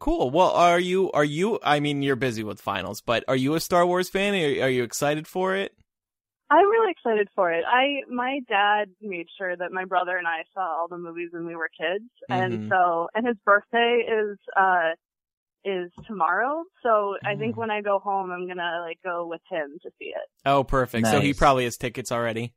Cool. 0.00 0.30
Well, 0.30 0.50
are 0.50 0.78
you 0.78 1.10
are 1.12 1.24
you 1.24 1.58
I 1.62 1.80
mean 1.80 2.02
you're 2.02 2.14
busy 2.16 2.44
with 2.44 2.60
finals, 2.60 3.00
but 3.00 3.24
are 3.26 3.36
you 3.36 3.54
a 3.54 3.60
Star 3.60 3.86
Wars 3.86 4.10
fan? 4.10 4.34
Are, 4.34 4.64
are 4.66 4.68
you 4.70 4.82
excited 4.82 5.26
for 5.26 5.54
it? 5.56 5.72
I'm 6.54 6.70
really 6.70 6.90
excited 6.92 7.28
for 7.34 7.52
it. 7.52 7.64
I 7.66 8.02
my 8.08 8.40
dad 8.48 8.90
made 9.00 9.26
sure 9.36 9.56
that 9.56 9.72
my 9.72 9.84
brother 9.84 10.16
and 10.16 10.26
I 10.26 10.44
saw 10.52 10.60
all 10.60 10.88
the 10.88 10.98
movies 10.98 11.30
when 11.32 11.46
we 11.46 11.56
were 11.56 11.68
kids, 11.76 12.04
Mhm. 12.30 12.42
and 12.42 12.70
so 12.70 13.08
and 13.14 13.26
his 13.26 13.36
birthday 13.44 14.04
is 14.08 14.38
uh 14.56 14.90
is 15.64 15.90
tomorrow. 16.06 16.64
So 16.82 17.16
I 17.24 17.36
think 17.36 17.54
Mm. 17.54 17.58
when 17.58 17.70
I 17.70 17.80
go 17.80 17.98
home, 17.98 18.30
I'm 18.30 18.46
gonna 18.46 18.80
like 18.86 18.98
go 19.02 19.26
with 19.26 19.40
him 19.50 19.78
to 19.82 19.90
see 19.98 20.06
it. 20.06 20.28
Oh, 20.44 20.62
perfect. 20.64 21.06
So 21.06 21.20
he 21.20 21.32
probably 21.34 21.64
has 21.64 21.76
tickets 21.78 22.12
already. 22.12 22.52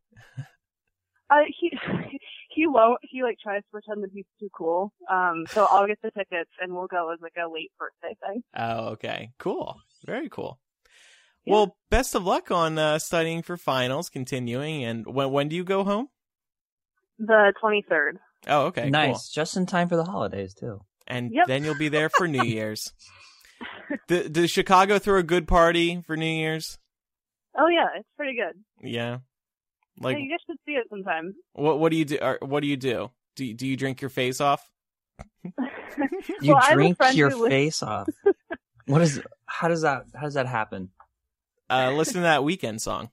Uh, 1.30 1.44
he 1.60 1.72
he 2.50 2.68
won't. 2.68 3.00
He 3.02 3.24
like 3.24 3.38
tries 3.40 3.62
to 3.64 3.70
pretend 3.72 4.04
that 4.04 4.12
he's 4.14 4.26
too 4.40 4.50
cool. 4.54 4.94
Um, 5.10 5.46
so 5.54 5.66
I'll 5.72 5.88
get 5.88 6.00
the 6.02 6.12
tickets 6.12 6.52
and 6.62 6.74
we'll 6.74 6.88
go 6.88 7.12
as 7.14 7.20
like 7.22 7.34
a 7.38 7.48
late 7.52 7.72
birthday 7.80 8.16
thing. 8.26 8.44
Oh, 8.56 8.90
okay. 8.90 9.32
Cool. 9.40 9.78
Very 10.06 10.30
cool. 10.30 10.60
Yeah. 11.48 11.54
Well, 11.54 11.78
best 11.90 12.14
of 12.16 12.24
luck 12.26 12.52
on 12.52 12.78
uh, 12.78 13.00
studying 13.00 13.42
for 13.42 13.58
finals, 13.58 14.10
continuing. 14.10 14.84
And 14.84 15.06
when 15.06 15.32
when 15.32 15.48
do 15.48 15.56
you 15.56 15.64
go 15.64 15.84
home? 15.84 16.10
The 17.20 17.54
23rd. 17.64 18.18
Oh, 18.48 18.66
okay. 18.68 18.90
nice, 18.90 19.08
Cool. 19.14 19.22
just 19.44 19.58
in 19.58 19.66
time 19.66 19.90
for 19.90 19.96
the 19.96 20.04
holidays 20.04 20.54
too. 20.54 20.82
And 21.08 21.32
Yep. 21.34 21.48
then 21.48 21.64
you'll 21.64 21.78
be 21.78 21.90
there 21.90 22.10
for 22.10 22.28
New 22.28 22.44
Year's. 22.58 22.94
D- 24.08 24.28
does 24.28 24.52
Chicago 24.52 25.00
throw 25.00 25.18
a 25.20 25.24
good 25.24 25.48
party 25.48 26.02
for 26.06 26.16
New 26.18 26.26
Year's? 26.26 26.78
Oh 27.58 27.68
yeah, 27.68 27.88
it's 27.98 28.08
pretty 28.18 28.36
good. 28.38 28.62
Yeah. 28.88 29.20
Like 30.00 30.18
yeah, 30.18 30.24
you 30.24 30.30
guys 30.30 30.40
should 30.48 30.58
see 30.66 30.74
it 30.74 30.86
sometime. 30.90 31.34
what? 31.54 31.80
What 31.80 31.90
do 31.92 31.98
you 31.98 32.06
do? 32.06 32.18
Or 32.22 32.38
what 32.42 32.60
do 32.62 32.68
you 32.68 32.78
do? 32.78 33.10
Do 33.36 33.46
you, 33.46 33.54
do 33.56 33.66
you 33.66 33.76
drink 33.78 34.02
your 34.02 34.10
face 34.12 34.40
off? 34.42 34.70
You 36.42 36.54
Well, 36.54 36.58
I 36.62 36.66
have 36.70 36.72
a 36.74 36.76
drink 36.76 36.98
your 37.16 37.32
face 37.50 37.82
off. 37.82 38.08
What 38.86 39.02
is? 39.02 39.20
How 39.48 39.68
does 39.68 39.82
that? 39.82 40.04
How 40.14 40.22
does 40.26 40.36
that 40.36 40.46
happen? 40.46 40.90
Uh, 41.70 41.92
listen 41.96 42.16
to 42.16 42.20
that 42.22 42.42
Weeknd 42.42 42.80
song. 42.82 43.10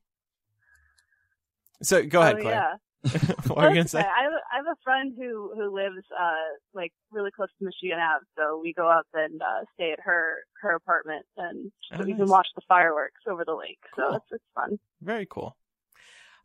So 1.83 2.03
go 2.05 2.21
ahead, 2.23 2.37
oh, 2.39 2.43
Claire. 2.43 2.55
Yeah. 2.55 2.75
what 3.49 3.59
are 3.59 3.69
you 3.69 3.75
gonna 3.75 3.89
say? 3.89 3.99
I 3.99 4.03
have, 4.23 4.33
a- 4.33 4.55
I 4.55 4.57
have 4.57 4.67
a 4.67 4.77
friend 4.83 5.13
who 5.19 5.53
who 5.55 5.75
lives 5.75 6.07
uh 6.19 6.57
like 6.73 6.91
really 7.11 7.31
close 7.31 7.51
to 7.59 7.65
Michigan 7.67 7.99
Ave, 7.99 8.25
so 8.35 8.59
we 8.63 8.73
go 8.73 8.89
up 8.89 9.07
and 9.13 9.43
uh 9.43 9.65
stay 9.75 9.93
at 9.93 10.01
her 10.01 10.37
her 10.63 10.75
apartment 10.75 11.27
and 11.37 11.71
Oh, 11.93 11.99
so 11.99 12.05
we 12.05 12.13
nice. 12.13 12.21
can 12.21 12.29
watch 12.31 12.47
the 12.55 12.63
fireworks 12.67 13.21
over 13.29 13.45
the 13.45 13.53
lake. 13.55 13.79
Cool. 13.95 14.09
So 14.09 14.17
it's 14.17 14.25
it's 14.31 14.45
fun. 14.55 14.79
Very 15.03 15.27
cool. 15.29 15.55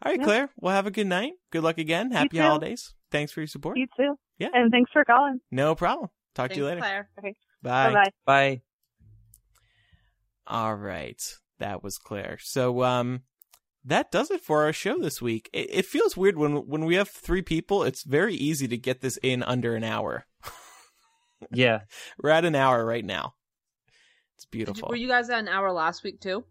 All 0.03 0.11
right, 0.11 0.19
Yeah. 0.19 0.25
Claire. 0.25 0.49
Well, 0.57 0.75
have 0.75 0.87
a 0.87 0.91
good 0.91 1.07
night. 1.07 1.33
Good 1.51 1.63
luck 1.63 1.77
again. 1.77 2.11
Happy 2.11 2.37
holidays. 2.39 2.93
Thanks 3.09 3.31
for 3.31 3.39
your 3.39 3.47
support. 3.47 3.77
You 3.77 3.87
too. 3.95 4.19
Yeah. 4.37 4.49
And 4.53 4.69
thanks 4.69 4.91
for 4.91 5.05
calling. 5.05 5.39
No 5.51 5.75
problem. 5.75 6.09
Talk 6.35 6.51
to 6.51 6.57
you 6.57 6.65
later. 6.65 6.81
Claire. 6.81 7.09
Bye. 7.21 7.33
Bye 7.61 7.93
bye. 7.93 8.11
Bye. 8.25 8.61
All 10.47 10.75
right. 10.75 11.21
That 11.59 11.83
was 11.83 11.97
Claire. 11.97 12.37
So, 12.41 12.83
um, 12.83 13.21
that 13.85 14.11
does 14.11 14.29
it 14.31 14.41
for 14.41 14.63
our 14.63 14.73
show 14.73 14.97
this 14.99 15.21
week. 15.21 15.49
It, 15.53 15.67
it 15.69 15.85
feels 15.85 16.17
weird 16.17 16.37
when 16.37 16.67
when 16.67 16.85
we 16.85 16.95
have 16.95 17.09
three 17.09 17.41
people. 17.41 17.83
It's 17.83 18.03
very 18.03 18.33
easy 18.35 18.67
to 18.67 18.77
get 18.77 19.01
this 19.01 19.17
in 19.23 19.43
under 19.43 19.75
an 19.75 19.83
hour. 19.83 20.25
Yeah. 21.53 21.81
We're 22.21 22.31
at 22.31 22.43
an 22.43 22.55
hour 22.55 22.85
right 22.85 23.05
now. 23.05 23.33
It's 24.35 24.45
Did 24.45 24.57
you- 24.59 24.65
beautiful. 24.65 24.89
were 24.89 24.95
you 24.97 25.07
guys 25.07 25.29
at 25.29 25.39
an 25.39 25.47
hour 25.47 25.71
last 25.71 26.03
week 26.03 26.19
too? 26.19 26.43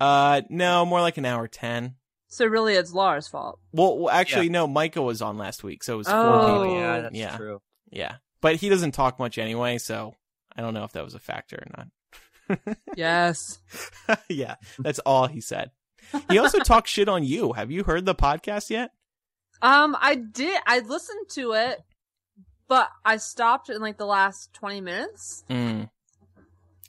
uh, 0.00 0.42
no, 0.50 0.84
more 0.84 1.00
like 1.00 1.16
an 1.16 1.24
hour 1.24 1.48
ten. 1.48 1.94
So 2.28 2.44
really, 2.46 2.74
it's 2.74 2.92
Laura's 2.92 3.28
fault. 3.28 3.58
Well, 3.72 3.98
well 3.98 4.10
actually, 4.14 4.48
no. 4.50 4.66
Micah 4.66 5.00
was 5.02 5.22
on 5.22 5.38
last 5.38 5.62
week, 5.64 5.82
so 5.84 5.94
it 5.94 5.96
was 5.98 6.08
four 6.08 6.16
Oh. 6.16 6.62
people. 6.62 6.74
yeah, 6.76 7.00
that's 7.00 7.14
yeah. 7.14 7.36
true. 7.36 7.60
Yeah, 7.90 8.16
but 8.40 8.56
he 8.56 8.68
doesn't 8.68 8.92
talk 8.92 9.18
much 9.18 9.38
anyway, 9.38 9.78
so 9.78 10.14
I 10.56 10.60
don't 10.62 10.74
know 10.74 10.84
if 10.84 10.92
that 10.92 11.04
was 11.04 11.14
a 11.14 11.18
factor 11.18 11.56
or 11.56 11.70
not. 11.76 11.88
Yes. 12.96 13.58
yeah, 14.28 14.56
that's 14.78 14.98
all 15.00 15.26
he 15.26 15.40
said. 15.40 15.70
He 16.30 16.38
also 16.38 16.58
talked 16.64 16.88
shit 16.88 17.08
on 17.08 17.24
you. 17.24 17.52
Have 17.52 17.70
you 17.70 17.84
heard 17.84 18.04
the 18.04 18.14
podcast 18.14 18.70
yet? 18.70 18.90
Um, 19.60 19.96
I 20.00 20.16
did. 20.16 20.60
I 20.66 20.80
listened 20.80 21.28
to 21.30 21.52
it, 21.52 21.80
but 22.68 22.88
I 23.04 23.16
stopped 23.16 23.70
in 23.70 23.80
like 23.80 23.96
the 23.96 24.06
last 24.06 24.52
twenty 24.52 24.80
minutes. 24.80 25.44
Mm. 25.48 25.88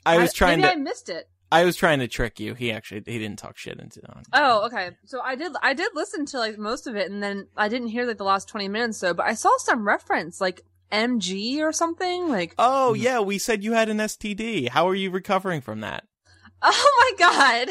I 0.06 0.18
was 0.18 0.34
trying 0.34 0.60
maybe 0.60 0.74
to. 0.74 0.80
I 0.80 0.82
missed 0.82 1.10
it. 1.10 1.30
I 1.51 1.66
was 1.66 1.76
trying 1.76 1.99
to 1.99 2.08
trick 2.08 2.39
you. 2.39 2.56
He 2.56 2.72
actually 2.72 3.04
he 3.06 3.20
didn't 3.20 3.38
talk 3.38 3.58
shit 3.58 3.80
into 3.80 4.01
on. 4.10 4.24
Oh, 4.34 4.66
okay. 4.66 4.91
So 5.06 5.22
I 5.22 5.36
did. 5.36 5.54
I 5.62 5.76
did 5.76 5.91
listen 5.93 6.26
to 6.28 6.39
like 6.39 6.58
most 6.58 6.88
of 6.88 6.95
it, 6.95 7.12
and 7.12 7.22
then 7.22 7.47
I 7.56 7.70
didn't 7.70 7.89
hear 7.89 8.06
like 8.08 8.18
the 8.18 8.24
last 8.24 8.49
twenty 8.49 8.68
minutes. 8.68 8.97
So, 8.97 9.14
but 9.14 9.28
I 9.28 9.36
saw 9.36 9.56
some 9.60 9.88
reference 9.88 10.41
like 10.41 10.64
MG 10.94 11.60
or 11.60 11.72
something. 11.74 12.30
Like, 12.30 12.54
Oh 12.58 12.94
yeah, 12.94 13.20
we 13.20 13.38
said 13.39 13.64
you 13.64 13.74
had 13.74 13.89
an 13.89 13.98
STD. 13.98 14.70
How 14.70 14.88
are 14.88 14.96
you 14.96 15.10
recovering 15.12 15.62
from 15.62 15.82
that? 15.82 16.04
oh 16.62 17.14
my 17.20 17.26
god. 17.26 17.70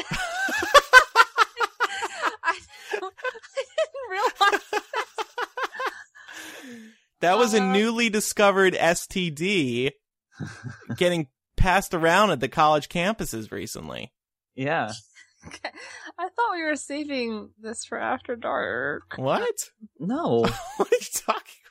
I, 2.43 2.59
I 3.01 3.03
didn't 3.55 4.09
realize. 4.11 4.61
That 7.21 7.37
was 7.37 7.53
a 7.53 7.61
Uh. 7.61 7.71
newly 7.71 8.09
discovered 8.09 8.73
STD 8.73 9.91
getting 10.97 11.27
passed 11.55 11.93
around 11.93 12.31
at 12.31 12.39
the 12.41 12.49
college 12.49 12.89
campuses 12.89 13.51
recently. 13.51 14.11
Yeah. 14.55 14.91
I 15.45 16.29
thought 16.29 16.51
we 16.53 16.63
were 16.63 16.75
saving 16.75 17.49
this 17.59 17.83
for 17.85 17.97
after 17.97 18.35
dark. 18.35 19.03
What? 19.17 19.69
No. 19.99 20.41
what 20.77 20.91
are 20.91 20.95
you 20.95 21.07
talking 21.13 21.23
about? 21.25 21.31
I'm 21.31 21.31
joking. 21.31 21.62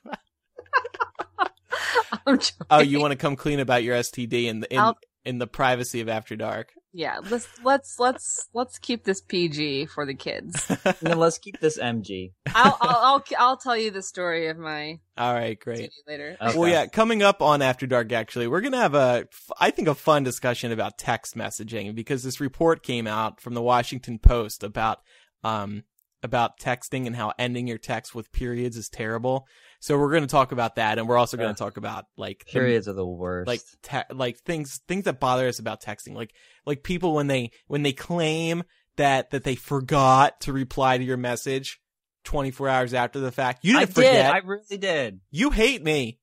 Oh, 2.71 2.81
you 2.81 3.01
want 3.01 3.13
to 3.13 3.17
come 3.17 3.37
clean 3.37 3.59
about 3.61 3.83
your 3.83 3.97
STD 3.97 4.45
in 4.45 4.61
the 4.61 4.73
in, 4.73 4.79
I'll- 4.79 4.99
in 5.25 5.39
the 5.39 5.47
privacy 5.47 6.01
of 6.01 6.09
after 6.09 6.37
dark? 6.37 6.73
Yeah, 6.95 7.21
let's 7.31 7.49
let's 7.65 7.99
let's 7.99 8.51
let's 8.53 8.79
keep 8.79 9.05
this 9.05 9.23
PG 9.23 9.87
for 9.87 10.05
the 10.05 10.15
kids. 10.15 10.67
then 11.01 11.19
let's 11.19 11.39
keep 11.39 11.59
this 11.59 11.79
MG. 11.79 12.33
I'll 12.55 12.77
I'll 12.83 12.99
I'll, 13.01 13.25
I'll 13.39 13.57
tell 13.57 13.77
you 13.77 13.91
the 13.91 14.03
story 14.03 14.49
of 14.49 14.59
my 14.59 15.01
All 15.17 15.33
right, 15.33 15.59
great. 15.59 15.91
Later. 16.07 16.37
Okay. 16.41 16.59
Well, 16.59 16.69
yeah, 16.69 16.87
coming 16.87 17.23
up 17.23 17.41
on 17.41 17.63
After 17.63 17.87
Dark, 17.87 18.13
actually, 18.13 18.47
we're 18.47 18.61
going 18.61 18.73
to 18.73 18.79
have 18.79 18.95
a 18.95 19.27
I 19.59 19.71
think, 19.71 19.89
a 19.89 19.95
fun 19.95 20.23
discussion 20.23 20.71
about 20.71 20.99
text 20.99 21.35
messaging 21.35 21.95
because 21.95 22.23
this 22.25 22.41
report 22.41 22.83
came 22.83 23.07
out 23.07 23.41
from 23.41 23.55
the 23.55 23.63
Washington 23.63 24.19
Post 24.19 24.63
about, 24.63 24.99
um, 25.43 25.85
about 26.23 26.61
texting 26.61 27.07
and 27.07 27.17
how 27.17 27.33
ending 27.39 27.67
your 27.67 27.79
text 27.79 28.15
with 28.15 28.33
periods 28.33 28.77
is 28.77 28.91
terrible. 28.91 29.47
So 29.83 29.99
we're 29.99 30.11
going 30.13 30.23
to 30.23 30.29
talk 30.29 30.53
about 30.53 30.77
that, 30.77 31.01
and 31.01 31.09
we're 31.09 31.17
also 31.17 31.37
going 31.37 31.51
Ugh. 31.51 31.57
to 31.57 31.59
talk 31.65 31.77
about 31.77 32.05
like 32.17 32.45
the- 32.45 32.53
Periods 32.53 32.87
are 32.87 32.93
the 32.93 33.05
worst. 33.05 33.49
like 33.49 33.63
te- 33.83 34.15
like 34.15 34.39
things 34.39 34.81
things 34.87 35.07
that 35.07 35.19
bother 35.19 35.49
us 35.49 35.59
about 35.59 35.83
texting, 35.83 36.15
like 36.15 36.33
like 36.65 36.85
people 36.85 37.15
when 37.15 37.27
they 37.27 37.51
when 37.67 37.83
they 37.83 37.93
claim 37.93 38.63
that 38.97 39.33
that 39.33 39.43
they 39.43 39.57
forgot 39.57 40.41
to 40.43 40.53
reply 40.53 40.99
to 40.99 41.05
your 41.05 41.17
message. 41.17 41.81
24 42.25 42.69
hours 42.69 42.95
after 42.95 43.19
the 43.19 43.33
fact. 43.33 43.65
You 43.65 43.73
didn't 43.73 43.89
did. 43.89 43.95
forget. 43.97 44.33
I 44.33 44.39
really 44.39 44.79
did. 44.79 45.19
You 45.33 45.51
hate 45.51 45.83
me. 45.83 46.21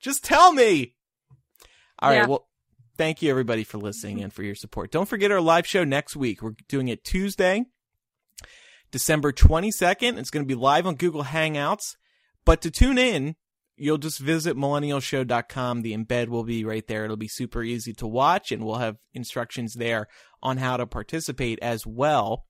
Just 0.00 0.22
tell 0.22 0.52
me. 0.52 0.94
All 1.98 2.10
right. 2.10 2.18
Yeah. 2.18 2.26
Well, 2.26 2.46
thank 2.96 3.20
you 3.20 3.30
everybody 3.30 3.64
for 3.64 3.78
listening 3.78 4.22
and 4.22 4.32
for 4.32 4.44
your 4.44 4.54
support. 4.54 4.92
Don't 4.92 5.08
forget 5.08 5.32
our 5.32 5.40
live 5.40 5.66
show 5.66 5.82
next 5.82 6.14
week. 6.14 6.40
We're 6.42 6.54
doing 6.68 6.86
it 6.86 7.02
Tuesday, 7.02 7.64
December 8.92 9.32
22nd. 9.32 10.18
It's 10.18 10.30
going 10.30 10.44
to 10.44 10.48
be 10.48 10.54
live 10.54 10.86
on 10.86 10.94
Google 10.94 11.24
Hangouts. 11.24 11.96
But 12.44 12.60
to 12.62 12.70
tune 12.70 12.98
in, 12.98 13.36
you'll 13.76 13.98
just 13.98 14.18
visit 14.18 14.56
millennialshow.com. 14.56 15.82
The 15.82 15.96
embed 15.96 16.28
will 16.28 16.44
be 16.44 16.64
right 16.64 16.86
there. 16.86 17.04
It'll 17.04 17.16
be 17.16 17.28
super 17.28 17.62
easy 17.62 17.92
to 17.94 18.06
watch 18.06 18.52
and 18.52 18.64
we'll 18.64 18.76
have 18.76 18.96
instructions 19.14 19.74
there 19.74 20.08
on 20.42 20.56
how 20.58 20.76
to 20.76 20.86
participate 20.86 21.58
as 21.62 21.86
well. 21.86 22.46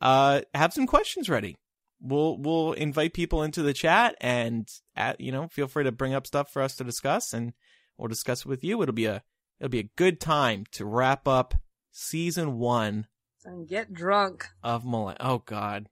Uh, 0.00 0.42
have 0.54 0.72
some 0.72 0.86
questions 0.86 1.28
ready 1.28 1.56
we'll 2.02 2.36
we'll 2.38 2.72
invite 2.72 3.14
people 3.14 3.42
into 3.42 3.62
the 3.62 3.72
chat 3.72 4.16
and 4.20 4.68
at, 4.96 5.20
you 5.20 5.30
know 5.30 5.46
feel 5.48 5.68
free 5.68 5.84
to 5.84 5.92
bring 5.92 6.12
up 6.12 6.26
stuff 6.26 6.52
for 6.52 6.60
us 6.60 6.74
to 6.76 6.84
discuss 6.84 7.32
and 7.32 7.52
we'll 7.96 8.08
discuss 8.08 8.40
it 8.40 8.46
with 8.46 8.64
you 8.64 8.82
it'll 8.82 8.92
be 8.92 9.06
a 9.06 9.22
it'll 9.60 9.70
be 9.70 9.78
a 9.78 9.90
good 9.96 10.20
time 10.20 10.64
to 10.72 10.84
wrap 10.84 11.28
up 11.28 11.54
season 11.92 12.58
one 12.58 13.06
And 13.44 13.68
get 13.68 13.92
drunk. 13.92 14.48
of 14.62 14.82
Millenn- 14.84 15.16
oh 15.20 15.38
god 15.38 15.88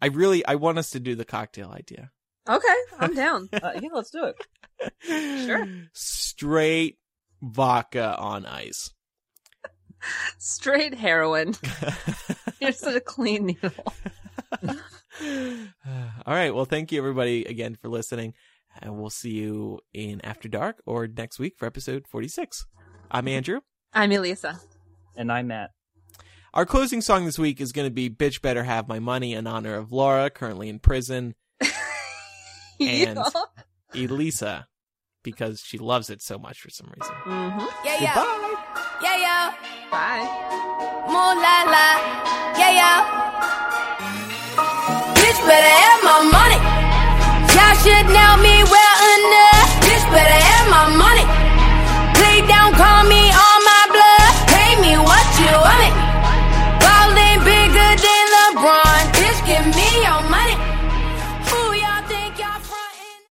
i 0.00 0.06
really 0.06 0.46
i 0.46 0.54
want 0.54 0.78
us 0.78 0.90
to 0.90 1.00
do 1.00 1.14
the 1.16 1.24
cocktail 1.24 1.70
idea 1.70 2.12
Okay, 2.48 2.74
I'm 2.98 3.14
down. 3.14 3.48
Uh, 3.52 3.72
yeah, 3.80 3.88
let's 3.92 4.10
do 4.10 4.24
it. 4.24 4.36
Sure. 5.44 5.66
straight 5.92 6.98
vodka 7.42 8.16
on 8.16 8.46
ice 8.46 8.92
Straight 10.38 10.94
heroin. 10.94 11.54
Here's 12.60 12.82
a 12.84 13.00
clean 13.00 13.46
needle. 13.46 13.72
all 15.20 16.34
right 16.34 16.54
well 16.54 16.64
thank 16.64 16.92
you 16.92 16.98
everybody 17.00 17.44
again 17.44 17.74
for 17.74 17.88
listening 17.88 18.34
and 18.80 18.96
we'll 18.96 19.10
see 19.10 19.30
you 19.32 19.80
in 19.92 20.20
after 20.24 20.48
dark 20.48 20.80
or 20.86 21.08
next 21.08 21.40
week 21.40 21.54
for 21.58 21.66
episode 21.66 22.06
46 22.06 22.66
i'm 23.10 23.26
andrew 23.26 23.60
I'm 23.92 24.12
Elisa. 24.12 24.60
And 25.16 25.32
I'm 25.32 25.48
Matt. 25.48 25.70
Our 26.54 26.66
closing 26.66 27.00
song 27.00 27.24
this 27.24 27.38
week 27.38 27.60
is 27.60 27.72
going 27.72 27.86
to 27.86 27.92
be 27.92 28.10
Bitch 28.10 28.42
Better 28.42 28.62
Have 28.64 28.86
My 28.86 28.98
Money 28.98 29.32
in 29.34 29.46
honor 29.46 29.74
of 29.74 29.90
Laura, 29.92 30.28
currently 30.30 30.68
in 30.68 30.78
prison, 30.78 31.34
And- 32.80 33.18
Elisa, 33.94 34.66
because 35.24 35.60
she 35.60 35.78
loves 35.78 36.10
it 36.10 36.20
so 36.22 36.38
much 36.38 36.60
for 36.60 36.70
some 36.70 36.88
reason. 36.96 37.14
hmm 37.24 37.58
Yeah, 37.84 38.00
yeah. 38.00 38.14
Goodbye. 38.14 38.54
Yeah, 39.02 39.16
yeah. 39.16 39.54
Bye. 39.90 40.26
Moon 41.08 41.36
la 41.40 41.56
la. 41.74 41.88
Yeah, 42.60 42.72
yeah. 42.80 42.98
Bitch 45.16 45.40
better 45.46 45.74
have 45.82 46.00
my 46.04 46.20
money. 46.36 46.60
Y'all 47.54 47.74
should 47.82 48.06
know 48.12 48.32
me 48.44 48.54
well 48.74 48.98
enough. 49.16 49.70
Bitch 49.86 50.04
better 50.12 50.38
have 50.50 50.66
my 50.70 50.84
money. 50.96 51.26